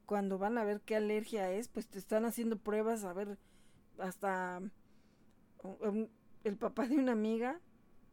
[0.07, 3.39] cuando van a ver qué alergia es, pues te están haciendo pruebas a ver
[3.99, 4.63] hasta
[6.45, 7.61] el papá de una amiga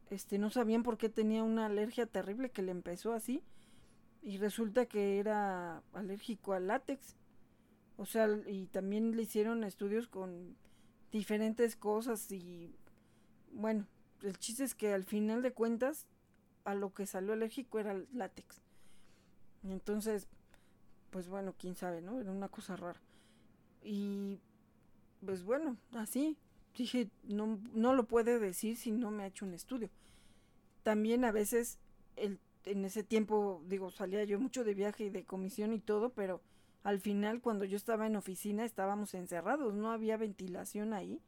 [0.10, 3.44] este no sabían por qué tenía una alergia terrible que le empezó así
[4.24, 7.16] y resulta que era alérgico al látex.
[7.96, 10.58] O sea, y también le hicieron estudios con
[11.12, 12.74] diferentes cosas y
[13.52, 13.86] bueno,
[14.24, 16.06] el chiste es que al final de cuentas
[16.66, 18.62] a lo que salió alérgico era el látex.
[19.64, 20.28] Entonces,
[21.10, 22.20] pues bueno, quién sabe, ¿no?
[22.20, 23.00] Era una cosa rara.
[23.84, 24.40] Y
[25.26, 26.38] pues bueno, así
[26.76, 29.90] dije, no, no lo puede decir si no me ha hecho un estudio.
[30.84, 31.80] También a veces,
[32.16, 36.12] el, en ese tiempo, digo, salía yo mucho de viaje y de comisión y todo,
[36.12, 36.42] pero
[36.84, 41.22] al final cuando yo estaba en oficina estábamos encerrados, no había ventilación ahí.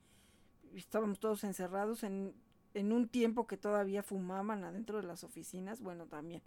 [0.75, 2.33] Estábamos todos encerrados en
[2.73, 6.41] en un tiempo que todavía fumaban adentro de las oficinas, bueno, también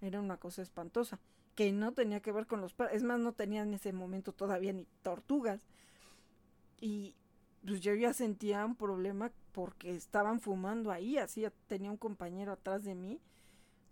[0.00, 1.18] era una cosa espantosa,
[1.54, 4.72] que no tenía que ver con los es más, no tenía en ese momento todavía
[4.72, 5.66] ni tortugas.
[6.80, 7.14] Y
[7.64, 12.84] pues yo ya sentía un problema porque estaban fumando ahí, así tenía un compañero atrás
[12.84, 13.20] de mí,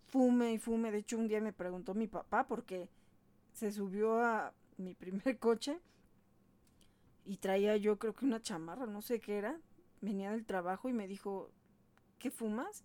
[0.09, 2.89] fume y fume, de hecho un día me preguntó mi papá porque
[3.53, 5.78] se subió a mi primer coche
[7.24, 9.59] y traía yo creo que una chamarra, no sé qué era,
[10.01, 11.51] venía del trabajo y me dijo,
[12.23, 12.85] ¿qué fumas?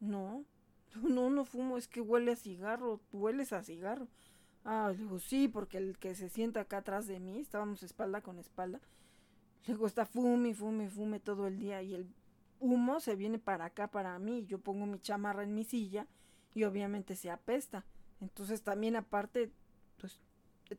[0.00, 0.44] No,
[1.02, 4.06] no, no fumo, es que huele a cigarro, hueles a cigarro.
[4.66, 8.38] Ah, digo, sí, porque el que se sienta acá atrás de mí, estábamos espalda con
[8.38, 8.80] espalda,
[9.66, 12.14] luego está fume, fume, fume todo el día y el
[12.60, 16.06] humo se viene para acá, para mí, yo pongo mi chamarra en mi silla
[16.54, 17.86] y obviamente se apesta.
[18.20, 19.52] Entonces también aparte,
[19.96, 20.20] pues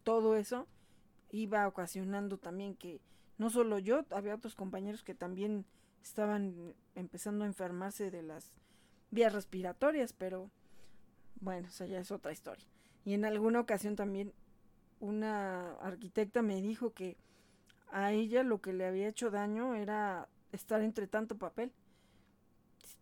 [0.03, 0.67] todo eso
[1.31, 3.01] iba ocasionando también que
[3.39, 5.65] no solo yo, había otros compañeros que también
[6.05, 8.51] estaban empezando a enfermarse de las
[9.09, 10.51] vías respiratorias, pero
[11.41, 12.65] bueno, esa ya es otra historia.
[13.03, 14.31] Y en alguna ocasión también
[14.99, 17.17] una arquitecta me dijo que
[17.91, 21.71] a ella lo que le había hecho daño era estar entre tanto papel.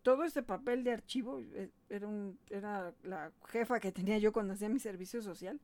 [0.02, 4.54] Todo ese papel de archivo eh, era, un, era la jefa que tenía yo cuando
[4.54, 5.60] hacía mi servicio social.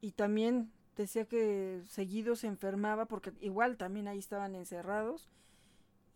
[0.00, 5.28] y también decía que seguido se enfermaba porque igual también ahí estaban encerrados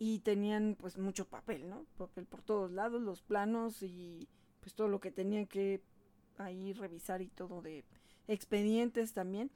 [0.03, 1.85] y tenían pues mucho papel, ¿no?
[1.95, 4.27] Papel por todos lados, los planos y
[4.59, 5.79] pues todo lo que tenían que
[6.39, 7.85] ahí revisar y todo de
[8.27, 9.51] expedientes también.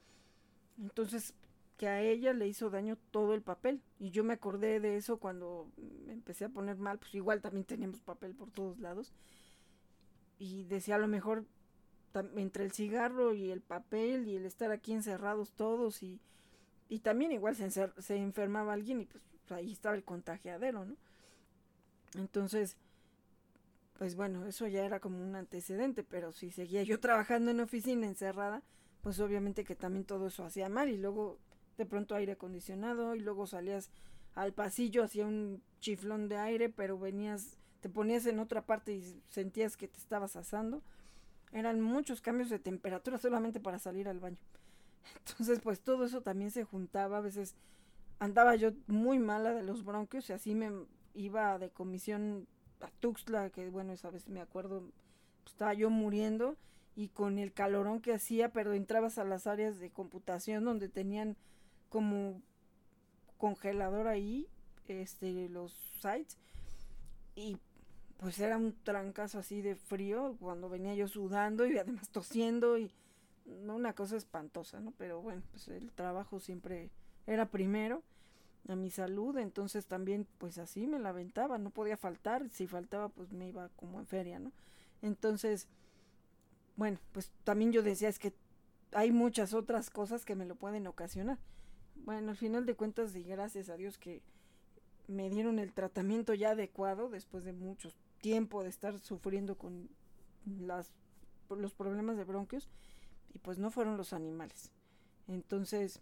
[0.78, 1.34] Entonces,
[1.76, 3.82] que a ella le hizo daño todo el papel.
[3.98, 5.68] Y yo me acordé de eso cuando
[6.06, 9.12] me empecé a poner mal, pues igual también teníamos papel por todos lados.
[10.38, 11.44] Y decía a lo mejor
[12.36, 16.20] entre el cigarro y el papel y el estar aquí encerrados todos y,
[16.88, 19.24] y también igual se, se enfermaba alguien y pues
[19.54, 20.96] ahí estaba el contagiadero, ¿no?
[22.14, 22.76] Entonces,
[23.98, 28.06] pues bueno, eso ya era como un antecedente, pero si seguía yo trabajando en oficina
[28.06, 28.62] encerrada,
[29.02, 31.38] pues obviamente que también todo eso hacía mal y luego
[31.78, 33.90] de pronto aire acondicionado y luego salías
[34.34, 39.22] al pasillo, hacía un chiflón de aire, pero venías, te ponías en otra parte y
[39.28, 40.82] sentías que te estabas asando.
[41.52, 44.40] Eran muchos cambios de temperatura solamente para salir al baño.
[45.26, 47.18] Entonces, pues todo eso también se juntaba.
[47.18, 47.54] A veces
[48.18, 50.70] andaba yo muy mala de los bronquios y así me
[51.14, 52.46] iba de comisión
[52.80, 54.90] a Tuxtla, que bueno, esa vez me acuerdo,
[55.42, 56.56] pues, estaba yo muriendo
[56.94, 61.36] y con el calorón que hacía, pero entrabas a las áreas de computación donde tenían
[61.88, 62.42] como
[63.38, 64.48] congelador ahí,
[64.88, 66.38] este, los sites,
[67.34, 67.58] y
[68.16, 72.90] pues era un trancazo así de frío cuando venía yo sudando y además tosiendo y
[73.44, 74.92] una cosa espantosa, ¿no?
[74.96, 76.90] Pero bueno, pues el trabajo siempre
[77.26, 78.02] era primero
[78.68, 83.08] a mi salud, entonces también pues así me la aventaba, no podía faltar, si faltaba
[83.08, 84.52] pues me iba como en feria, ¿no?
[85.02, 85.68] Entonces,
[86.76, 88.32] bueno, pues también yo decía es que
[88.92, 91.38] hay muchas otras cosas que me lo pueden ocasionar.
[92.04, 94.22] Bueno, al final de cuentas, y gracias a Dios que
[95.08, 99.88] me dieron el tratamiento ya adecuado después de mucho tiempo de estar sufriendo con
[100.60, 100.92] las,
[101.50, 102.68] los problemas de bronquios
[103.34, 104.70] y pues no fueron los animales.
[105.28, 106.00] Entonces,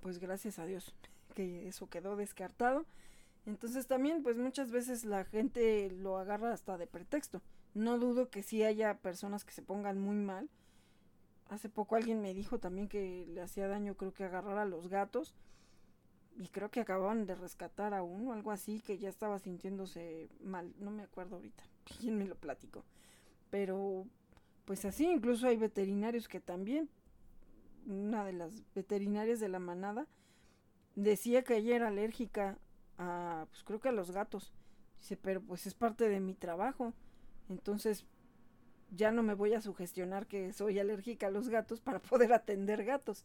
[0.00, 0.94] pues gracias a Dios
[1.34, 2.86] que eso quedó descartado.
[3.46, 7.42] Entonces también pues muchas veces la gente lo agarra hasta de pretexto.
[7.74, 10.48] No dudo que sí haya personas que se pongan muy mal.
[11.48, 14.88] Hace poco alguien me dijo también que le hacía daño creo que agarrar a los
[14.88, 15.34] gatos.
[16.38, 20.74] Y creo que acababan de rescatar a uno, algo así, que ya estaba sintiéndose mal.
[20.78, 21.64] No me acuerdo ahorita.
[21.84, 22.84] ¿Quién me lo platicó?
[23.50, 24.06] Pero
[24.66, 26.90] pues así, incluso hay veterinarios que también,
[27.86, 30.06] una de las veterinarias de la manada,
[30.94, 32.58] decía que ella era alérgica
[32.98, 34.52] a, pues creo que a los gatos.
[34.98, 36.92] Dice, pero pues es parte de mi trabajo.
[37.48, 38.06] Entonces
[38.90, 42.84] ya no me voy a sugestionar que soy alérgica a los gatos para poder atender
[42.84, 43.24] gatos.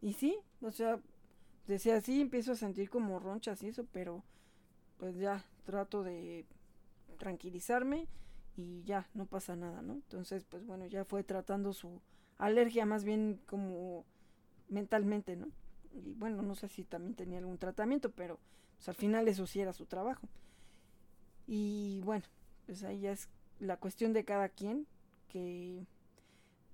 [0.00, 1.00] Y sí, o sea,
[1.66, 4.24] decía así, empiezo a sentir como ronchas y eso, pero
[4.98, 6.46] pues ya trato de
[7.18, 8.08] tranquilizarme
[8.56, 9.94] y ya no pasa nada, ¿no?
[9.94, 12.00] Entonces, pues bueno, ya fue tratando su
[12.38, 14.04] alergia más bien como
[14.68, 15.48] mentalmente, ¿no?
[15.94, 18.38] y bueno, no sé si también tenía algún tratamiento, pero
[18.76, 20.28] pues, al final eso sí era su trabajo.
[21.46, 22.24] Y bueno,
[22.66, 23.28] pues ahí ya es
[23.60, 24.86] la cuestión de cada quien,
[25.28, 25.86] que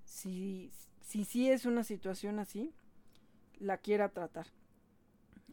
[0.04, 2.72] si si sí es una situación así,
[3.58, 4.46] la quiera tratar.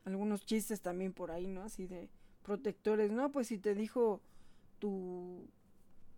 [0.04, 1.64] Algunos chistes también por ahí, ¿no?
[1.64, 2.10] Así de
[2.44, 4.22] protectores, no, pues si te dijo
[4.80, 5.48] tu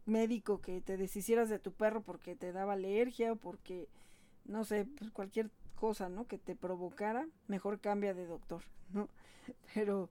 [0.08, 3.88] médico que te deshicieras de tu perro porque te daba alergia o porque,
[4.46, 6.28] no sé, pues cualquier cosa, ¿no?
[6.28, 9.08] Que te provocara, mejor cambia de doctor, ¿no?
[9.74, 10.10] Pero,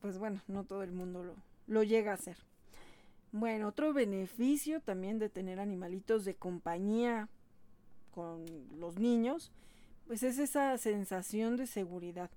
[0.00, 1.34] pues bueno, no todo el mundo lo,
[1.66, 2.36] lo llega a hacer.
[3.32, 7.28] Bueno, otro beneficio también de tener animalitos de compañía
[8.10, 8.44] con
[8.78, 9.52] los niños,
[10.06, 12.30] pues es esa sensación de seguridad,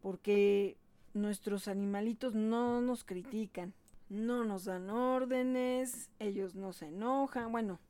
[0.00, 0.76] porque
[1.14, 3.74] nuestros animalitos no nos critican,
[4.08, 7.80] no nos dan órdenes, ellos no se enojan, bueno,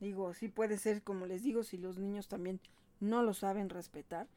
[0.00, 2.60] digo, sí puede ser como les digo, si los niños también
[3.00, 4.28] no lo saben respetar.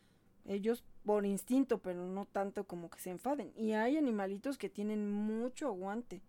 [0.45, 3.53] Ellos por instinto, pero no tanto como que se enfaden.
[3.55, 6.21] Y hay animalitos que tienen mucho aguante,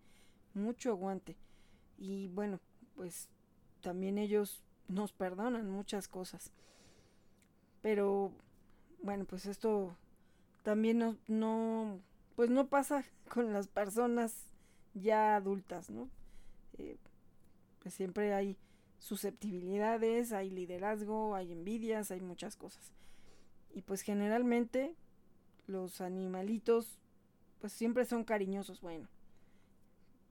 [0.53, 1.35] mucho aguante.
[1.97, 2.59] Y bueno,
[2.95, 3.29] pues
[3.81, 6.51] también ellos nos perdonan muchas cosas.
[7.81, 8.31] Pero
[9.01, 9.95] bueno, pues esto
[10.63, 11.99] también no, no
[12.35, 14.47] pues no pasa con las personas
[14.95, 16.09] ya adultas, ¿no?
[16.77, 16.97] Eh,
[17.79, 18.57] pues siempre hay
[18.97, 22.91] susceptibilidades, hay liderazgo, hay envidias, hay muchas cosas.
[23.73, 24.95] Y pues generalmente
[25.67, 26.97] los animalitos
[27.59, 29.07] pues siempre son cariñosos, bueno,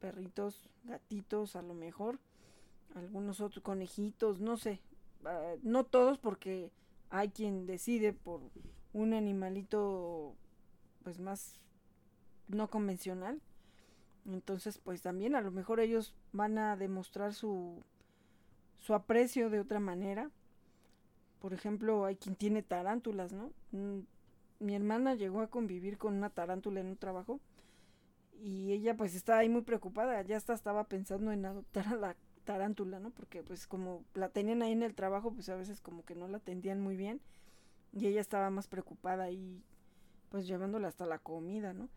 [0.00, 2.18] perritos, gatitos a lo mejor,
[2.94, 4.80] algunos otros conejitos, no sé,
[5.24, 6.70] ah, no todos porque
[7.10, 8.40] hay quien decide por
[8.92, 10.34] un animalito
[11.02, 11.60] pues más
[12.48, 13.40] no convencional.
[14.26, 17.82] Entonces, pues también a lo mejor ellos van a demostrar su
[18.84, 20.30] su aprecio de otra manera,
[21.40, 23.50] por ejemplo, hay quien tiene tarántulas, ¿no?
[23.72, 24.00] Mm,
[24.60, 27.40] mi hermana llegó a convivir con una tarántula en un trabajo
[28.42, 32.16] y ella pues estaba ahí muy preocupada, ya hasta estaba pensando en adoptar a la
[32.44, 33.10] tarántula, ¿no?
[33.10, 36.28] Porque pues como la tenían ahí en el trabajo, pues a veces como que no
[36.28, 37.22] la atendían muy bien
[37.92, 39.62] y ella estaba más preocupada y
[40.28, 41.88] pues llevándola hasta la comida, ¿no?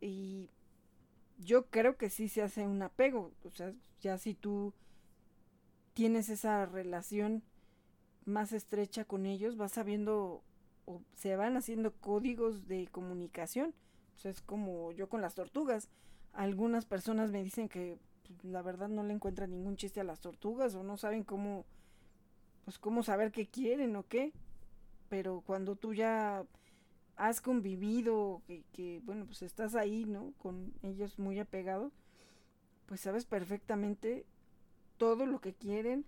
[0.00, 0.50] Y
[1.44, 4.72] yo creo que sí se hace un apego, o sea, ya si tú
[5.94, 7.42] tienes esa relación
[8.24, 10.42] más estrecha con ellos, vas sabiendo
[10.84, 13.74] o se van haciendo códigos de comunicación.
[14.16, 15.88] O sea, es como yo con las tortugas.
[16.32, 20.20] Algunas personas me dicen que pues, la verdad no le encuentran ningún chiste a las
[20.20, 21.64] tortugas o no saben cómo
[22.64, 24.32] pues cómo saber qué quieren o qué.
[25.08, 26.44] Pero cuando tú ya
[27.16, 30.32] has convivido, que, que bueno, pues estás ahí, ¿no?
[30.38, 31.92] Con ellos muy apegado,
[32.86, 34.26] pues sabes perfectamente
[34.98, 36.04] todo lo que quieren,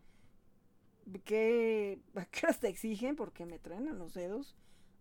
[1.24, 4.54] qué, a qué horas te exigen, porque me traen a los dedos.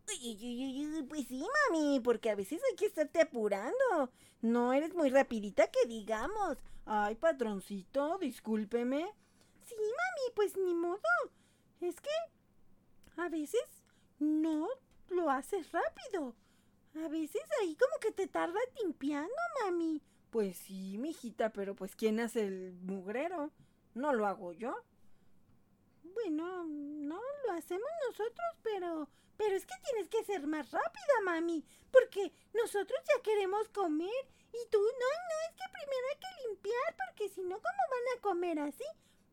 [0.05, 4.11] Pues sí, mami, porque a veces hay que estarte apurando.
[4.41, 6.57] No eres muy rapidita que digamos.
[6.85, 9.05] Ay, patroncito, discúlpeme.
[9.63, 10.99] Sí, mami, pues ni modo.
[11.79, 12.09] Es que
[13.15, 13.61] a veces
[14.19, 14.67] no
[15.09, 16.35] lo haces rápido.
[16.95, 19.33] A veces ahí como que te tarda limpiando,
[19.63, 20.01] mami.
[20.29, 23.51] Pues sí, mijita, pero pues ¿quién hace el mugrero?
[23.93, 24.75] No lo hago yo.
[26.03, 31.65] Bueno, no lo hacemos nosotros, pero pero es que tienes que ser más rápida, mami,
[31.91, 34.09] porque nosotros ya queremos comer
[34.51, 38.17] y tú no, no, es que primero hay que limpiar porque si no, ¿cómo van
[38.17, 38.83] a comer así?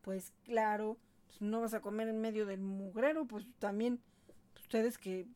[0.01, 0.97] Pues claro,
[1.27, 4.01] pues no vas a comer en medio del mugrero, pues también
[4.55, 5.27] ustedes que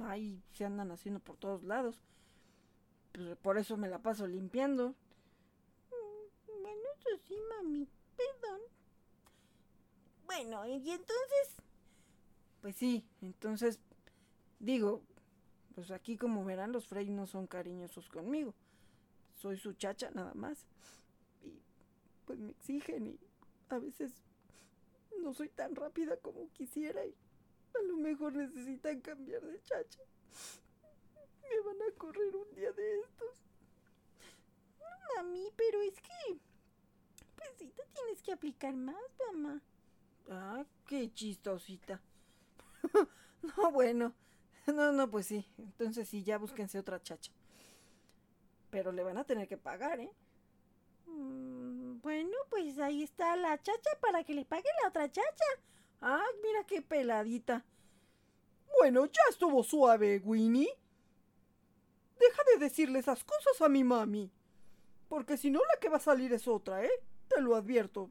[0.00, 2.00] ahí se andan haciendo por todos lados.
[3.12, 4.94] Pues por eso me la paso limpiando.
[5.90, 7.88] Mm, bueno, eso sí, mami.
[8.16, 8.60] Perdón.
[10.26, 11.56] Bueno, y entonces...
[12.60, 13.78] Pues sí, entonces
[14.58, 15.02] digo,
[15.74, 18.54] pues aquí como verán los Frey no son cariñosos conmigo.
[19.34, 20.66] Soy su chacha nada más.
[21.42, 21.60] Y
[22.24, 23.20] pues me exigen y
[23.68, 24.12] a veces
[25.20, 27.02] no soy tan rápida como quisiera
[27.74, 30.00] a lo mejor necesitan cambiar de chacha.
[31.42, 33.42] Me van a correr un día de estos.
[34.78, 36.38] No, mami, pero es que...
[37.36, 38.96] Pues sí, te tienes que aplicar más,
[39.26, 39.60] mamá.
[40.28, 42.00] Ah, qué chistosita.
[43.56, 44.14] no, bueno.
[44.66, 45.46] No, no, pues sí.
[45.58, 47.32] Entonces sí, ya búsquense otra chacha.
[48.70, 50.10] Pero le van a tener que pagar, ¿eh?
[51.06, 55.44] Mm, bueno, pues ahí está la chacha para que le pague la otra chacha.
[56.06, 57.64] Ah, mira qué peladita.
[58.78, 60.68] Bueno, ya estuvo suave, Winnie.
[62.18, 64.30] Deja de decirle esas cosas a mi mami.
[65.08, 66.90] Porque si no, la que va a salir es otra, ¿eh?
[67.26, 68.10] Te lo advierto.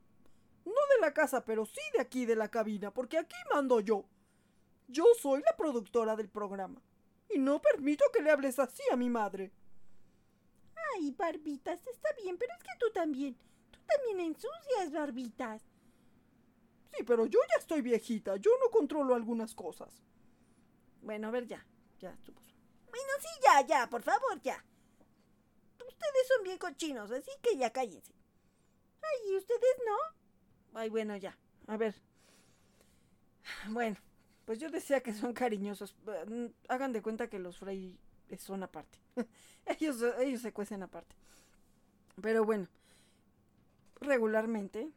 [0.65, 4.05] No de la casa, pero sí de aquí de la cabina, porque aquí mando yo.
[4.87, 6.81] Yo soy la productora del programa.
[7.29, 9.51] Y no permito que le hables así a mi madre.
[10.95, 13.37] Ay, Barbitas, está bien, pero es que tú también.
[13.69, 15.72] Tú también ensucias, Barbitas.
[16.95, 18.35] Sí, pero yo ya estoy viejita.
[18.37, 20.03] Yo no controlo algunas cosas.
[21.01, 21.65] Bueno, a ver, ya.
[21.99, 22.39] Ya estuvo.
[22.89, 24.63] Bueno, sí, ya, ya, por favor, ya.
[25.79, 28.13] Ustedes son bien cochinos, así que ya cállense.
[29.01, 30.79] Ay, ¿y ustedes no?
[30.79, 31.37] Ay, bueno, ya.
[31.67, 31.95] A ver.
[33.69, 33.97] Bueno,
[34.45, 35.95] pues yo decía que son cariñosos.
[36.27, 37.97] Mm, hagan de cuenta que los Frey
[38.37, 38.99] son aparte.
[39.65, 41.15] ellos, ellos se cuecen aparte.
[42.21, 42.67] Pero bueno,
[44.01, 44.91] regularmente,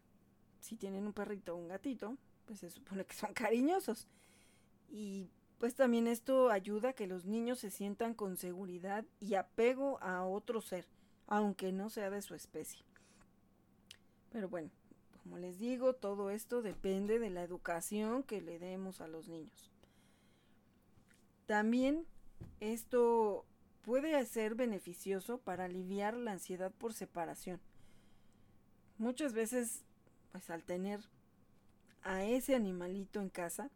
[0.66, 4.08] si tienen un perrito o un gatito, pues se supone que son cariñosos.
[4.88, 5.28] Y
[5.58, 10.24] pues también esto ayuda a que los niños se sientan con seguridad y apego a
[10.24, 10.86] otro ser,
[11.26, 12.84] aunque no sea de su especie.
[14.30, 14.70] Pero bueno,
[15.22, 19.70] como les digo, todo esto depende de la educación que le demos a los niños.
[21.46, 22.04] También
[22.60, 23.46] esto
[23.82, 27.60] puede ser beneficioso para aliviar la ansiedad por separación.
[28.98, 29.85] Muchas veces,
[30.32, 31.00] pues al tener
[32.02, 33.70] a ese animalito en casa,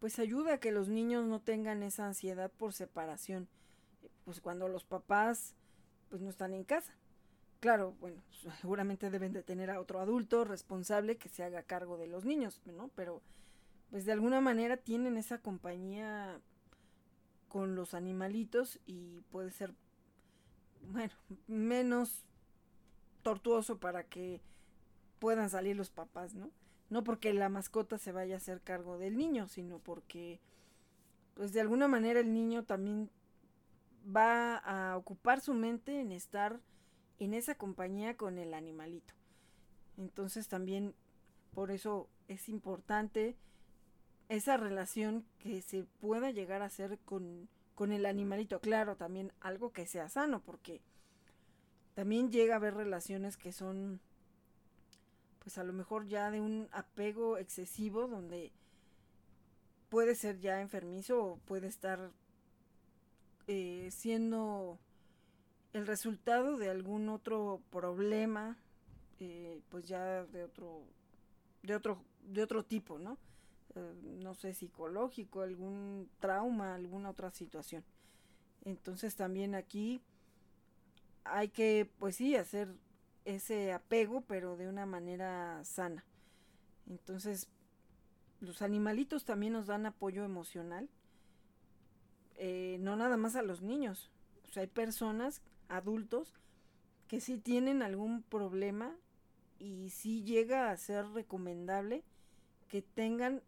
[0.00, 3.48] pues ayuda a que los niños no tengan esa ansiedad por separación,
[4.24, 5.54] pues cuando los papás
[6.08, 6.92] pues no están en casa.
[7.60, 8.22] Claro, bueno,
[8.60, 12.60] seguramente deben de tener a otro adulto responsable que se haga cargo de los niños,
[12.66, 12.88] ¿no?
[12.96, 13.22] Pero
[13.90, 16.40] pues de alguna manera tienen esa compañía
[17.48, 19.74] con los animalitos y puede ser,
[20.90, 21.12] bueno,
[21.46, 22.24] menos
[23.22, 24.40] tortuoso para que
[25.22, 26.50] puedan salir los papás, ¿no?
[26.90, 30.40] No porque la mascota se vaya a hacer cargo del niño, sino porque,
[31.34, 33.08] pues de alguna manera el niño también
[34.04, 36.58] va a ocupar su mente en estar
[37.20, 39.14] en esa compañía con el animalito.
[39.96, 40.92] Entonces también
[41.54, 43.36] por eso es importante
[44.28, 48.58] esa relación que se pueda llegar a hacer con, con el animalito.
[48.58, 50.80] Claro, también algo que sea sano, porque
[51.94, 54.00] también llega a haber relaciones que son,
[55.42, 58.52] pues a lo mejor ya de un apego excesivo, donde
[59.88, 62.12] puede ser ya enfermizo o puede estar
[63.48, 64.78] eh, siendo
[65.72, 68.56] el resultado de algún otro problema,
[69.18, 70.82] eh, pues ya de otro,
[71.62, 73.18] de otro, de otro tipo, ¿no?
[73.74, 77.84] Eh, no sé, psicológico, algún trauma, alguna otra situación.
[78.64, 80.00] Entonces también aquí
[81.24, 82.68] hay que, pues sí, hacer
[83.24, 86.04] ese apego, pero de una manera sana.
[86.88, 87.48] Entonces,
[88.40, 90.88] los animalitos también nos dan apoyo emocional,
[92.36, 94.10] eh, no nada más a los niños.
[94.48, 96.34] O sea, hay personas, adultos,
[97.08, 98.96] que sí tienen algún problema
[99.58, 102.02] y sí llega a ser recomendable
[102.68, 103.42] que tengan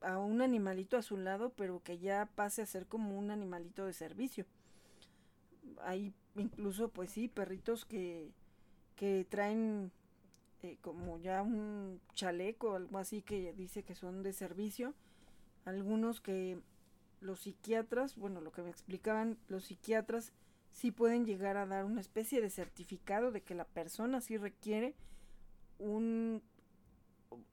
[0.00, 3.86] a un animalito a su lado, pero que ya pase a ser como un animalito
[3.86, 4.46] de servicio.
[5.82, 8.32] Hay incluso, pues sí, perritos que,
[8.96, 9.92] que traen
[10.62, 14.94] eh, como ya un chaleco, algo así que dice que son de servicio.
[15.64, 16.58] Algunos que
[17.20, 20.32] los psiquiatras, bueno, lo que me explicaban, los psiquiatras
[20.72, 24.94] sí pueden llegar a dar una especie de certificado de que la persona sí requiere
[25.78, 26.42] un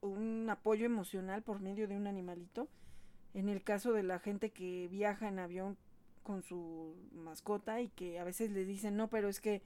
[0.00, 2.68] un apoyo emocional por medio de un animalito.
[3.32, 5.76] En el caso de la gente que viaja en avión
[6.22, 9.62] con su mascota y que a veces le dicen, no, pero es que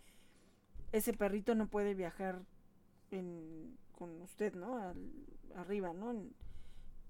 [0.92, 2.42] ese perrito no puede viajar
[3.10, 4.94] con usted, ¿no?
[5.56, 6.10] arriba, ¿no?
[6.10, 6.32] En,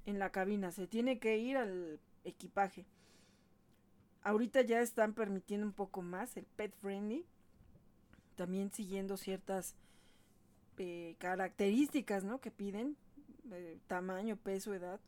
[0.06, 0.70] en la cabina.
[0.72, 2.86] Se tiene que ir al equipaje.
[4.22, 7.24] Ahorita ya están permitiendo un poco más el pet friendly.
[8.36, 9.74] También siguiendo ciertas
[10.78, 12.40] eh, características, ¿no?
[12.40, 12.96] Que piden,
[13.50, 15.00] eh, tamaño, peso, edad.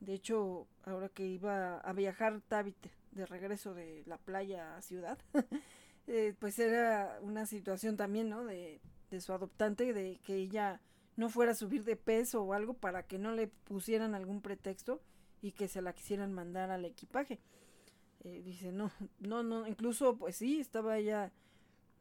[0.00, 2.76] De hecho, ahora que iba a viajar Tabit
[3.12, 5.18] de regreso de la playa a ciudad,
[6.06, 8.44] eh, pues era una situación también, ¿no?
[8.44, 10.80] De, de su adoptante, de que ella
[11.16, 15.00] no fuera a subir de peso o algo para que no le pusieran algún pretexto
[15.42, 17.38] y que se la quisieran mandar al equipaje.
[18.22, 18.90] dice, no,
[19.20, 21.32] no, no, incluso pues sí, estaba ella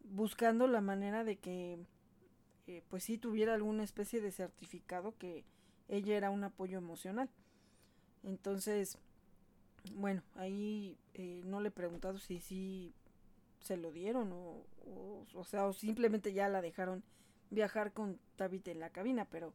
[0.04, 1.80] buscando la manera de que
[2.68, 5.46] eh, pues sí tuviera alguna especie de certificado que
[5.90, 7.30] ella era un apoyo emocional.
[8.24, 8.98] Entonces,
[9.96, 12.94] bueno, ahí eh, no le he preguntado si sí
[13.64, 14.66] se lo dieron o,
[15.34, 17.04] o, sea, o simplemente ya la dejaron
[17.50, 19.54] viajar con Tabit en la cabina, pero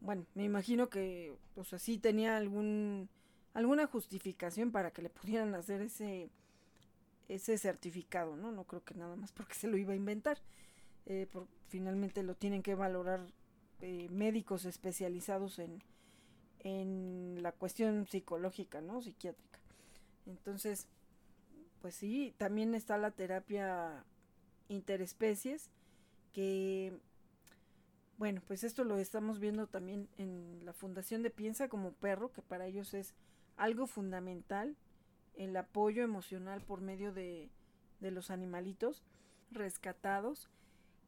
[0.00, 3.08] bueno, me imagino que, o sea, sí tenía algún,
[3.54, 6.30] alguna justificación para que le pudieran hacer ese,
[7.28, 8.52] ese certificado, ¿no?
[8.52, 10.38] No creo que nada más porque se lo iba a inventar.
[11.06, 11.28] Eh,
[11.68, 13.20] finalmente lo tienen que valorar
[13.80, 15.82] eh, médicos especializados en,
[16.60, 19.00] en la cuestión psicológica, ¿no?
[19.00, 19.60] Psiquiátrica.
[20.26, 20.88] Entonces,
[21.86, 24.04] pues sí, también está la terapia
[24.66, 25.70] interespecies,
[26.32, 26.98] que,
[28.18, 32.42] bueno, pues esto lo estamos viendo también en la Fundación de Piensa como Perro, que
[32.42, 33.14] para ellos es
[33.56, 34.76] algo fundamental,
[35.34, 37.50] el apoyo emocional por medio de,
[38.00, 39.04] de los animalitos
[39.52, 40.50] rescatados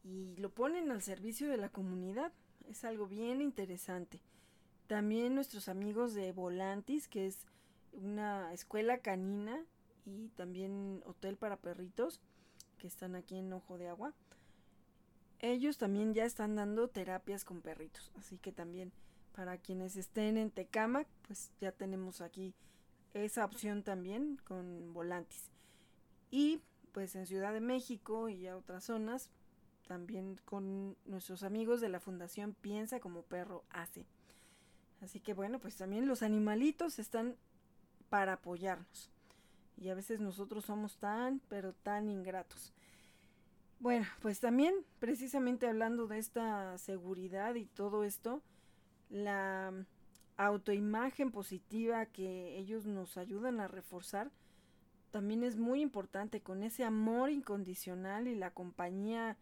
[0.05, 2.33] y lo ponen al servicio de la comunidad.
[2.71, 4.21] Es algo bien interesante.
[4.87, 7.49] También nuestros amigos de Volantis, que es
[7.91, 9.67] una escuela canina
[10.17, 12.21] y también hotel para perritos,
[12.79, 14.15] que están aquí en Ojo de Agua.
[15.41, 18.93] Ellos también ya están dando terapias con perritos, así que también
[19.33, 22.55] para quienes estén en Tecama, pues ya tenemos aquí
[23.15, 25.51] esa opción también con Volantis.
[26.31, 26.61] Y
[26.93, 29.31] pues en Ciudad de México y a otras zonas,
[29.87, 34.07] también con nuestros amigos de la Fundación Piensa como Perro Hace.
[35.01, 37.37] Así que bueno, pues también los animalitos están
[38.09, 39.11] para apoyarnos.
[39.81, 42.73] Y a veces nosotros somos tan, pero tan ingratos.
[43.81, 48.43] Bueno, pues también precisamente hablando de esta seguridad y todo esto,
[49.09, 49.73] la
[50.37, 54.31] autoimagen positiva que ellos nos ayudan a reforzar
[55.11, 59.37] también es muy importante con ese amor incondicional y la compañía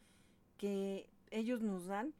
[0.59, 2.15] que ellos nos dan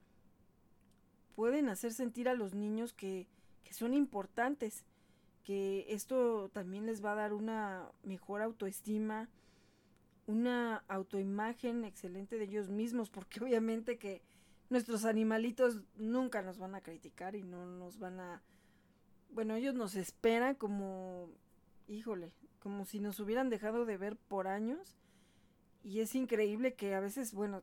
[1.35, 3.29] pueden hacer sentir a los niños que,
[3.63, 4.85] que son importantes,
[5.47, 9.29] que esto también les va a dar una mejor autoestima,
[10.27, 14.23] una autoimagen excelente de ellos mismos, porque obviamente que
[14.71, 18.43] nuestros animalitos nunca nos van a criticar y no nos van a...
[19.31, 21.31] Bueno, ellos nos esperan como,
[21.87, 24.97] híjole, como si nos hubieran dejado de ver por años.
[25.85, 27.63] Y es increíble que a veces, bueno,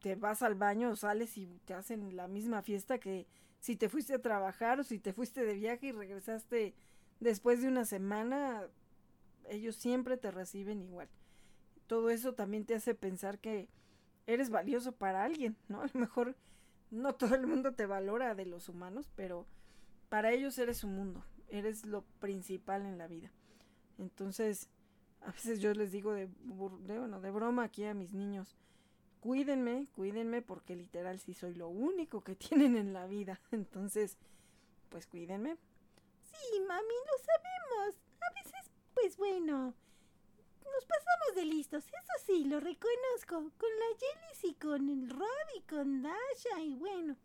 [0.00, 3.28] te vas al baño o sales y te hacen la misma fiesta que
[3.62, 6.74] si te fuiste a trabajar o si te fuiste de viaje y regresaste
[7.20, 8.66] después de una semana,
[9.48, 11.08] ellos siempre te reciben igual.
[11.86, 13.68] Todo eso también te hace pensar que
[14.26, 15.80] eres valioso para alguien, ¿no?
[15.82, 16.34] A lo mejor
[16.90, 19.46] no todo el mundo te valora de los humanos, pero
[20.08, 23.30] para ellos eres un mundo, eres lo principal en la vida.
[23.96, 24.70] Entonces,
[25.20, 28.56] a veces yo les digo de, bueno, de broma aquí a mis niños,
[29.22, 33.40] cuídenme, cuídenme porque literal si soy lo único que tienen en la vida.
[33.52, 34.18] Entonces,
[34.90, 35.56] pues cuídenme.
[36.22, 38.02] Sí, mami, lo sabemos.
[38.20, 39.74] A veces, pues bueno,
[40.64, 43.50] nos pasamos de listos, eso sí, lo reconozco.
[43.56, 47.16] Con la Jelly y con el Rod y con Dasha y bueno.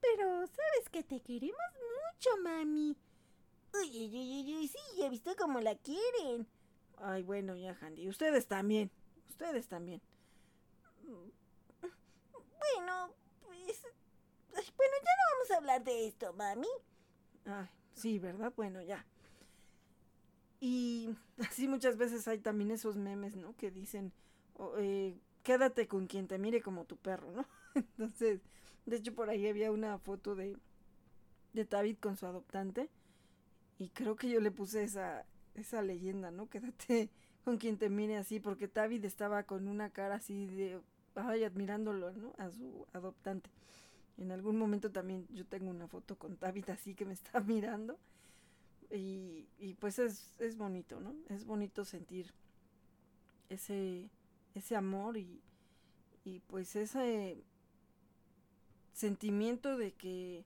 [0.00, 2.96] Pero, ¿sabes que te queremos mucho, mami?
[3.74, 6.48] Uy, uy, uy, uy, sí, he visto cómo la quieren.
[6.96, 8.08] Ay, bueno, ya, Handy.
[8.08, 8.90] Ustedes también.
[9.28, 10.00] Ustedes también.
[11.10, 13.82] Bueno, pues...
[14.52, 16.68] Bueno, ya no vamos a hablar de esto, mami.
[17.44, 18.52] Ay, sí, ¿verdad?
[18.56, 19.04] Bueno, ya.
[20.60, 23.56] Y así muchas veces hay también esos memes, ¿no?
[23.56, 24.12] Que dicen,
[24.78, 27.46] eh, quédate con quien te mire como tu perro, ¿no?
[27.74, 28.40] Entonces,
[28.86, 30.56] de hecho por ahí había una foto de,
[31.52, 32.90] de David con su adoptante.
[33.78, 35.24] Y creo que yo le puse esa,
[35.54, 36.50] esa leyenda, ¿no?
[36.50, 37.10] Quédate
[37.44, 40.80] con quien te mire así, porque David estaba con una cara así de,
[41.14, 42.32] ay, admirándolo, ¿no?
[42.38, 43.50] A su adoptante.
[44.18, 47.98] En algún momento también yo tengo una foto con David así que me está mirando.
[48.90, 51.14] Y, y pues es, es bonito, ¿no?
[51.28, 52.32] Es bonito sentir
[53.48, 54.10] ese,
[54.54, 55.40] ese amor y,
[56.24, 57.44] y pues ese
[58.92, 60.44] sentimiento de que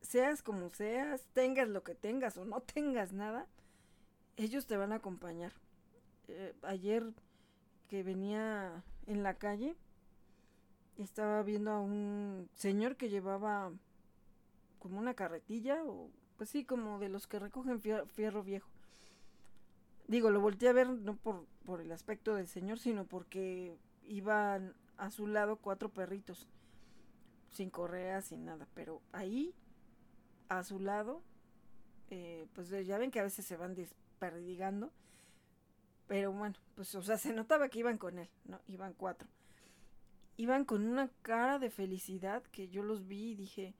[0.00, 3.46] seas como seas, tengas lo que tengas o no tengas nada,
[4.36, 5.52] ellos te van a acompañar.
[6.28, 7.12] Eh, ayer
[7.88, 9.76] que venía en la calle,
[10.98, 13.72] estaba viendo a un señor que llevaba
[14.78, 18.70] como una carretilla o pues sí, como de los que recogen fierro viejo.
[20.08, 23.76] Digo, lo volteé a ver no por, por el aspecto del señor, sino porque
[24.08, 26.48] iban a su lado cuatro perritos,
[27.50, 29.54] sin correa, sin nada, pero ahí,
[30.48, 31.22] a su lado,
[32.08, 34.90] eh, pues ya ven que a veces se van desperdigando,
[36.10, 38.60] pero bueno, pues o sea, se notaba que iban con él, ¿no?
[38.66, 39.28] Iban cuatro.
[40.36, 43.76] Iban con una cara de felicidad que yo los vi y dije,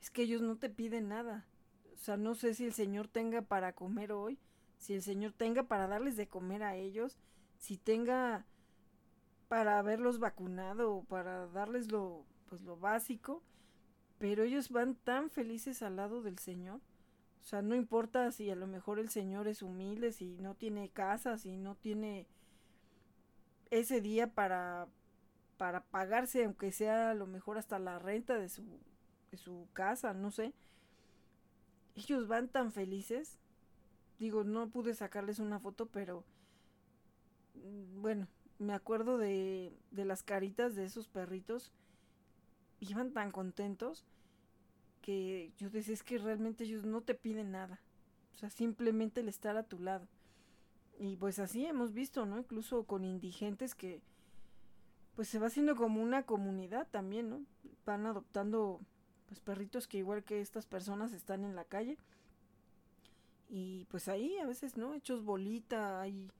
[0.00, 1.48] es que ellos no te piden nada.
[1.92, 4.38] O sea, no sé si el Señor tenga para comer hoy,
[4.78, 7.18] si el Señor tenga para darles de comer a ellos,
[7.58, 8.46] si tenga
[9.48, 13.42] para haberlos vacunado o para darles lo, pues lo básico,
[14.18, 16.80] pero ellos van tan felices al lado del Señor.
[17.44, 20.88] O sea, no importa si a lo mejor el Señor es humilde, si no tiene
[20.88, 22.26] casa, si no tiene
[23.70, 24.88] ese día para,
[25.58, 28.64] para pagarse, aunque sea a lo mejor hasta la renta de su,
[29.30, 30.54] de su casa, no sé
[31.94, 33.38] ellos van tan felices.
[34.18, 36.24] Digo, no pude sacarles una foto, pero
[37.54, 41.72] mm, bueno, me acuerdo de, de las caritas de esos perritos.
[42.80, 44.04] Iban tan contentos
[45.04, 47.78] que yo decía, es que realmente ellos no te piden nada.
[48.32, 50.08] O sea, simplemente el estar a tu lado.
[50.98, 52.38] Y pues así hemos visto, ¿no?
[52.38, 54.00] Incluso con indigentes que
[55.14, 57.42] pues se va haciendo como una comunidad también, ¿no?
[57.84, 58.80] Van adoptando
[59.26, 61.98] pues perritos que igual que estas personas están en la calle.
[63.50, 64.94] Y pues ahí a veces, ¿no?
[64.94, 66.30] Hechos bolita, hay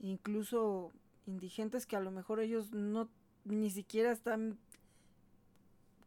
[0.00, 0.90] incluso
[1.26, 3.08] indigentes que a lo mejor ellos no
[3.44, 4.58] ni siquiera están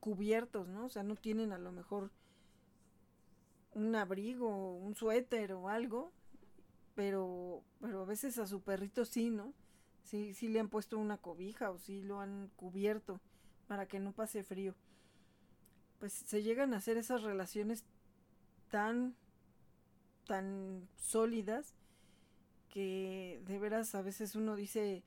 [0.01, 0.87] cubiertos, ¿no?
[0.87, 2.11] O sea, no tienen a lo mejor
[3.73, 6.11] un abrigo, un suéter o algo,
[6.93, 9.53] pero, pero a veces a su perrito sí, ¿no?
[10.03, 13.21] Sí, sí le han puesto una cobija o sí lo han cubierto
[13.69, 14.75] para que no pase frío
[16.01, 17.85] pues se llegan a hacer esas relaciones
[18.71, 19.15] tan,
[20.25, 21.75] tan sólidas
[22.69, 25.03] que de veras a veces uno dice,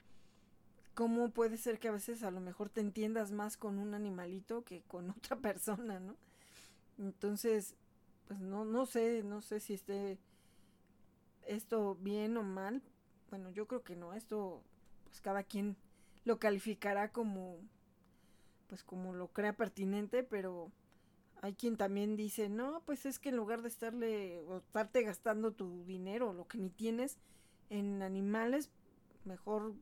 [0.94, 4.64] ¿cómo puede ser que a veces a lo mejor te entiendas más con un animalito
[4.64, 6.16] que con otra persona, ¿no?
[6.98, 7.74] Entonces,
[8.26, 10.18] pues no, no sé, no sé si esté
[11.46, 12.82] esto bien o mal.
[13.30, 14.62] Bueno, yo creo que no, esto
[15.04, 15.76] pues cada quien
[16.24, 17.58] lo calificará como
[18.68, 20.70] pues como lo crea pertinente, pero
[21.42, 25.52] hay quien también dice, no, pues es que en lugar de estarle o estarte gastando
[25.52, 27.18] tu dinero, lo que ni tienes,
[27.68, 28.70] en animales,
[29.24, 29.74] mejor,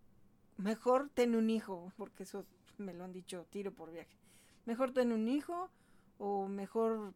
[0.63, 2.45] mejor ten un hijo, porque eso
[2.79, 4.17] me lo han dicho tiro por viaje.
[4.65, 5.71] Mejor ten un hijo
[6.19, 7.15] o mejor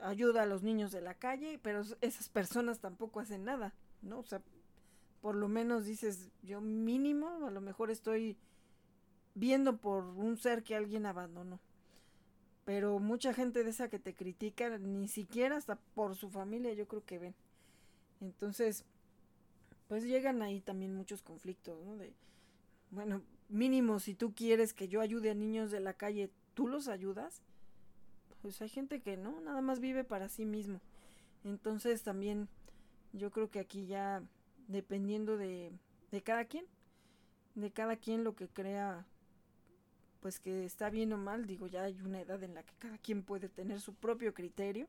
[0.00, 3.72] ayuda a los niños de la calle, pero esas personas tampoco hacen nada,
[4.02, 4.18] ¿no?
[4.18, 4.42] O sea,
[5.20, 8.36] por lo menos dices, yo mínimo, a lo mejor estoy
[9.34, 11.60] viendo por un ser que alguien abandonó.
[12.64, 16.86] Pero mucha gente de esa que te critica, ni siquiera hasta por su familia, yo
[16.88, 17.34] creo que ven.
[18.20, 18.84] Entonces,
[19.88, 21.96] pues llegan ahí también muchos conflictos, ¿no?
[21.96, 22.12] De,
[22.94, 26.88] bueno, mínimo si tú quieres que yo ayude a niños de la calle, ¿tú los
[26.88, 27.42] ayudas?
[28.42, 30.80] Pues hay gente que no, nada más vive para sí mismo.
[31.44, 32.48] Entonces también
[33.12, 34.22] yo creo que aquí ya
[34.68, 35.72] dependiendo de,
[36.10, 36.64] de cada quien,
[37.54, 39.06] de cada quien lo que crea
[40.24, 42.96] pues que está bien o mal, digo, ya hay una edad en la que cada
[42.96, 44.88] quien puede tener su propio criterio.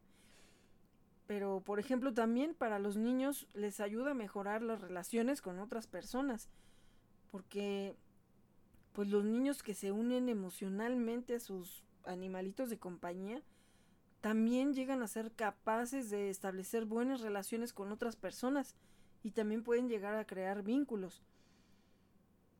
[1.27, 5.87] Pero, por ejemplo, también para los niños les ayuda a mejorar las relaciones con otras
[5.87, 6.47] personas.
[7.31, 7.95] Porque,
[8.93, 13.41] pues los niños que se unen emocionalmente a sus animalitos de compañía,
[14.21, 18.75] también llegan a ser capaces de establecer buenas relaciones con otras personas
[19.21, 21.23] y también pueden llegar a crear vínculos.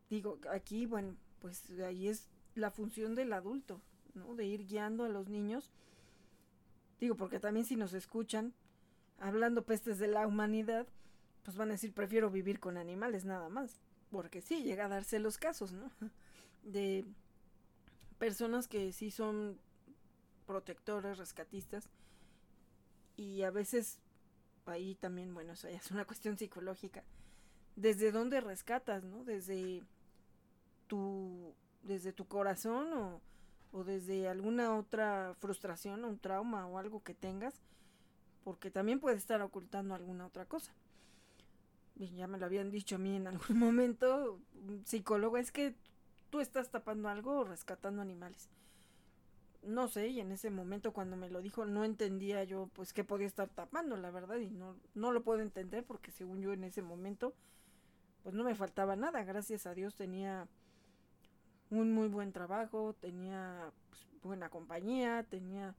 [0.10, 3.82] Digo, aquí, bueno, pues ahí es la función del adulto,
[4.14, 4.36] ¿no?
[4.36, 5.72] De ir guiando a los niños.
[7.00, 8.54] Digo, porque también si nos escuchan
[9.20, 10.88] hablando pestes de la humanidad,
[11.44, 13.82] pues van a decir, prefiero vivir con animales nada más.
[14.12, 15.92] Porque sí, llega a darse los casos, ¿no?
[16.64, 17.06] De
[18.18, 19.60] personas que sí son
[20.46, 21.90] protectores, rescatistas.
[23.18, 24.00] Y a veces,
[24.66, 27.04] ahí también, bueno, eso ya es una cuestión psicológica.
[27.76, 29.24] ¿Desde dónde rescatas, no?
[29.24, 29.84] Desde
[30.88, 31.54] tu
[31.86, 33.22] desde tu corazón o,
[33.72, 37.54] o desde alguna otra frustración o un trauma o algo que tengas,
[38.44, 40.74] porque también puede estar ocultando alguna otra cosa.
[41.96, 44.40] Ya me lo habían dicho a mí en algún momento,
[44.84, 45.76] psicólogo, es que
[46.30, 48.50] tú estás tapando algo o rescatando animales.
[49.64, 53.04] No sé, y en ese momento cuando me lo dijo no entendía yo pues qué
[53.04, 56.64] podía estar tapando, la verdad, y no, no lo puedo entender porque según yo en
[56.64, 57.34] ese momento
[58.22, 60.48] pues no me faltaba nada, gracias a Dios tenía
[61.70, 65.76] un muy buen trabajo, tenía pues, buena compañía, tenía,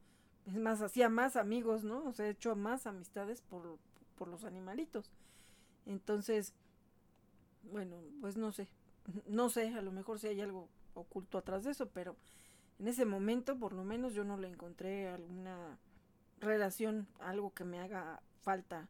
[0.46, 2.04] es más, hacía más amigos, ¿no?
[2.04, 3.78] O sea, he hecho más amistades por,
[4.16, 5.10] por los animalitos.
[5.86, 6.52] Entonces,
[7.62, 8.68] bueno, pues no sé,
[9.26, 12.16] no sé, a lo mejor si hay algo oculto atrás de eso, pero
[12.78, 15.78] en ese momento por lo menos yo no le encontré alguna
[16.40, 18.88] relación, algo que me haga falta.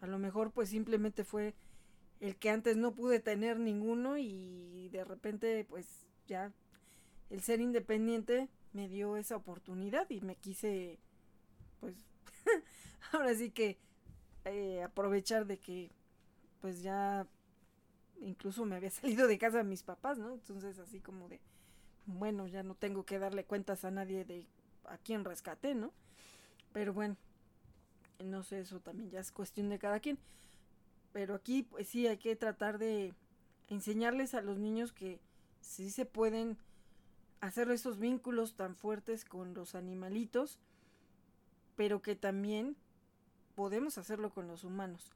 [0.00, 1.54] A lo mejor pues simplemente fue
[2.20, 6.52] el que antes no pude tener ninguno y de repente pues ya
[7.30, 10.98] el ser independiente me dio esa oportunidad y me quise,
[11.80, 11.94] pues,
[13.12, 13.78] ahora sí que
[14.44, 15.90] eh, aprovechar de que,
[16.60, 17.26] pues ya,
[18.20, 20.34] incluso me había salido de casa mis papás, ¿no?
[20.34, 21.40] Entonces así como de,
[22.06, 24.46] bueno, ya no tengo que darle cuentas a nadie de
[24.84, 25.92] a quién rescaté, ¿no?
[26.72, 27.16] Pero bueno,
[28.24, 30.18] no sé, eso también ya es cuestión de cada quien.
[31.12, 33.14] Pero aquí, pues sí, hay que tratar de
[33.68, 35.20] enseñarles a los niños que
[35.60, 36.58] sí se pueden
[37.40, 40.58] hacer esos vínculos tan fuertes con los animalitos,
[41.76, 42.76] pero que también
[43.54, 45.12] podemos hacerlo con los humanos,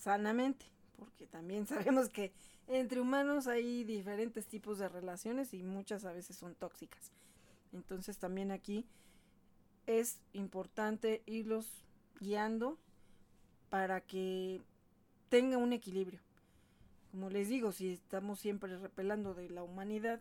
[0.00, 0.66] sanamente,
[0.96, 2.32] porque también sabemos que
[2.66, 7.12] entre humanos hay diferentes tipos de relaciones y muchas a veces son tóxicas.
[7.72, 8.86] Entonces también aquí
[9.86, 11.66] es importante irlos
[12.20, 12.78] guiando
[13.70, 14.60] para que
[15.28, 16.20] tenga un equilibrio
[17.10, 20.20] como les digo, si estamos siempre repelando de la humanidad,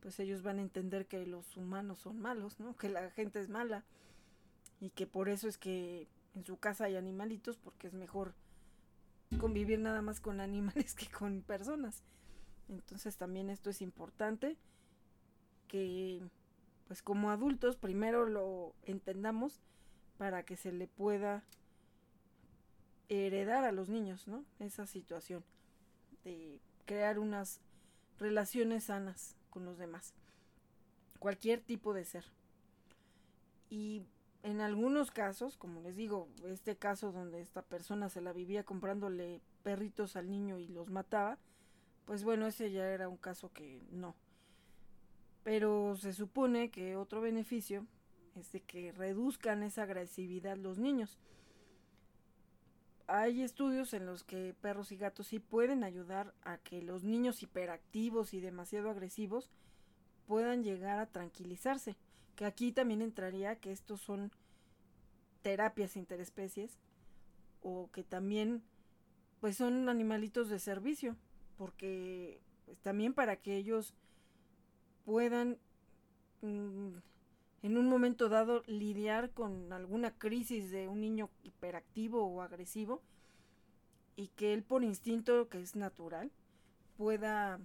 [0.00, 2.76] pues ellos van a entender que los humanos son malos, ¿no?
[2.78, 3.84] Que la gente es mala
[4.80, 8.34] y que por eso es que en su casa hay animalitos porque es mejor
[9.40, 12.02] convivir nada más con animales que con personas.
[12.68, 14.56] Entonces también esto es importante
[15.68, 16.22] que
[16.86, 19.60] pues como adultos primero lo entendamos
[20.18, 21.44] para que se le pueda
[23.08, 24.44] heredar a los niños, ¿no?
[24.58, 25.44] Esa situación
[26.24, 27.60] de crear unas
[28.18, 30.14] relaciones sanas con los demás.
[31.18, 32.24] Cualquier tipo de ser.
[33.68, 34.02] Y
[34.46, 39.40] en algunos casos, como les digo, este caso donde esta persona se la vivía comprándole
[39.62, 41.38] perritos al niño y los mataba,
[42.04, 44.14] pues bueno, ese ya era un caso que no.
[45.42, 47.86] Pero se supone que otro beneficio
[48.36, 51.18] es de que reduzcan esa agresividad los niños
[53.08, 57.42] hay estudios en los que perros y gatos sí pueden ayudar a que los niños
[57.42, 59.48] hiperactivos y demasiado agresivos
[60.26, 61.96] puedan llegar a tranquilizarse.
[62.36, 64.30] Que aquí también entraría que estos son
[65.42, 66.78] terapias interespecies
[67.62, 68.62] o que también
[69.40, 71.16] pues son animalitos de servicio
[71.56, 73.94] porque pues, también para que ellos
[75.04, 75.58] puedan
[76.42, 76.96] mm,
[77.62, 83.02] en un momento dado lidiar con alguna crisis de un niño hiperactivo o agresivo
[84.16, 86.30] y que él por instinto que es natural
[86.96, 87.60] pueda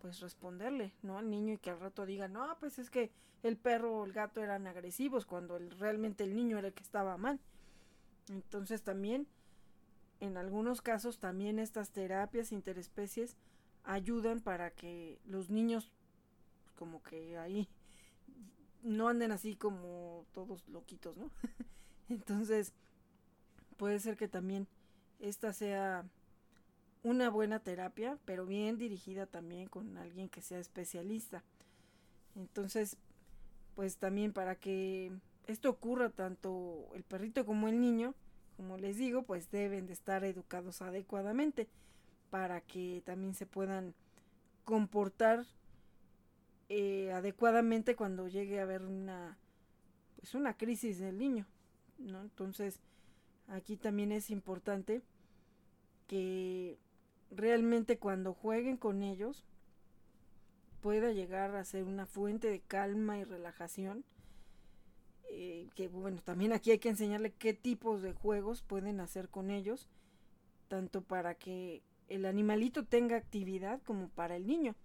[0.00, 1.16] pues responderle, ¿no?
[1.16, 3.10] Al niño y que al rato diga, no, pues es que
[3.44, 7.16] el perro o el gato eran agresivos cuando realmente el niño era el que estaba
[7.18, 7.38] mal.
[8.30, 9.28] Entonces también,
[10.20, 13.36] en algunos casos, también estas terapias interespecies
[13.84, 15.92] ayudan para que los niños
[16.74, 17.68] como que ahí
[18.82, 21.30] no anden así como todos loquitos, ¿no?
[22.08, 22.72] Entonces,
[23.76, 24.66] puede ser que también
[25.20, 26.06] esta sea
[27.02, 31.44] una buena terapia, pero bien dirigida también con alguien que sea especialista.
[32.34, 32.96] Entonces,
[33.74, 35.12] pues también para que
[35.46, 38.14] esto ocurra tanto el perrito como el niño,
[38.56, 41.68] como les digo, pues deben de estar educados adecuadamente
[42.30, 43.94] para que también se puedan
[44.64, 45.44] comportar
[46.68, 49.38] eh, adecuadamente cuando llegue a haber una
[50.16, 51.46] pues una crisis del niño,
[51.98, 52.22] ¿no?
[52.22, 52.80] Entonces,
[53.48, 55.02] aquí también es importante
[56.06, 56.78] que
[57.30, 59.44] realmente cuando jueguen con ellos
[60.84, 64.04] pueda llegar a ser una fuente de calma y relajación.
[65.30, 69.50] Eh, que bueno, también aquí hay que enseñarle qué tipos de juegos pueden hacer con
[69.50, 69.88] ellos,
[70.68, 74.76] tanto para que el animalito tenga actividad como para el niño.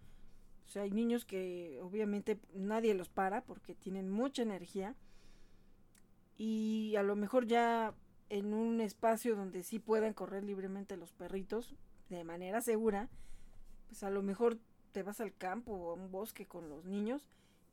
[0.67, 4.95] O sea, hay niños que obviamente nadie los para porque tienen mucha energía
[6.37, 7.93] y a lo mejor ya
[8.29, 11.75] en un espacio donde sí puedan correr libremente los perritos,
[12.07, 13.09] de manera segura,
[13.89, 14.59] pues a lo mejor
[14.91, 17.25] te vas al campo o a un bosque con los niños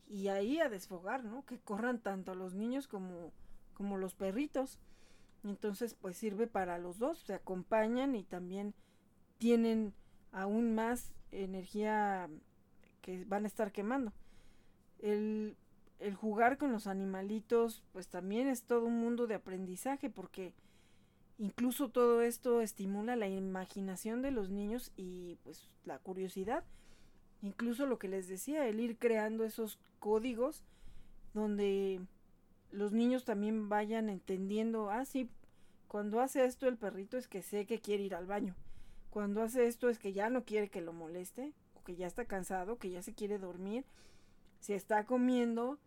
[0.08, 1.44] y ahí a desfogar, ¿no?
[1.44, 3.32] Que corran tanto los niños como,
[3.74, 4.78] como los perritos.
[5.44, 8.74] Entonces, pues sirve para los dos, se acompañan y también
[9.38, 9.94] tienen
[10.32, 12.28] aún más energía
[13.02, 14.12] que van a estar quemando.
[14.98, 15.56] El,
[15.98, 20.54] el jugar con los animalitos, pues también es todo un mundo de aprendizaje porque
[21.38, 26.64] Incluso todo esto estimula la imaginación de los niños y pues la curiosidad.
[27.46, 30.64] Incluso lo que les decía, el ir creando esos códigos
[31.32, 32.00] donde
[32.72, 35.30] los niños también vayan entendiendo, ah, sí,
[35.86, 38.56] cuando hace esto el perrito es que sé que quiere ir al baño.
[39.10, 42.24] Cuando hace esto es que ya no quiere que lo moleste, o que ya está
[42.24, 43.84] cansado, que ya se quiere dormir.
[44.58, 45.78] Si está comiendo,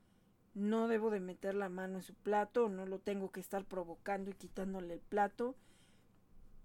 [0.53, 4.31] no debo de meter la mano en su plato, no lo tengo que estar provocando
[4.31, 5.55] y quitándole el plato.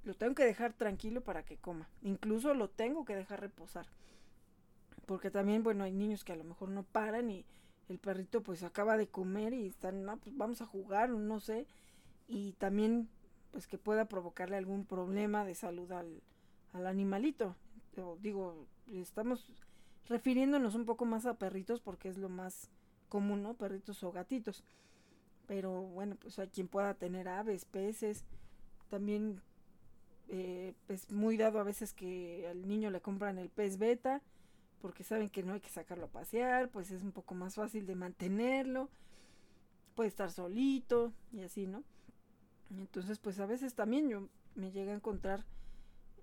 [0.05, 1.89] Lo tengo que dejar tranquilo para que coma.
[2.03, 3.87] Incluso lo tengo que dejar reposar.
[5.07, 7.45] Porque también, bueno, hay niños que a lo mejor no paran y
[7.89, 11.67] el perrito pues acaba de comer y están, no, pues vamos a jugar, no sé.
[12.27, 13.09] Y también
[13.51, 16.23] pues que pueda provocarle algún problema de salud al,
[16.73, 17.55] al animalito.
[18.21, 19.49] digo, estamos
[20.09, 22.71] refiriéndonos un poco más a perritos porque es lo más
[23.09, 23.55] común, ¿no?
[23.55, 24.65] Perritos o gatitos.
[25.47, 28.25] Pero bueno, pues hay quien pueda tener aves, peces.
[28.89, 29.41] También
[30.29, 34.23] eh, es muy dado a veces que al niño le compran el pez beta
[34.85, 37.87] porque saben que no hay que sacarlo a pasear, pues es un poco más fácil
[37.87, 38.91] de mantenerlo.
[39.95, 41.83] Puede estar solito y así, ¿no?
[42.69, 45.47] Entonces, pues a veces también yo me llegué a encontrar,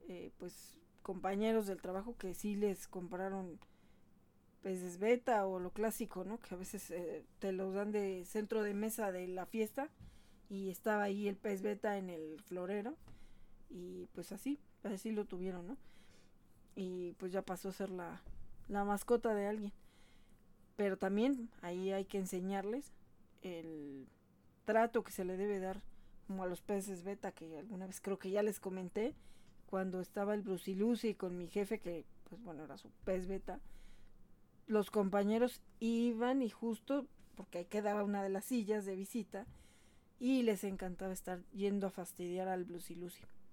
[0.07, 3.59] eh, pues, compañeros del trabajo que sí les compraron
[4.61, 6.39] peces beta o lo clásico, ¿no?
[6.39, 9.89] Que a veces eh, te los dan de centro de mesa de la fiesta
[10.49, 12.95] y estaba ahí el pez beta en el florero
[13.71, 15.77] y pues así, así lo tuvieron, ¿no?
[16.75, 18.21] Y pues ya pasó a ser la,
[18.71, 19.73] la mascota de alguien.
[20.77, 22.93] Pero también ahí hay que enseñarles
[23.41, 24.07] el
[24.65, 25.81] trato que se le debe dar
[26.25, 29.13] como a los peces beta que alguna vez creo que ya les comenté
[29.65, 33.59] cuando estaba el Brucilusi con mi jefe que pues bueno era su pez beta
[34.67, 39.45] los compañeros iban y justo porque ahí quedaba una de las sillas de visita
[40.19, 42.95] y les encantaba estar yendo a fastidiar al Lucy.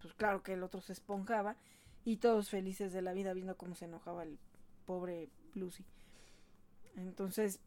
[0.03, 1.57] Pues claro que el otro se esponjaba
[2.05, 4.39] y todos felices de la vida viendo cómo se enojaba el
[4.89, 5.85] pobre Lucy.
[6.97, 7.61] Entonces,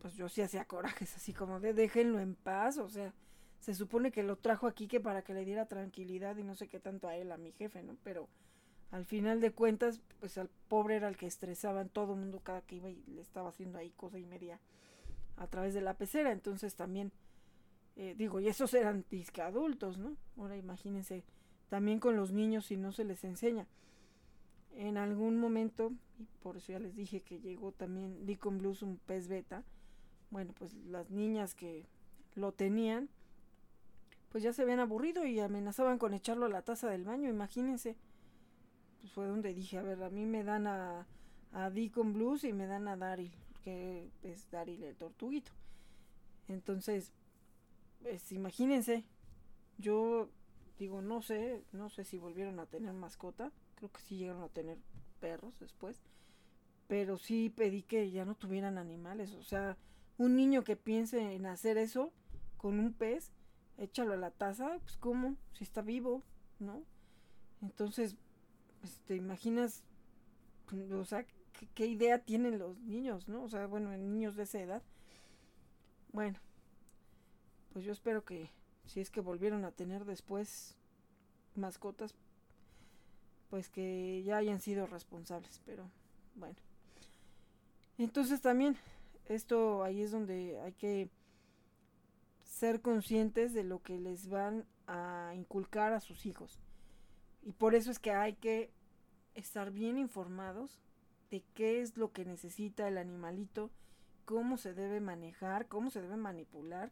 [0.00, 3.14] pues yo sí hacía corajes así como de déjenlo en paz, o sea,
[3.60, 6.66] se supone que lo trajo aquí que para que le diera tranquilidad y no sé
[6.66, 7.96] qué tanto a él, a mi jefe, ¿no?
[8.02, 8.28] Pero
[8.90, 12.60] al final de cuentas, pues al pobre era el que estresaban todo el mundo cada
[12.62, 14.58] que iba y le estaba haciendo ahí cosa y media
[15.36, 16.32] a través de la pecera.
[16.32, 17.12] Entonces también,
[17.94, 20.16] eh, digo, y esos eran disque adultos, ¿no?
[20.36, 21.22] Ahora imagínense,
[21.68, 23.68] también con los niños si no se les enseña.
[24.76, 28.98] En algún momento, y por eso ya les dije que llegó también Deacon Blues, un
[28.98, 29.64] pez beta,
[30.30, 31.86] bueno, pues las niñas que
[32.34, 33.08] lo tenían,
[34.30, 37.96] pues ya se habían aburrido y amenazaban con echarlo a la taza del baño, imagínense
[39.04, 41.06] pues fue donde dije, a ver, a mí me dan a,
[41.52, 45.52] a Deacon Blues y me dan a Daryl, que es Daryl el tortuguito.
[46.48, 47.12] Entonces,
[48.00, 49.04] pues imagínense,
[49.76, 50.30] yo
[50.78, 53.52] digo, no sé, no sé si volvieron a tener mascota,
[53.84, 54.78] creo que sí llegaron a tener
[55.20, 56.00] perros después,
[56.88, 59.34] pero sí pedí que ya no tuvieran animales.
[59.34, 59.76] O sea,
[60.16, 62.10] un niño que piense en hacer eso
[62.56, 63.30] con un pez,
[63.76, 66.22] échalo a la taza, pues cómo, si está vivo,
[66.58, 66.82] ¿no?
[67.60, 68.16] Entonces,
[68.80, 69.84] pues, te imaginas,
[70.92, 73.42] o sea, ¿qué, qué idea tienen los niños, ¿no?
[73.42, 74.82] O sea, bueno, en niños de esa edad.
[76.12, 76.38] Bueno,
[77.72, 78.50] pues yo espero que
[78.86, 80.76] si es que volvieron a tener después
[81.54, 82.14] mascotas,
[83.54, 85.88] pues que ya hayan sido responsables, pero
[86.34, 86.56] bueno.
[87.98, 88.76] Entonces también
[89.26, 91.08] esto ahí es donde hay que
[92.42, 96.58] ser conscientes de lo que les van a inculcar a sus hijos.
[97.44, 98.72] Y por eso es que hay que
[99.34, 100.82] estar bien informados
[101.30, 103.70] de qué es lo que necesita el animalito,
[104.24, 106.90] cómo se debe manejar, cómo se debe manipular.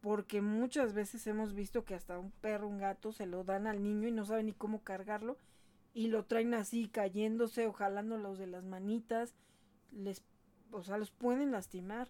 [0.00, 3.82] Porque muchas veces hemos visto que hasta un perro, un gato, se lo dan al
[3.82, 5.36] niño y no saben ni cómo cargarlo.
[5.92, 9.34] Y lo traen así, cayéndose o jalándolos de las manitas.
[9.90, 10.22] Les,
[10.70, 12.08] o sea, los pueden lastimar.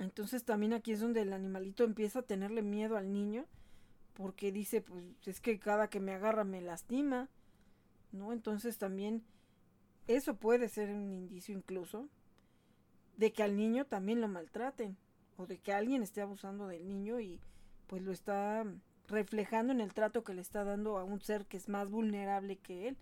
[0.00, 3.46] Entonces también aquí es donde el animalito empieza a tenerle miedo al niño.
[4.14, 7.28] Porque dice, pues es que cada que me agarra me lastima.
[8.10, 8.32] ¿No?
[8.32, 9.22] Entonces también
[10.08, 12.08] eso puede ser un indicio incluso
[13.16, 14.96] de que al niño también lo maltraten
[15.40, 17.40] o de que alguien esté abusando del niño y
[17.86, 18.64] pues lo está
[19.08, 22.56] reflejando en el trato que le está dando a un ser que es más vulnerable
[22.58, 22.96] que él.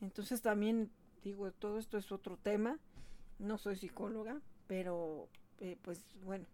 [0.00, 0.90] Entonces también
[1.24, 2.78] digo, todo esto es otro tema.
[3.38, 5.28] No soy psicóloga, pero
[5.58, 6.46] eh, pues bueno,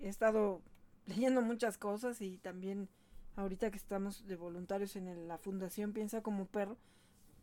[0.00, 0.62] he estado
[1.06, 2.88] leyendo muchas cosas y también
[3.36, 6.78] ahorita que estamos de voluntarios en la Fundación Piensa como Perro,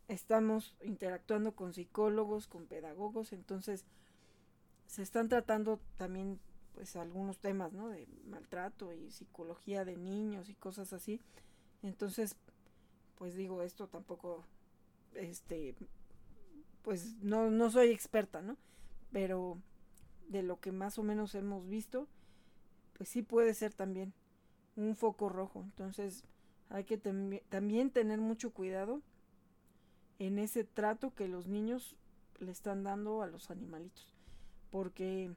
[0.07, 3.85] estamos interactuando con psicólogos, con pedagogos, entonces
[4.91, 6.38] se están tratando también
[6.73, 7.88] pues algunos temas, ¿no?
[7.88, 11.22] De maltrato y psicología de niños y cosas así.
[11.81, 12.35] Entonces,
[13.15, 14.43] pues digo, esto tampoco,
[15.13, 15.76] este,
[16.81, 18.57] pues no, no soy experta, ¿no?
[19.13, 19.61] Pero
[20.27, 22.09] de lo que más o menos hemos visto,
[22.97, 24.13] pues sí puede ser también
[24.76, 25.61] un foco rojo.
[25.61, 26.26] Entonces,
[26.68, 29.01] hay que también tener mucho cuidado
[30.19, 31.95] en ese trato que los niños
[32.39, 34.10] le están dando a los animalitos.
[34.72, 35.31] Porque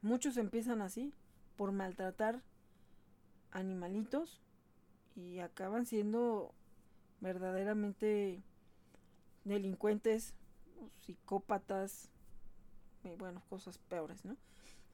[0.00, 1.12] muchos empiezan así,
[1.56, 2.42] por maltratar
[3.52, 4.40] animalitos
[5.14, 6.52] y acaban siendo
[7.20, 8.42] verdaderamente
[9.44, 10.34] delincuentes,
[11.00, 12.08] psicópatas,
[13.04, 14.36] y bueno, cosas peores, ¿no?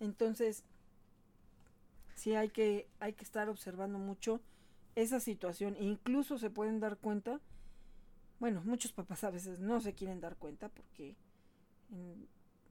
[0.00, 0.64] Entonces,
[2.14, 4.40] sí hay que, hay que estar observando mucho
[4.96, 5.76] esa situación.
[5.76, 7.40] E incluso se pueden dar cuenta
[8.40, 11.16] bueno, muchos papás a veces no se quieren dar cuenta porque,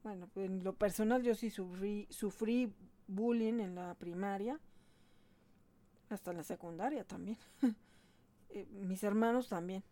[0.08, 2.74] bueno, en lo personal yo sí sufrí, sufrí
[3.08, 4.58] bullying en la primaria,
[6.08, 7.38] hasta en la secundaria también.
[8.50, 9.84] Eh, mis hermanos también.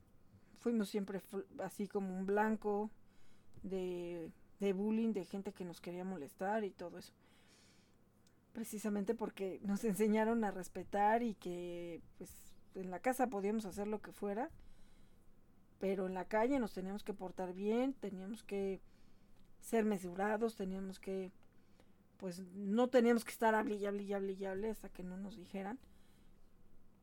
[0.60, 1.22] Fuimos siempre
[1.62, 2.90] así como un blanco
[3.64, 4.32] de,
[4.62, 7.12] de bullying, de gente que nos quería molestar y todo eso.
[8.54, 12.32] Precisamente porque nos enseñaron a respetar y que pues
[12.76, 14.50] en la casa podíamos hacer lo que fuera
[15.80, 18.82] pero en la calle nos teníamos que portar bien, teníamos que
[19.66, 21.32] ser mesurados, teníamos que,
[22.18, 25.18] pues no teníamos que estar hable y hable y hable y hable hasta que no
[25.18, 25.80] nos dijeran.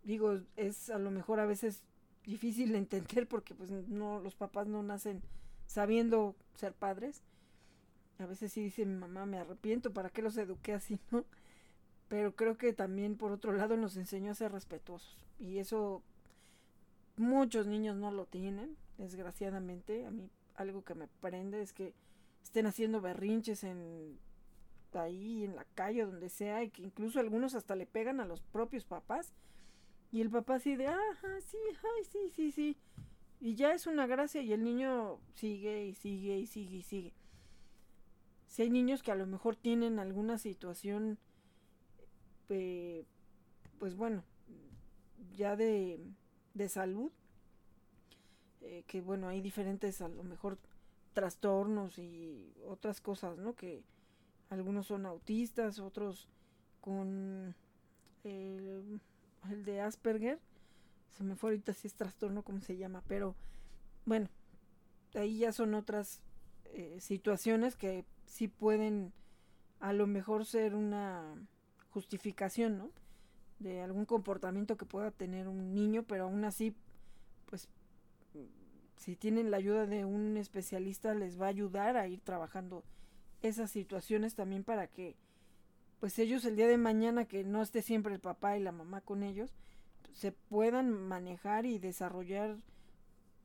[0.04, 1.82] Digo, es a lo mejor a veces
[2.24, 5.22] difícil de entender porque pues no, los papás no nacen
[5.66, 7.22] sabiendo ser padres.
[8.18, 11.24] A veces sí dice mi mamá, me arrepiento, ¿para qué los eduqué así, no?
[12.08, 15.16] Pero creo que también por otro lado nos enseñó a ser respetuosos.
[15.38, 16.02] Y eso
[17.16, 20.06] Muchos niños no lo tienen, desgraciadamente.
[20.06, 21.94] A mí algo que me prende es que
[22.42, 24.18] estén haciendo berrinches en
[24.94, 28.42] ahí en la calle donde sea y que incluso algunos hasta le pegan a los
[28.42, 29.32] propios papás.
[30.10, 32.76] Y el papá así de ajá sí ay sí sí sí
[33.40, 37.12] y ya es una gracia y el niño sigue y sigue y sigue y sigue.
[38.46, 41.18] Si hay niños que a lo mejor tienen alguna situación
[42.50, 43.04] eh,
[43.78, 44.22] pues bueno
[45.34, 45.98] ya de
[46.54, 47.10] de salud,
[48.60, 50.58] eh, que bueno, hay diferentes a lo mejor
[51.12, 53.54] trastornos y otras cosas, ¿no?
[53.54, 53.82] Que
[54.50, 56.28] algunos son autistas, otros
[56.80, 57.54] con
[58.24, 59.00] el,
[59.50, 60.38] el de Asperger,
[61.16, 63.34] se me fue ahorita si es trastorno, como se llama, pero
[64.04, 64.28] bueno,
[65.14, 66.20] ahí ya son otras
[66.66, 69.12] eh, situaciones que sí pueden
[69.80, 71.34] a lo mejor ser una
[71.90, 72.90] justificación, ¿no?
[73.58, 76.74] de algún comportamiento que pueda tener un niño, pero aún así,
[77.46, 77.68] pues
[79.02, 82.84] si tienen la ayuda de un especialista les va a ayudar a ir trabajando
[83.42, 85.16] esas situaciones también para que
[85.98, 89.00] pues ellos el día de mañana que no esté siempre el papá y la mamá
[89.00, 89.50] con ellos
[90.12, 92.56] se puedan manejar y desarrollar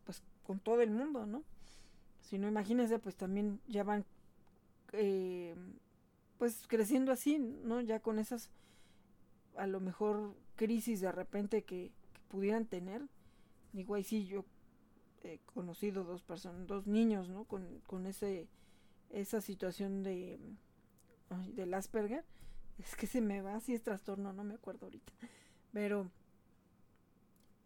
[0.06, 1.44] pues con todo el mundo, ¿no?
[2.22, 4.06] Si no, imagínense, pues también ya van
[4.94, 5.56] eh,
[6.38, 7.82] pues creciendo así, ¿no?
[7.82, 8.52] Ya con esas,
[9.56, 11.92] a lo mejor, crisis de repente que,
[12.28, 13.02] pudieran tener.
[13.72, 14.44] Digo, sí, yo
[15.45, 17.45] conocido dos personas, dos niños, ¿no?
[17.45, 18.48] Con, con ese,
[19.10, 20.39] esa situación de,
[21.53, 22.23] del Asperger.
[22.77, 25.11] Es que se me va, si es trastorno, no me acuerdo ahorita.
[25.73, 26.10] Pero,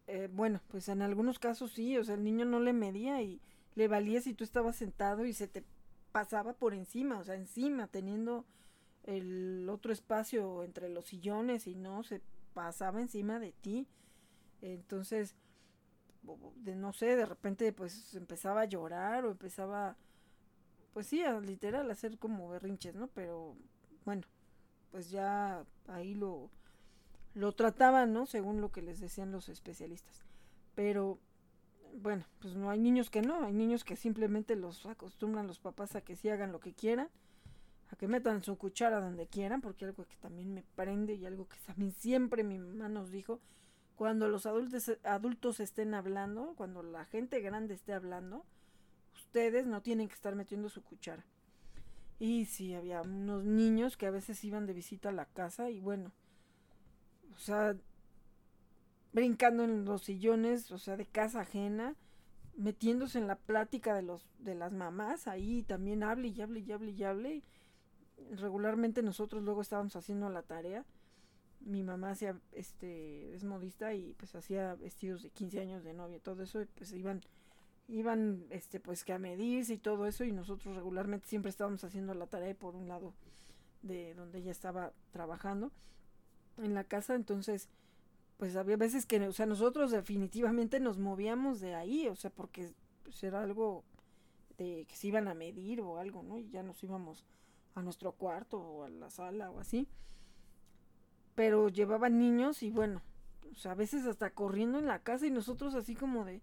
[0.07, 3.41] eh, bueno, pues en algunos casos sí, o sea, el niño no le medía y
[3.75, 5.63] le valía si tú estabas sentado y se te
[6.11, 8.45] pasaba por encima, o sea, encima, teniendo
[9.03, 12.21] el otro espacio entre los sillones y no se
[12.53, 13.87] pasaba encima de ti.
[14.61, 15.35] Entonces,
[16.57, 19.95] de no sé, de repente pues empezaba a llorar o empezaba,
[20.93, 23.07] pues sí, a literal a hacer como berrinches, ¿no?
[23.07, 23.55] Pero
[24.05, 24.23] bueno,
[24.91, 26.49] pues ya ahí lo,
[27.33, 28.25] lo trataban, ¿no?
[28.25, 30.23] Según lo que les decían los especialistas.
[30.75, 31.19] Pero
[31.93, 35.95] bueno, pues no hay niños que no, hay niños que simplemente los acostumbran los papás
[35.95, 37.09] a que sí hagan lo que quieran,
[37.89, 41.47] a que metan su cuchara donde quieran, porque algo que también me prende y algo
[41.47, 43.39] que también siempre mi mamá nos dijo,
[44.01, 48.43] cuando los adultos, adultos estén hablando, cuando la gente grande esté hablando,
[49.13, 51.23] ustedes no tienen que estar metiendo su cuchara.
[52.17, 55.81] Y sí, había unos niños que a veces iban de visita a la casa y
[55.81, 56.11] bueno,
[57.35, 57.75] o sea,
[59.13, 61.95] brincando en los sillones, o sea, de casa ajena,
[62.57, 66.71] metiéndose en la plática de los de las mamás, ahí también hable y hable y
[66.71, 67.43] hable y hable.
[68.31, 70.85] Regularmente nosotros luego estábamos haciendo la tarea.
[71.63, 76.19] Mi mamá hacía, este, es modista y pues hacía vestidos de 15 años de novia,
[76.19, 77.21] todo eso, y pues iban,
[77.87, 82.13] iban, este, pues que a medirse y todo eso, y nosotros regularmente siempre estábamos haciendo
[82.13, 83.13] la tarea por un lado
[83.83, 85.71] de donde ella estaba trabajando
[86.57, 87.69] en la casa, entonces,
[88.37, 92.71] pues había veces que, o sea, nosotros definitivamente nos movíamos de ahí, o sea, porque
[93.03, 93.83] pues, era algo
[94.57, 96.37] de que se iban a medir o algo, ¿no?
[96.37, 97.25] Y ya nos íbamos
[97.75, 99.87] a nuestro cuarto o a la sala o así.
[101.35, 103.01] Pero llevaban niños y bueno,
[103.55, 106.41] sea, a veces hasta corriendo en la casa y nosotros así como de,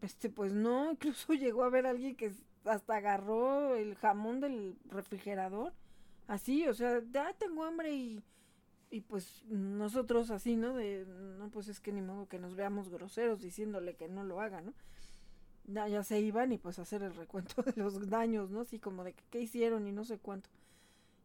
[0.00, 2.32] este, pues no, incluso llegó a ver alguien que
[2.64, 5.72] hasta agarró el jamón del refrigerador,
[6.26, 8.22] así, o sea, ya tengo hambre y
[8.90, 10.74] y pues nosotros así, ¿no?
[10.74, 11.04] De,
[11.38, 14.60] no, pues es que ni modo que nos veamos groseros diciéndole que no lo haga,
[14.62, 14.72] ¿no?
[15.66, 18.62] Ya, ya se iban y pues hacer el recuento de los daños, ¿no?
[18.62, 20.48] Así como de qué hicieron y no sé cuánto.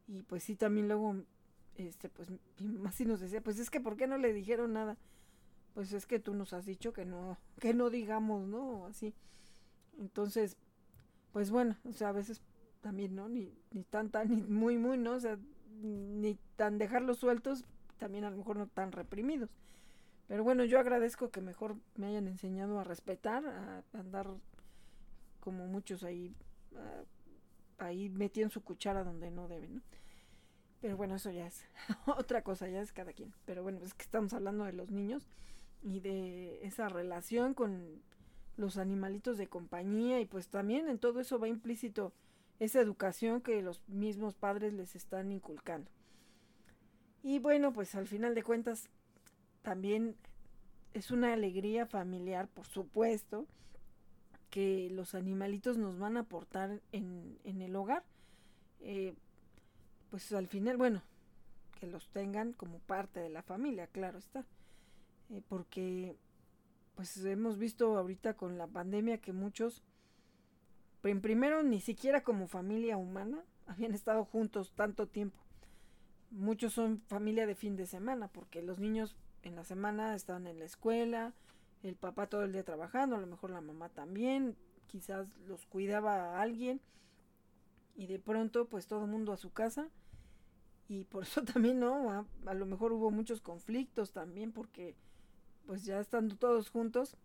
[0.07, 1.15] Y pues sí, también luego,
[1.77, 2.37] este, pues mi
[3.05, 4.97] nos decía, pues es que ¿por qué no le dijeron nada?
[5.73, 8.85] Pues es que tú nos has dicho que no, que no digamos, ¿no?
[8.85, 9.13] Así.
[9.99, 10.57] Entonces,
[11.31, 12.41] pues bueno, o sea, a veces
[12.81, 13.27] también, ¿no?
[13.29, 15.13] Ni, ni tanta, ni muy, muy, ¿no?
[15.13, 15.37] O sea,
[15.81, 17.65] ni tan dejarlos sueltos,
[17.97, 19.49] también a lo mejor no tan reprimidos.
[20.27, 24.27] Pero bueno, yo agradezco que mejor me hayan enseñado a respetar, a andar
[25.39, 26.33] como muchos ahí,
[27.77, 29.81] ahí metiendo su cuchara donde no deben, ¿no?
[30.83, 31.65] Pero bueno, eso ya es
[32.07, 33.33] otra cosa, ya es cada quien.
[33.45, 35.25] Pero bueno, es que estamos hablando de los niños
[35.81, 38.01] y de esa relación con
[38.57, 42.11] los animalitos de compañía y pues también en todo eso va implícito
[42.59, 45.89] esa educación que los mismos padres les están inculcando.
[47.23, 48.89] Y bueno, pues al final de cuentas
[49.61, 50.17] también
[50.93, 53.47] es una alegría familiar, por supuesto,
[54.49, 58.03] que los animalitos nos van a aportar en, el hogar.
[58.81, 59.13] Eh,
[60.13, 61.01] pues al final, bueno,
[61.79, 64.45] que los tengan como parte de la familia, claro está.
[65.31, 66.15] Eh, porque
[66.93, 69.81] pues hemos visto ahorita con la pandemia que muchos
[71.01, 75.39] primero ni siquiera como familia humana habían estado juntos tanto tiempo.
[76.29, 80.59] Muchos son familia de fin de semana, porque los niños en la semana estaban en
[80.59, 81.33] la escuela,
[81.81, 86.37] el papá todo el día trabajando, a lo mejor la mamá también, quizás los cuidaba
[86.37, 86.81] a alguien,
[87.95, 89.89] y de pronto pues todo el mundo a su casa,
[90.93, 92.27] y por eso también, ¿no?
[92.45, 94.95] A, lo mejor hubo muchos conflictos también, porque
[95.65, 97.17] pues ya estando todos juntos,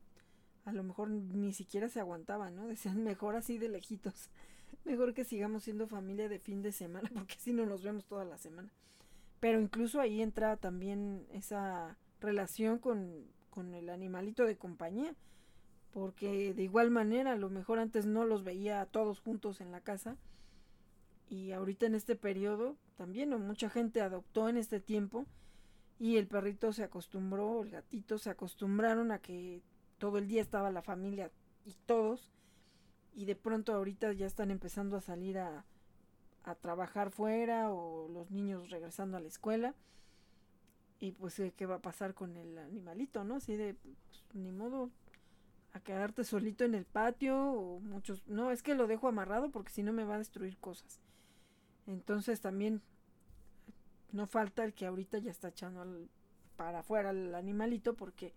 [0.64, 2.66] a lo mejor ni siquiera se aguantaban, ¿no?
[2.68, 4.30] Decían, mejor así de lejitos.
[4.84, 8.24] Mejor que sigamos siendo familia de fin de semana, porque si no nos vemos toda
[8.24, 8.70] la semana.
[9.40, 15.14] Pero incluso ahí entra también esa relación con, con el animalito de compañía,
[15.90, 19.80] porque de igual manera, a lo mejor antes no los veía todos juntos en la
[19.80, 20.16] casa,
[21.28, 25.26] y ahorita en este periodo también mucha gente adoptó en este tiempo
[25.98, 29.62] y el perrito se acostumbró, el gatito se acostumbraron a que
[29.98, 31.30] todo el día estaba la familia
[31.64, 32.30] y todos,
[33.14, 35.64] y de pronto ahorita ya están empezando a salir a,
[36.44, 39.74] a trabajar fuera o los niños regresando a la escuela.
[41.00, 43.36] Y pues, ¿qué va a pasar con el animalito, no?
[43.36, 44.90] Así de, pues, ni modo,
[45.72, 49.72] a quedarte solito en el patio o muchos, no, es que lo dejo amarrado porque
[49.72, 51.00] si no me va a destruir cosas.
[51.88, 52.82] Entonces también
[54.12, 55.84] no falta el que ahorita ya está echando
[56.54, 58.34] para afuera al animalito porque,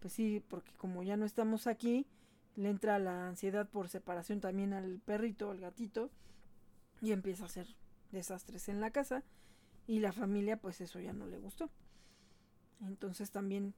[0.00, 2.06] pues sí, porque como ya no estamos aquí,
[2.56, 6.10] le entra la ansiedad por separación también al perrito, al gatito,
[7.02, 7.66] y empieza a hacer
[8.10, 9.22] desastres en la casa
[9.86, 11.68] y la familia pues eso ya no le gustó.
[12.80, 13.74] Entonces también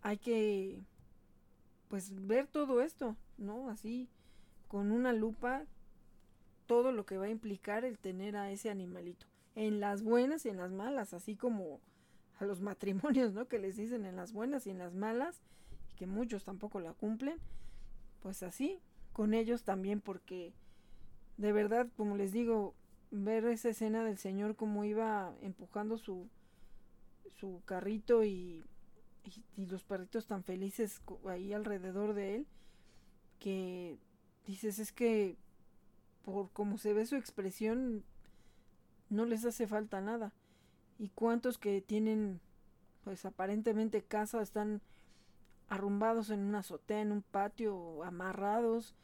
[0.00, 0.82] hay que
[1.86, 3.70] pues ver todo esto, ¿no?
[3.70, 4.08] Así
[4.66, 5.66] con una lupa
[6.66, 10.48] todo lo que va a implicar el tener a ese animalito, en las buenas y
[10.48, 11.80] en las malas, así como
[12.38, 13.46] a los matrimonios, ¿no?
[13.46, 15.40] Que les dicen en las buenas y en las malas,
[15.92, 17.38] y que muchos tampoco la cumplen,
[18.22, 18.80] pues así,
[19.12, 20.52] con ellos también, porque
[21.36, 22.74] de verdad, como les digo,
[23.10, 26.28] ver esa escena del señor como iba empujando su,
[27.38, 28.64] su carrito y,
[29.56, 32.46] y, los perritos tan felices ahí alrededor de él,
[33.38, 33.98] que
[34.46, 35.36] dices, es que
[36.24, 38.04] por cómo se ve su expresión,
[39.10, 40.32] no les hace falta nada.
[40.98, 42.40] Y cuántos que tienen,
[43.04, 44.80] pues aparentemente casa, están
[45.68, 48.94] arrumbados en una azotea, en un patio, amarrados,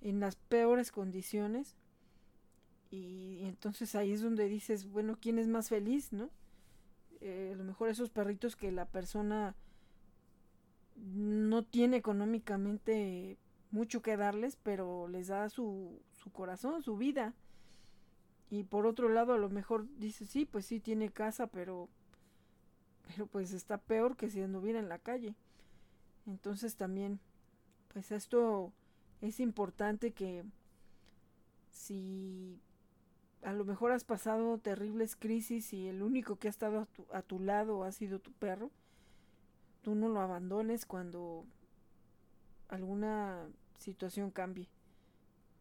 [0.00, 1.76] en las peores condiciones.
[2.90, 6.30] Y, entonces ahí es donde dices, bueno, ¿quién es más feliz, no?
[7.20, 9.54] Eh, a lo mejor esos perritos que la persona
[10.96, 13.38] no tiene económicamente
[13.70, 17.34] mucho que darles, pero les da su, su corazón, su vida.
[18.50, 21.88] Y por otro lado, a lo mejor dice, sí, pues sí tiene casa, pero,
[23.08, 25.34] pero pues está peor que si anduviera en la calle.
[26.26, 27.18] Entonces también,
[27.92, 28.72] pues esto
[29.20, 30.44] es importante que
[31.70, 32.60] si
[33.42, 37.06] a lo mejor has pasado terribles crisis y el único que ha estado a tu,
[37.12, 38.70] a tu lado ha sido tu perro,
[39.82, 41.44] tú no lo abandones cuando
[42.68, 44.68] alguna situación cambie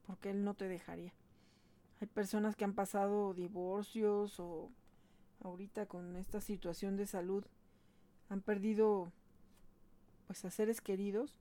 [0.05, 1.13] porque él no te dejaría.
[1.99, 4.71] Hay personas que han pasado divorcios o
[5.43, 7.45] ahorita con esta situación de salud
[8.29, 9.11] han perdido
[10.27, 11.37] pues a seres queridos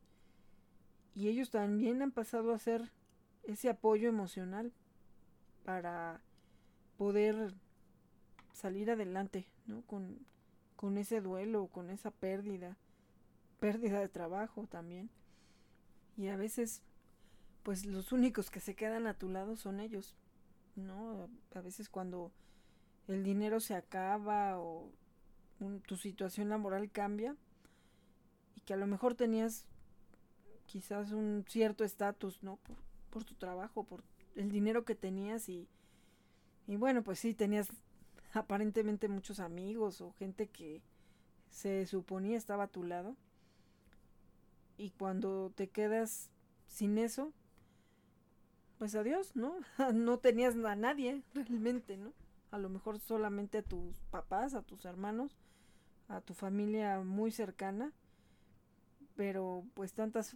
[1.14, 2.90] y ellos también han pasado a ser
[3.44, 4.72] ese apoyo emocional
[5.64, 6.20] para
[6.98, 7.54] poder
[8.52, 9.82] salir adelante, ¿no?
[9.82, 10.18] Con,
[10.76, 12.76] con ese duelo, con esa pérdida,
[13.58, 15.10] pérdida de trabajo también.
[16.16, 16.82] Y a veces
[17.62, 20.16] pues los únicos que se quedan a tu lado son ellos,
[20.76, 21.28] ¿no?
[21.54, 22.32] A veces cuando
[23.08, 24.90] el dinero se acaba o
[25.86, 27.36] tu situación laboral cambia
[28.56, 29.66] y que a lo mejor tenías
[30.66, 32.56] quizás un cierto estatus, ¿no?
[32.56, 32.76] Por,
[33.10, 34.02] por, tu trabajo, por
[34.36, 35.68] el dinero que tenías y,
[36.66, 37.68] y bueno, pues sí, tenías
[38.32, 40.82] aparentemente muchos amigos o gente que
[41.50, 43.16] se suponía estaba a tu lado.
[44.78, 46.30] Y cuando te quedas
[46.68, 47.34] sin eso,
[48.80, 49.56] pues adiós, ¿no?
[49.92, 52.14] no tenías a nadie realmente, ¿no?
[52.50, 55.36] A lo mejor solamente a tus papás, a tus hermanos,
[56.08, 57.92] a tu familia muy cercana,
[59.16, 60.34] pero pues tantas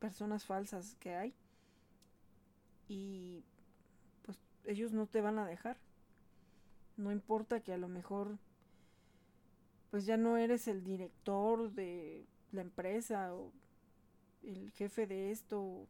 [0.00, 1.36] personas falsas que hay
[2.88, 3.44] y
[4.22, 5.78] pues ellos no te van a dejar.
[6.96, 8.40] No importa que a lo mejor
[9.92, 13.52] pues ya no eres el director de la empresa o
[14.42, 15.86] el jefe de esto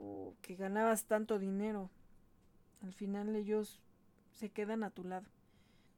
[0.00, 1.90] o que ganabas tanto dinero.
[2.82, 3.80] Al final ellos
[4.32, 5.26] se quedan a tu lado.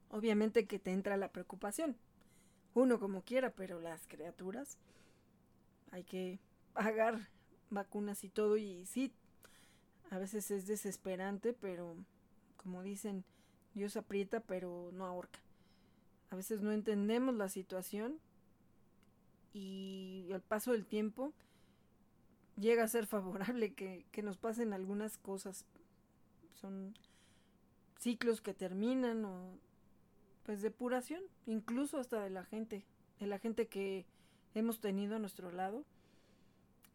[0.09, 1.95] Obviamente que te entra la preocupación.
[2.73, 4.77] Uno como quiera, pero las criaturas
[5.91, 6.39] hay que
[6.73, 7.29] pagar
[7.69, 9.13] vacunas y todo y sí,
[10.09, 11.95] a veces es desesperante, pero
[12.57, 13.23] como dicen,
[13.73, 15.39] Dios aprieta pero no ahorca.
[16.29, 18.19] A veces no entendemos la situación
[19.53, 21.31] y al paso del tiempo
[22.57, 25.65] llega a ser favorable que, nos pasen algunas cosas.
[26.53, 26.93] Son
[27.99, 29.57] ciclos que terminan o
[30.43, 32.85] pues depuración, incluso hasta de la gente,
[33.19, 34.05] de la gente que
[34.53, 35.85] hemos tenido a nuestro lado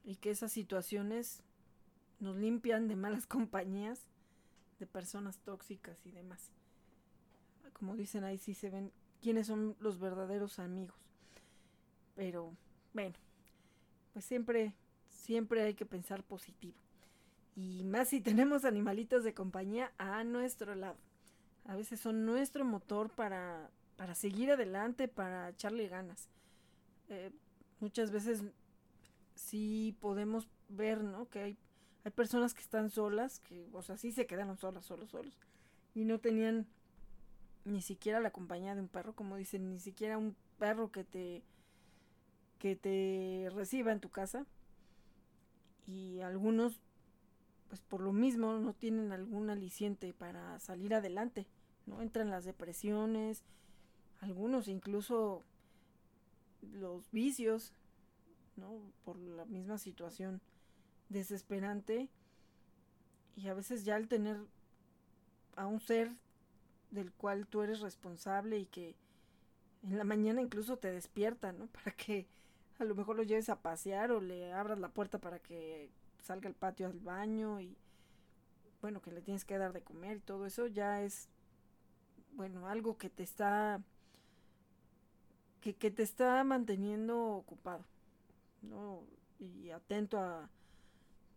[0.05, 1.43] y que esas situaciones
[2.20, 4.06] nos limpian de malas compañías,
[4.78, 6.51] de personas tóxicas y demás.
[7.72, 10.97] Como dicen ahí sí se ven quiénes son los verdaderos amigos.
[12.14, 12.55] Pero
[12.93, 13.14] bueno,
[14.12, 14.74] pues siempre
[15.29, 16.79] siempre hay que pensar positivo.
[17.55, 20.97] Y más si tenemos animalitos de compañía a nuestro lado.
[21.67, 26.31] A veces son nuestro motor para, para seguir adelante, para echarle ganas.
[27.11, 27.31] Eh,
[27.79, 28.43] muchas veces
[29.35, 31.29] sí podemos ver, ¿no?
[31.29, 31.59] Que hay,
[32.05, 35.39] hay personas que están solas, que, o sea, sí se quedaron solas, solos, solos.
[35.95, 36.67] Y no tenían
[37.67, 41.43] ni siquiera la compañía de un perro, como dicen, ni siquiera un perro que te
[42.59, 44.47] que te reciba en tu casa.
[45.89, 46.82] Y algunos,
[47.69, 51.47] pues por lo mismo, no tienen algún aliciente para salir adelante,
[51.86, 52.02] ¿no?
[52.02, 53.43] Entran las depresiones,
[54.20, 55.43] algunos incluso
[56.60, 57.73] los vicios,
[58.56, 58.93] ¿no?
[59.02, 60.43] Por la misma situación
[61.09, 62.10] desesperante.
[63.35, 64.36] Y a veces ya al tener
[65.56, 66.10] a un ser
[66.90, 68.94] del cual tú eres responsable y que
[69.82, 71.66] en la mañana incluso te despierta, ¿no?
[71.73, 72.27] Para que
[72.79, 75.91] a lo mejor lo lleves a pasear o le abras la puerta para que
[76.23, 77.77] salga al patio al baño y
[78.81, 81.29] bueno, que le tienes que dar de comer y todo eso ya es
[82.33, 83.83] bueno, algo que te está
[85.61, 87.85] que, que te está manteniendo ocupado,
[88.63, 89.03] ¿no?
[89.41, 90.49] Y atento a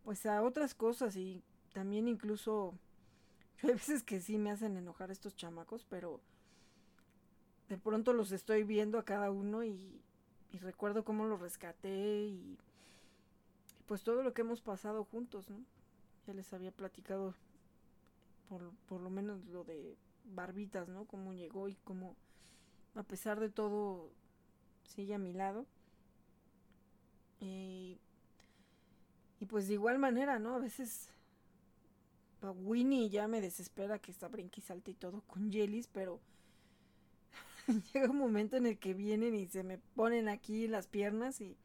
[0.04, 1.42] pues a otras cosas y
[1.74, 2.76] también incluso
[3.64, 6.22] hay veces que sí me hacen enojar estos chamacos, pero
[7.70, 10.02] de pronto los estoy viendo a cada uno y,
[10.52, 12.58] y recuerdo cómo los rescaté y,
[13.88, 15.58] pues todo lo que hemos pasado juntos, ¿no?
[16.28, 17.36] Ya les había platicado
[18.48, 21.06] por, por lo menos lo de Barbitas, ¿no?
[21.06, 22.16] Cómo llegó y cómo
[22.96, 24.10] a pesar de todo
[24.84, 25.66] sigue a mi lado.
[27.40, 27.98] Y,
[29.40, 30.56] y pues de igual manera, ¿no?
[30.56, 31.10] A veces
[32.50, 34.30] Winnie ya me desespera que está
[34.62, 36.20] salta y todo con Jellies, pero
[37.94, 41.58] llega un momento en el que vienen y se me ponen aquí las piernas y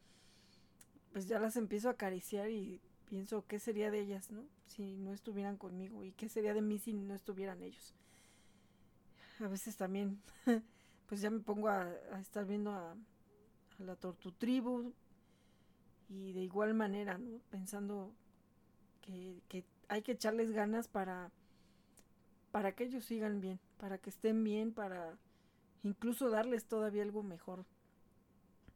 [1.11, 4.45] pues ya las empiezo a acariciar y pienso qué sería de ellas, ¿no?
[4.65, 7.93] Si no estuvieran conmigo y qué sería de mí si no estuvieran ellos.
[9.39, 10.21] A veces también
[11.07, 11.89] pues ya me pongo a,
[12.19, 14.93] estar viendo a, a la Tortutribu
[16.09, 17.39] y de igual manera, ¿no?
[17.49, 18.13] Pensando
[19.01, 21.31] que, que hay que echarles ganas para
[22.51, 25.17] para que ellos sigan bien, para que estén bien, para
[25.83, 27.65] incluso darles todavía algo mejor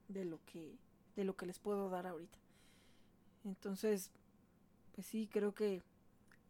[0.07, 0.77] de lo que
[1.15, 2.37] de lo que les puedo dar ahorita.
[3.43, 4.11] Entonces,
[4.93, 5.81] pues sí, creo que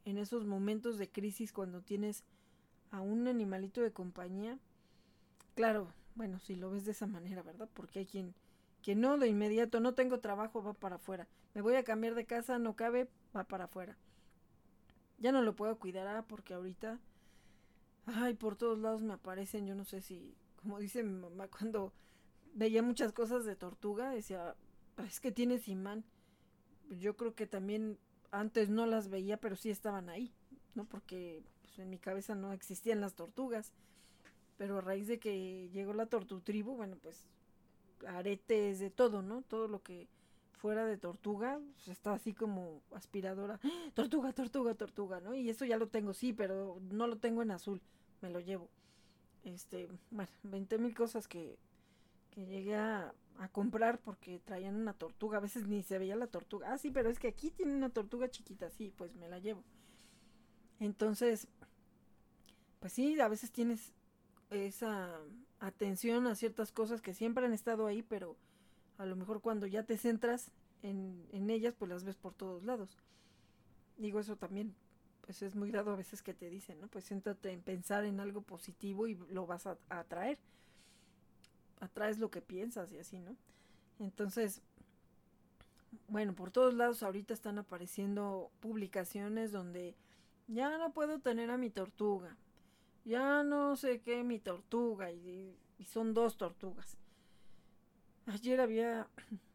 [0.06, 2.24] en esos momentos de crisis cuando tienes
[2.92, 4.60] a un animalito de compañía,
[5.56, 7.70] claro, bueno, si lo ves de esa manera, ¿verdad?
[7.74, 8.36] Porque hay quien
[8.82, 11.28] que no de inmediato, no tengo trabajo, va para afuera.
[11.54, 13.96] Me voy a cambiar de casa, no cabe, va para afuera.
[15.20, 17.00] Ya no lo puedo cuidar, ah, porque ahorita,
[18.08, 21.94] ay, por todos lados me aparecen, yo no sé si como dice mi mamá, cuando
[22.54, 24.56] veía muchas cosas de tortuga, decía,
[25.08, 26.04] es que tienes imán.
[26.90, 27.98] Yo creo que también
[28.32, 30.34] antes no las veía, pero sí estaban ahí,
[30.76, 30.86] ¿no?
[30.86, 33.74] Porque pues, en mi cabeza no existían las tortugas.
[34.58, 37.26] Pero a raíz de que llegó la tortutribu, bueno, pues
[38.08, 39.42] aretes, de todo, ¿no?
[39.42, 40.08] Todo lo que
[40.52, 43.60] fuera de tortuga, pues está así como aspiradora.
[43.64, 43.92] ¡Ah!
[43.96, 45.34] Tortuga, tortuga, tortuga, ¿no?
[45.34, 47.82] Y eso ya lo tengo, sí, pero no lo tengo en azul,
[48.22, 48.70] me lo llevo
[49.44, 51.58] este, bueno, 20 mil cosas que,
[52.32, 55.38] que llegué a, a, comprar porque traían una tortuga.
[55.38, 56.74] A veces ni se veía la tortuga.
[56.74, 59.64] Ah, sí, pero es que aquí tiene una tortuga chiquita, sí, pues me la llevo.
[60.80, 61.48] Entonces,
[62.80, 63.94] pues sí, a veces tienes
[64.50, 65.20] esa
[65.60, 68.36] atención a ciertas cosas que siempre han estado ahí, pero
[68.98, 70.52] a lo mejor cuando ya te centras
[70.82, 72.98] en, en ellas, pues las ves por todos lados.
[73.98, 74.74] Digo, eso también
[75.32, 76.90] pues es muy dado a veces que te dicen, ¿no?
[76.90, 80.38] Pues siéntate en pensar en algo positivo y lo vas a, atraer.
[81.80, 83.38] Atraes lo que piensas y así, ¿no?
[84.00, 84.62] Entonces,
[86.10, 89.96] bueno, por todos lados ahorita están apareciendo publicaciones donde
[90.50, 92.36] ya no puedo tener a mi tortuga,
[93.06, 96.98] ya no sé qué mi tortuga y, y son dos tortugas.
[98.26, 99.08] Ayer había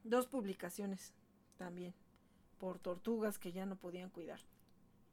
[0.04, 1.12] dos publicaciones
[1.58, 1.92] también
[2.56, 4.40] por tortugas que ya no podían cuidar.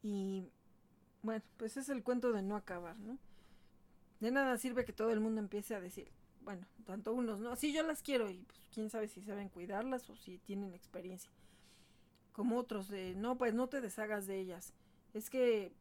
[0.04, 0.46] Y
[1.24, 3.18] bueno, pues es el cuento de no acabar, ¿no?
[4.20, 6.12] De nada sirve que todo el mundo empiece a decir,
[6.42, 7.56] bueno, tanto unos, ¿no?
[7.56, 11.32] Sí, yo las quiero y pues quién sabe si saben cuidarlas o si tienen experiencia.
[12.34, 14.74] Como otros de, no, pues no te deshagas de ellas.
[15.14, 15.72] Es que,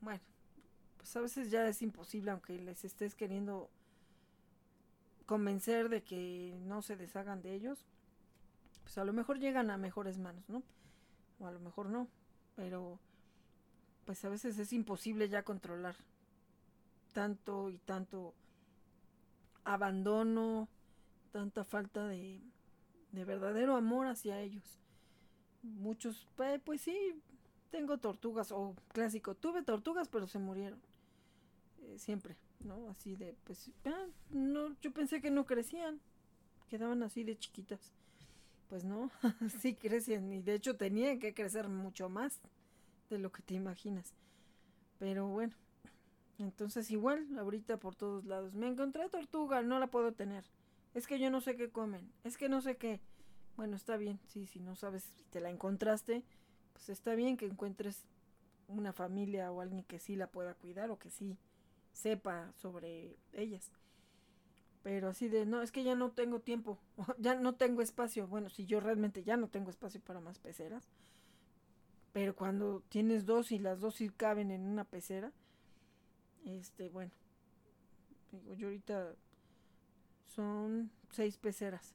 [0.00, 0.20] bueno,
[0.96, 3.70] pues a veces ya es imposible, aunque les estés queriendo
[5.26, 7.86] convencer de que no se deshagan de ellos,
[8.82, 10.62] pues a lo mejor llegan a mejores manos, ¿no?
[11.38, 12.08] O a lo mejor no,
[12.56, 12.98] pero
[14.10, 15.94] pues a veces es imposible ya controlar
[17.12, 18.34] tanto y tanto
[19.62, 20.68] abandono,
[21.30, 22.40] tanta falta de,
[23.12, 24.80] de verdadero amor hacia ellos.
[25.62, 26.26] Muchos,
[26.64, 27.22] pues, sí,
[27.70, 30.80] tengo tortugas, o clásico, tuve tortugas pero se murieron.
[31.82, 32.90] Eh, siempre, ¿no?
[32.90, 33.70] Así de, pues,
[34.30, 36.00] no, yo pensé que no crecían,
[36.68, 37.92] quedaban así de chiquitas.
[38.68, 39.12] Pues no,
[39.60, 42.40] sí crecían y de hecho tenían que crecer mucho más
[43.10, 44.14] de lo que te imaginas.
[44.98, 45.54] Pero bueno,
[46.38, 48.54] entonces igual, ahorita por todos lados.
[48.54, 50.44] Me encontré tortuga, no la puedo tener.
[50.94, 52.10] Es que yo no sé qué comen.
[52.24, 53.00] Es que no sé qué.
[53.56, 54.18] Bueno, está bien.
[54.26, 56.22] Sí, si no sabes si te la encontraste,
[56.72, 58.06] pues está bien que encuentres
[58.68, 61.36] una familia o alguien que sí la pueda cuidar o que sí
[61.92, 63.70] sepa sobre ellas.
[64.82, 66.78] Pero así de, no, es que ya no tengo tiempo,
[67.18, 68.26] ya no tengo espacio.
[68.26, 70.88] Bueno, si yo realmente ya no tengo espacio para más peceras.
[72.12, 75.32] Pero cuando tienes dos y las dos sí caben en una pecera,
[76.44, 77.12] este, bueno,
[78.32, 79.14] digo, yo ahorita
[80.26, 81.94] son seis peceras.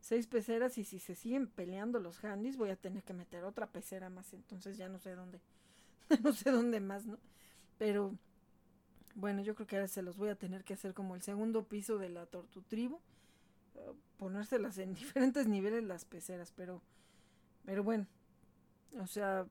[0.00, 3.66] Seis peceras y si se siguen peleando los handys voy a tener que meter otra
[3.66, 4.32] pecera más.
[4.32, 5.40] Entonces ya no sé dónde,
[6.22, 7.18] no sé dónde más, ¿no?
[7.78, 8.16] Pero
[9.14, 11.64] bueno, yo creo que ahora se los voy a tener que hacer como el segundo
[11.64, 13.00] piso de la tortutribo.
[13.74, 16.82] Uh, ponérselas en diferentes niveles las peceras, pero,
[17.64, 18.06] pero bueno,
[19.00, 19.46] o sea,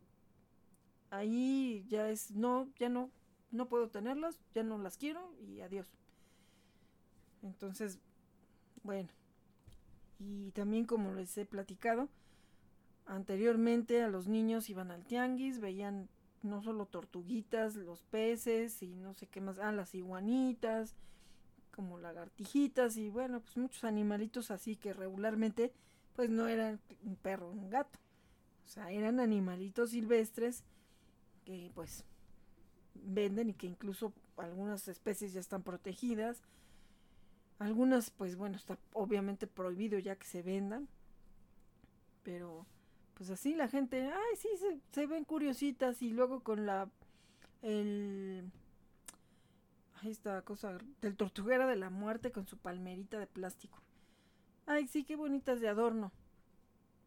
[1.09, 3.11] ahí ya es, no, ya no,
[3.51, 5.87] no puedo tenerlas, ya no las quiero y adiós.
[7.43, 7.99] Entonces,
[8.83, 9.09] bueno,
[10.19, 12.09] y también como les he platicado,
[13.05, 16.09] anteriormente a los niños iban al tianguis, veían
[16.43, 20.95] no solo tortuguitas, los peces y no sé qué más, ah, las iguanitas,
[21.71, 25.71] como lagartijitas y bueno, pues muchos animalitos así que regularmente
[26.15, 27.99] pues no eran un perro, un gato.
[28.67, 30.65] O sea, eran animalitos silvestres
[31.45, 32.03] que pues
[32.93, 36.43] venden y que incluso algunas especies ya están protegidas.
[37.59, 40.89] Algunas pues bueno, está obviamente prohibido ya que se vendan.
[42.23, 42.65] Pero
[43.13, 44.49] pues así la gente, ay, sí,
[44.91, 46.89] se, ven curiositas y luego con la,
[47.61, 48.51] el,
[50.01, 53.79] ahí está cosa del tortuguera de la muerte con su palmerita de plástico.
[54.65, 56.11] Ay, sí, qué bonitas de adorno.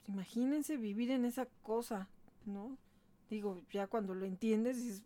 [0.05, 2.09] Pues imagínense vivir en esa cosa,
[2.47, 2.77] ¿no?
[3.29, 5.03] Digo, ya cuando lo entiendes,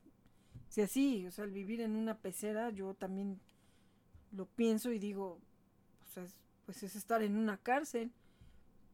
[0.68, 3.40] si así, o sea, el vivir en una pecera, yo también
[4.32, 5.38] lo pienso y digo,
[6.02, 6.24] o sea,
[6.66, 8.10] pues es estar en una cárcel,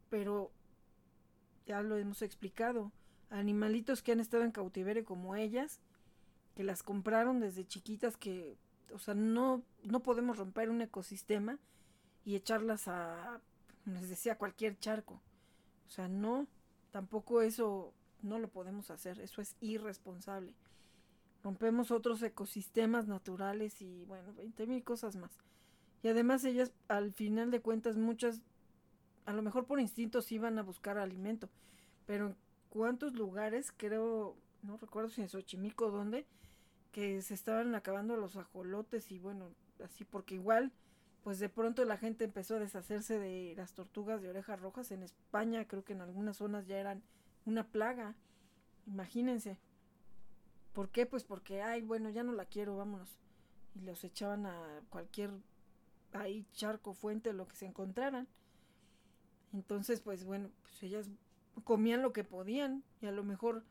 [0.09, 0.51] pero
[1.67, 2.93] ya lo hemos explicado,
[3.31, 5.81] animalitos que han estado en cautiverio como ellas,
[6.57, 8.57] que las compraron desde chiquitas, que,
[8.93, 11.59] o sea, no, no podemos romper un ecosistema
[12.25, 13.41] y echarlas a,
[13.87, 15.23] les decía, cualquier charco.
[15.91, 16.47] O sea, no,
[16.93, 17.93] tampoco eso
[18.23, 20.55] no lo podemos hacer, eso es irresponsable.
[21.43, 25.33] Rompemos otros ecosistemas naturales y bueno, 20 mil cosas más.
[26.05, 28.41] Y además ellas, al final de cuentas, muchas
[29.27, 31.49] a lo mejor por instinto sí iban a buscar alimento,
[32.07, 32.37] pero en
[32.69, 36.25] cuántos lugares, creo, no recuerdo si en Xochimilco dónde,
[36.93, 39.51] que se estaban acabando los ajolotes y bueno,
[39.85, 40.73] así porque igual,
[41.23, 44.91] pues de pronto la gente empezó a deshacerse de las tortugas de orejas rojas.
[44.91, 47.03] En España creo que en algunas zonas ya eran
[47.45, 48.15] una plaga,
[48.87, 49.59] imagínense.
[50.73, 51.05] ¿Por qué?
[51.05, 53.19] Pues porque, ay, bueno, ya no la quiero, vámonos.
[53.75, 55.31] Y los echaban a cualquier
[56.13, 58.29] ahí charco, fuente, lo que se encontraran.
[59.53, 61.11] Entonces, pues bueno, pues ellas
[61.65, 63.65] comían lo que podían y a lo mejor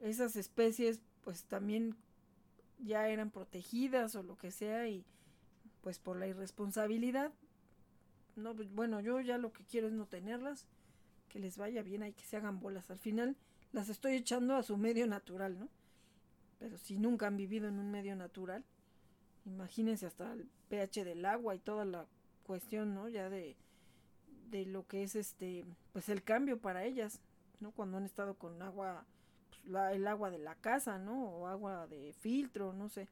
[0.00, 1.96] esas especies pues también
[2.78, 5.04] ya eran protegidas o lo que sea y
[5.82, 7.32] pues por la irresponsabilidad.
[8.36, 10.66] No pues, bueno yo ya lo que quiero es no tenerlas
[11.28, 12.90] que les vaya bien hay que se hagan bolas.
[12.90, 13.36] Al final
[13.72, 15.68] las estoy echando a su medio natural no
[16.58, 18.64] pero si nunca han vivido en un medio natural
[19.46, 22.06] imagínense hasta el pH del agua y toda la
[22.44, 23.56] cuestión no ya de
[24.50, 27.20] de lo que es este pues el cambio para ellas
[27.60, 29.04] no cuando han estado con agua
[29.48, 33.08] pues, el agua de la casa no o agua de filtro no sé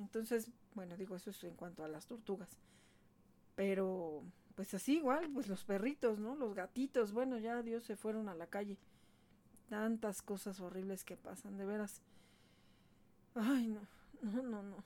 [0.00, 2.56] entonces bueno digo eso es en cuanto a las tortugas.
[3.54, 4.22] Pero
[4.54, 8.34] pues así igual pues los perritos no los gatitos bueno ya Dios se fueron a
[8.34, 8.78] la calle.
[9.68, 12.02] Tantas cosas horribles que pasan de veras.
[13.34, 13.80] Ay no
[14.22, 14.84] no no no.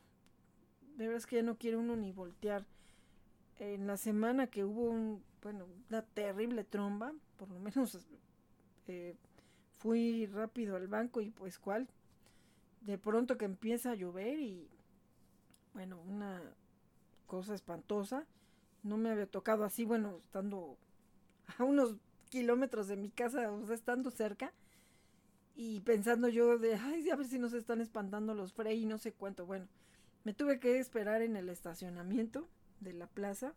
[0.96, 2.66] De veras que ya no quiere uno ni voltear.
[3.58, 7.98] En la semana que hubo un bueno, una terrible tromba, por lo menos
[8.88, 9.14] eh,
[9.78, 11.86] fui rápido al banco y pues cuál,
[12.80, 14.66] de pronto que empieza a llover y
[15.74, 16.40] bueno, una
[17.26, 18.26] cosa espantosa,
[18.82, 20.78] no me había tocado así, bueno, estando
[21.58, 21.96] a unos
[22.30, 24.52] kilómetros de mi casa, o sea, estando cerca,
[25.56, 28.98] y pensando yo de, ay, a ver si nos están espantando los Frey y no
[28.98, 29.68] sé cuánto, bueno,
[30.24, 32.48] me tuve que esperar en el estacionamiento
[32.80, 33.54] de la plaza,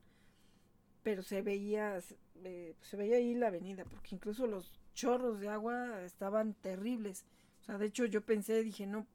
[1.01, 1.99] pero se veía,
[2.43, 7.25] eh, se veía ahí la avenida, porque incluso los chorros de agua estaban terribles.
[7.61, 9.07] O sea, de hecho yo pensé, dije, no,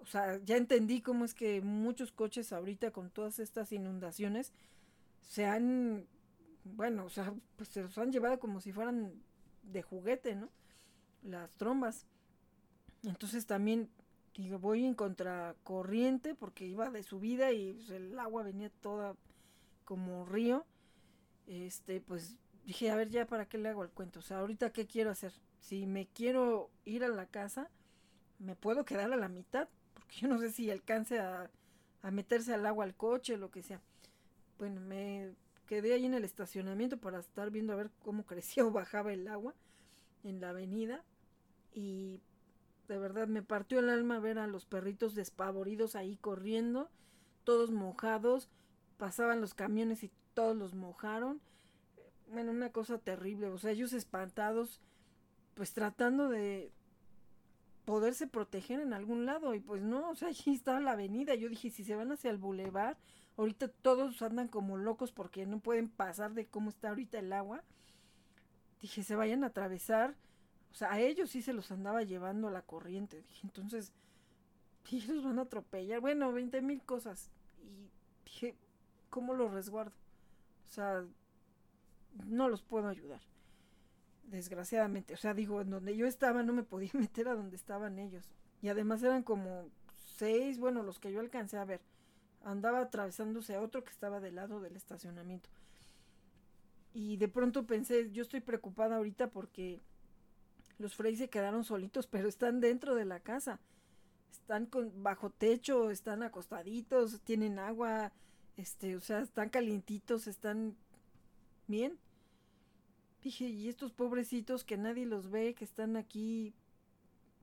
[0.00, 4.52] o sea, ya entendí cómo es que muchos coches ahorita con todas estas inundaciones
[5.20, 6.06] se han,
[6.64, 9.12] bueno, o sea, pues se los han llevado como si fueran
[9.62, 10.50] de juguete, ¿no?
[11.22, 12.06] Las trombas.
[13.02, 13.90] Entonces también,
[14.36, 19.16] digo, voy en contracorriente porque iba de subida y pues, el agua venía toda
[19.84, 20.66] como río
[21.46, 24.20] este, pues dije, a ver, ya para qué le hago el cuento.
[24.20, 25.32] O sea, ahorita qué quiero hacer.
[25.60, 27.70] Si me quiero ir a la casa,
[28.38, 29.68] me puedo quedar a la mitad,
[30.20, 31.50] yo no sé si alcance a,
[32.02, 33.80] a meterse al agua al coche, lo que sea.
[34.58, 35.34] Bueno, me
[35.66, 39.28] quedé ahí en el estacionamiento para estar viendo a ver cómo crecía o bajaba el
[39.28, 39.54] agua
[40.24, 41.04] en la avenida.
[41.72, 42.20] Y
[42.88, 46.90] de verdad me partió el alma ver a los perritos despavoridos ahí corriendo,
[47.44, 48.48] todos mojados.
[48.96, 51.40] Pasaban los camiones y todos los mojaron.
[52.30, 53.48] Bueno, una cosa terrible.
[53.48, 54.80] O sea, ellos espantados,
[55.54, 56.72] pues tratando de
[57.86, 59.54] poderse proteger en algún lado.
[59.54, 61.34] Y pues no, o sea, allí estaba la avenida.
[61.34, 62.98] Yo dije, si se van hacia el bulevar,
[63.38, 67.64] ahorita todos andan como locos porque no pueden pasar de cómo está ahorita el agua.
[68.82, 70.14] Dije, se vayan a atravesar
[70.76, 73.22] o sea, a ellos sí se los andaba llevando la corriente.
[73.22, 73.94] Dije, entonces,
[74.92, 76.00] ellos van a atropellar.
[76.00, 77.30] Bueno, 20 mil cosas.
[77.62, 77.88] Y
[78.26, 78.58] dije,
[79.08, 79.94] ¿cómo los resguardo?
[80.66, 81.02] O sea,
[82.26, 83.22] no los puedo ayudar.
[84.26, 85.14] Desgraciadamente.
[85.14, 88.28] O sea, digo, en donde yo estaba no me podía meter a donde estaban ellos.
[88.62, 89.68] Y además eran como
[90.16, 91.80] seis, bueno, los que yo alcancé a ver.
[92.44, 95.48] Andaba atravesándose a otro que estaba del lado del estacionamiento.
[96.92, 99.80] Y de pronto pensé, yo estoy preocupada ahorita porque
[100.78, 103.60] los Frey se quedaron solitos, pero están dentro de la casa.
[104.32, 108.12] Están con, bajo techo, están acostaditos, tienen agua,
[108.56, 110.76] este, o sea, están calientitos, están
[111.66, 111.98] bien.
[113.26, 116.54] Dije, y estos pobrecitos que nadie los ve, que están aquí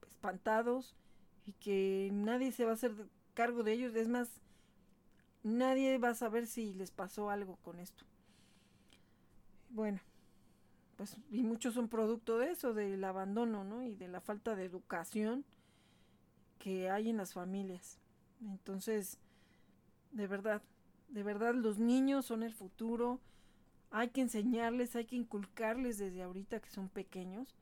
[0.07, 0.95] espantados
[1.45, 2.93] y que nadie se va a hacer
[3.33, 3.93] cargo de ellos.
[3.93, 4.29] Es más,
[5.43, 8.05] nadie va a saber si les pasó algo con esto.
[9.71, 9.99] Bueno,
[10.95, 13.83] pues, y muchos son producto de eso, del abandono, ¿no?
[13.83, 15.43] Y de la falta de educación
[16.59, 17.99] que hay en las familias.
[18.39, 19.17] Entonces,
[20.13, 20.61] de verdad,
[21.09, 23.19] de verdad los niños son el futuro.
[23.95, 27.55] Hay que enseñarles, hay que inculcarles desde ahorita que son pequeños.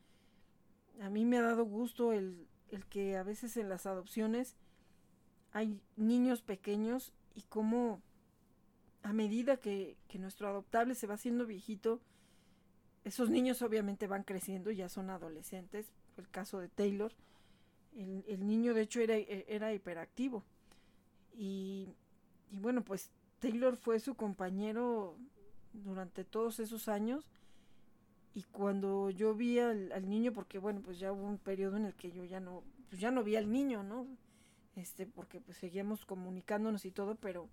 [1.01, 4.55] A mí me ha dado gusto el, el que a veces en las adopciones
[5.51, 8.01] hay niños pequeños y como
[9.03, 11.99] a medida que, que nuestro adoptable se va haciendo viejito,
[13.03, 17.11] esos niños obviamente van creciendo, ya son adolescentes, el caso de Taylor,
[17.93, 20.45] el, niño de hecho era, era hiperactivo
[21.35, 21.89] y,
[22.51, 25.17] y, bueno, pues Taylor fue su compañero
[25.73, 27.25] durante todos esos años
[28.33, 31.95] y cuando yo vi al, niño, porque bueno, pues ya hubo un periodo en el
[31.95, 34.07] que yo ya no, pues ya no vi al niño, ¿no?
[34.75, 37.49] Este, porque pues seguíamos comunicándonos y todo, pero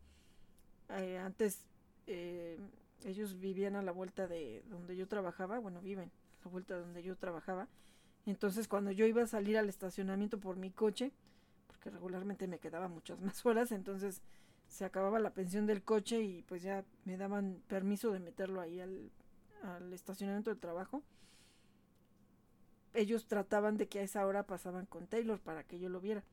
[0.91, 1.67] eh, antes
[2.07, 2.59] eh,
[3.05, 6.81] ellos vivían a la vuelta de donde yo trabajaba, bueno, viven a la vuelta de
[6.81, 7.67] donde yo trabajaba.
[8.25, 11.13] Entonces, cuando yo iba a salir al estacionamiento por mi coche,
[11.67, 14.23] porque regularmente me quedaba muchas más horas, entonces
[14.69, 18.81] se acababa la pensión del coche y pues ya me daban permiso de meterlo ahí
[18.81, 19.11] al,
[19.63, 21.03] al estacionamiento del trabajo.
[22.95, 26.25] Ellos trataban de que a esa hora pasaban con Taylor para que yo lo viera.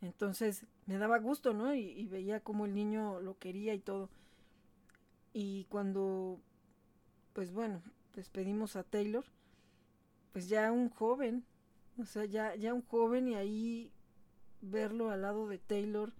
[0.00, 1.74] Entonces me daba gusto, ¿no?
[1.74, 4.08] Y, veía cómo el niño lo quería y todo.
[5.32, 6.40] Y cuando,
[7.32, 7.82] pues bueno,
[8.14, 9.24] despedimos a Taylor,
[10.32, 11.44] pues ya un joven,
[11.98, 13.92] o sea, ya, ya un joven y ahí
[14.62, 16.12] verlo al lado de Taylor,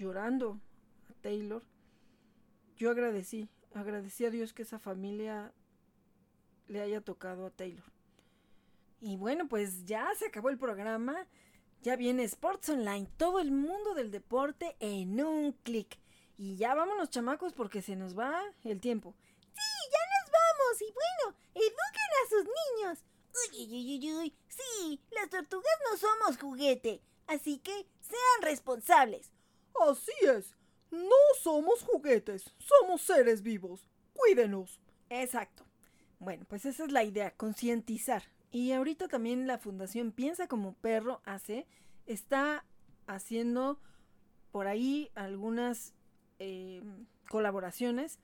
[0.00, 0.58] llorando
[1.10, 1.62] a Taylor,
[2.76, 5.52] yo agradecí, agradecí a Dios que esa familia
[6.68, 7.84] le haya tocado a Taylor.
[9.00, 11.26] Y bueno, pues ya se acabó el programa.
[11.82, 15.98] Ya viene Sports Online, todo el mundo del deporte en un clic.
[16.36, 19.14] Y ya vámonos, chamacos, porque se nos va el tiempo.
[19.52, 20.82] Sí, ya nos vamos.
[20.82, 23.04] Y bueno, eduquen a sus niños.
[23.52, 24.34] Uy, uy, uy, uy.
[24.48, 27.02] Sí, las tortugas no somos juguete.
[27.26, 29.30] Así que sean responsables.
[29.88, 30.56] Así es.
[30.90, 32.54] No somos juguetes.
[32.58, 33.86] Somos seres vivos.
[34.12, 34.80] Cuídenos.
[35.08, 35.64] Exacto.
[36.18, 38.22] Bueno, pues esa es la idea, concientizar.
[38.50, 41.66] Y ahorita también la Fundación Piensa como Perro hace,
[42.06, 42.64] está
[43.06, 43.80] haciendo
[44.50, 45.94] por ahí algunas
[46.38, 46.82] eh,
[47.28, 48.18] colaboraciones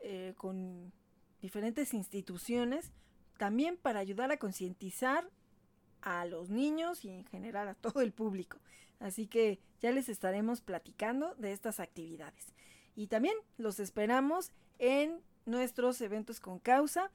[0.00, 0.92] eh, con
[1.40, 2.92] diferentes instituciones,
[3.38, 5.30] también para ayudar a concientizar
[6.00, 8.58] a los niños y en general a todo el público.
[9.02, 12.46] Así que ya les estaremos platicando de estas actividades.
[12.94, 17.10] Y también los esperamos en nuestros eventos con causa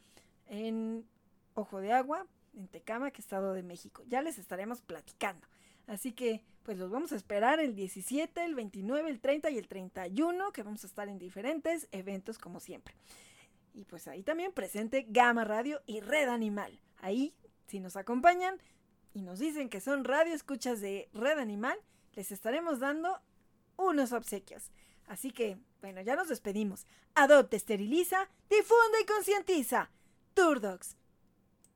[0.48, 1.06] en
[1.54, 4.04] Ojo de Agua, en Tecama, que Estado de México.
[4.08, 5.48] Ya les estaremos platicando.
[5.88, 9.70] Así que pues los vamos a esperar el 17, el 29, el 30 y el
[9.70, 12.96] 31, que vamos a estar en diferentes eventos como siempre.
[13.74, 16.82] Y pues ahí también presente Gama Radio y Red Animal.
[16.98, 17.34] Ahí,
[17.68, 18.60] si nos acompañan
[19.18, 21.76] y nos dicen que son radio escuchas de Red Animal,
[22.14, 23.20] les estaremos dando
[23.76, 24.70] unos obsequios.
[25.08, 26.86] Así que, bueno, ya nos despedimos.
[27.16, 29.90] Adopta, esteriliza, difunde y concientiza.
[30.36, 30.96] Turdox,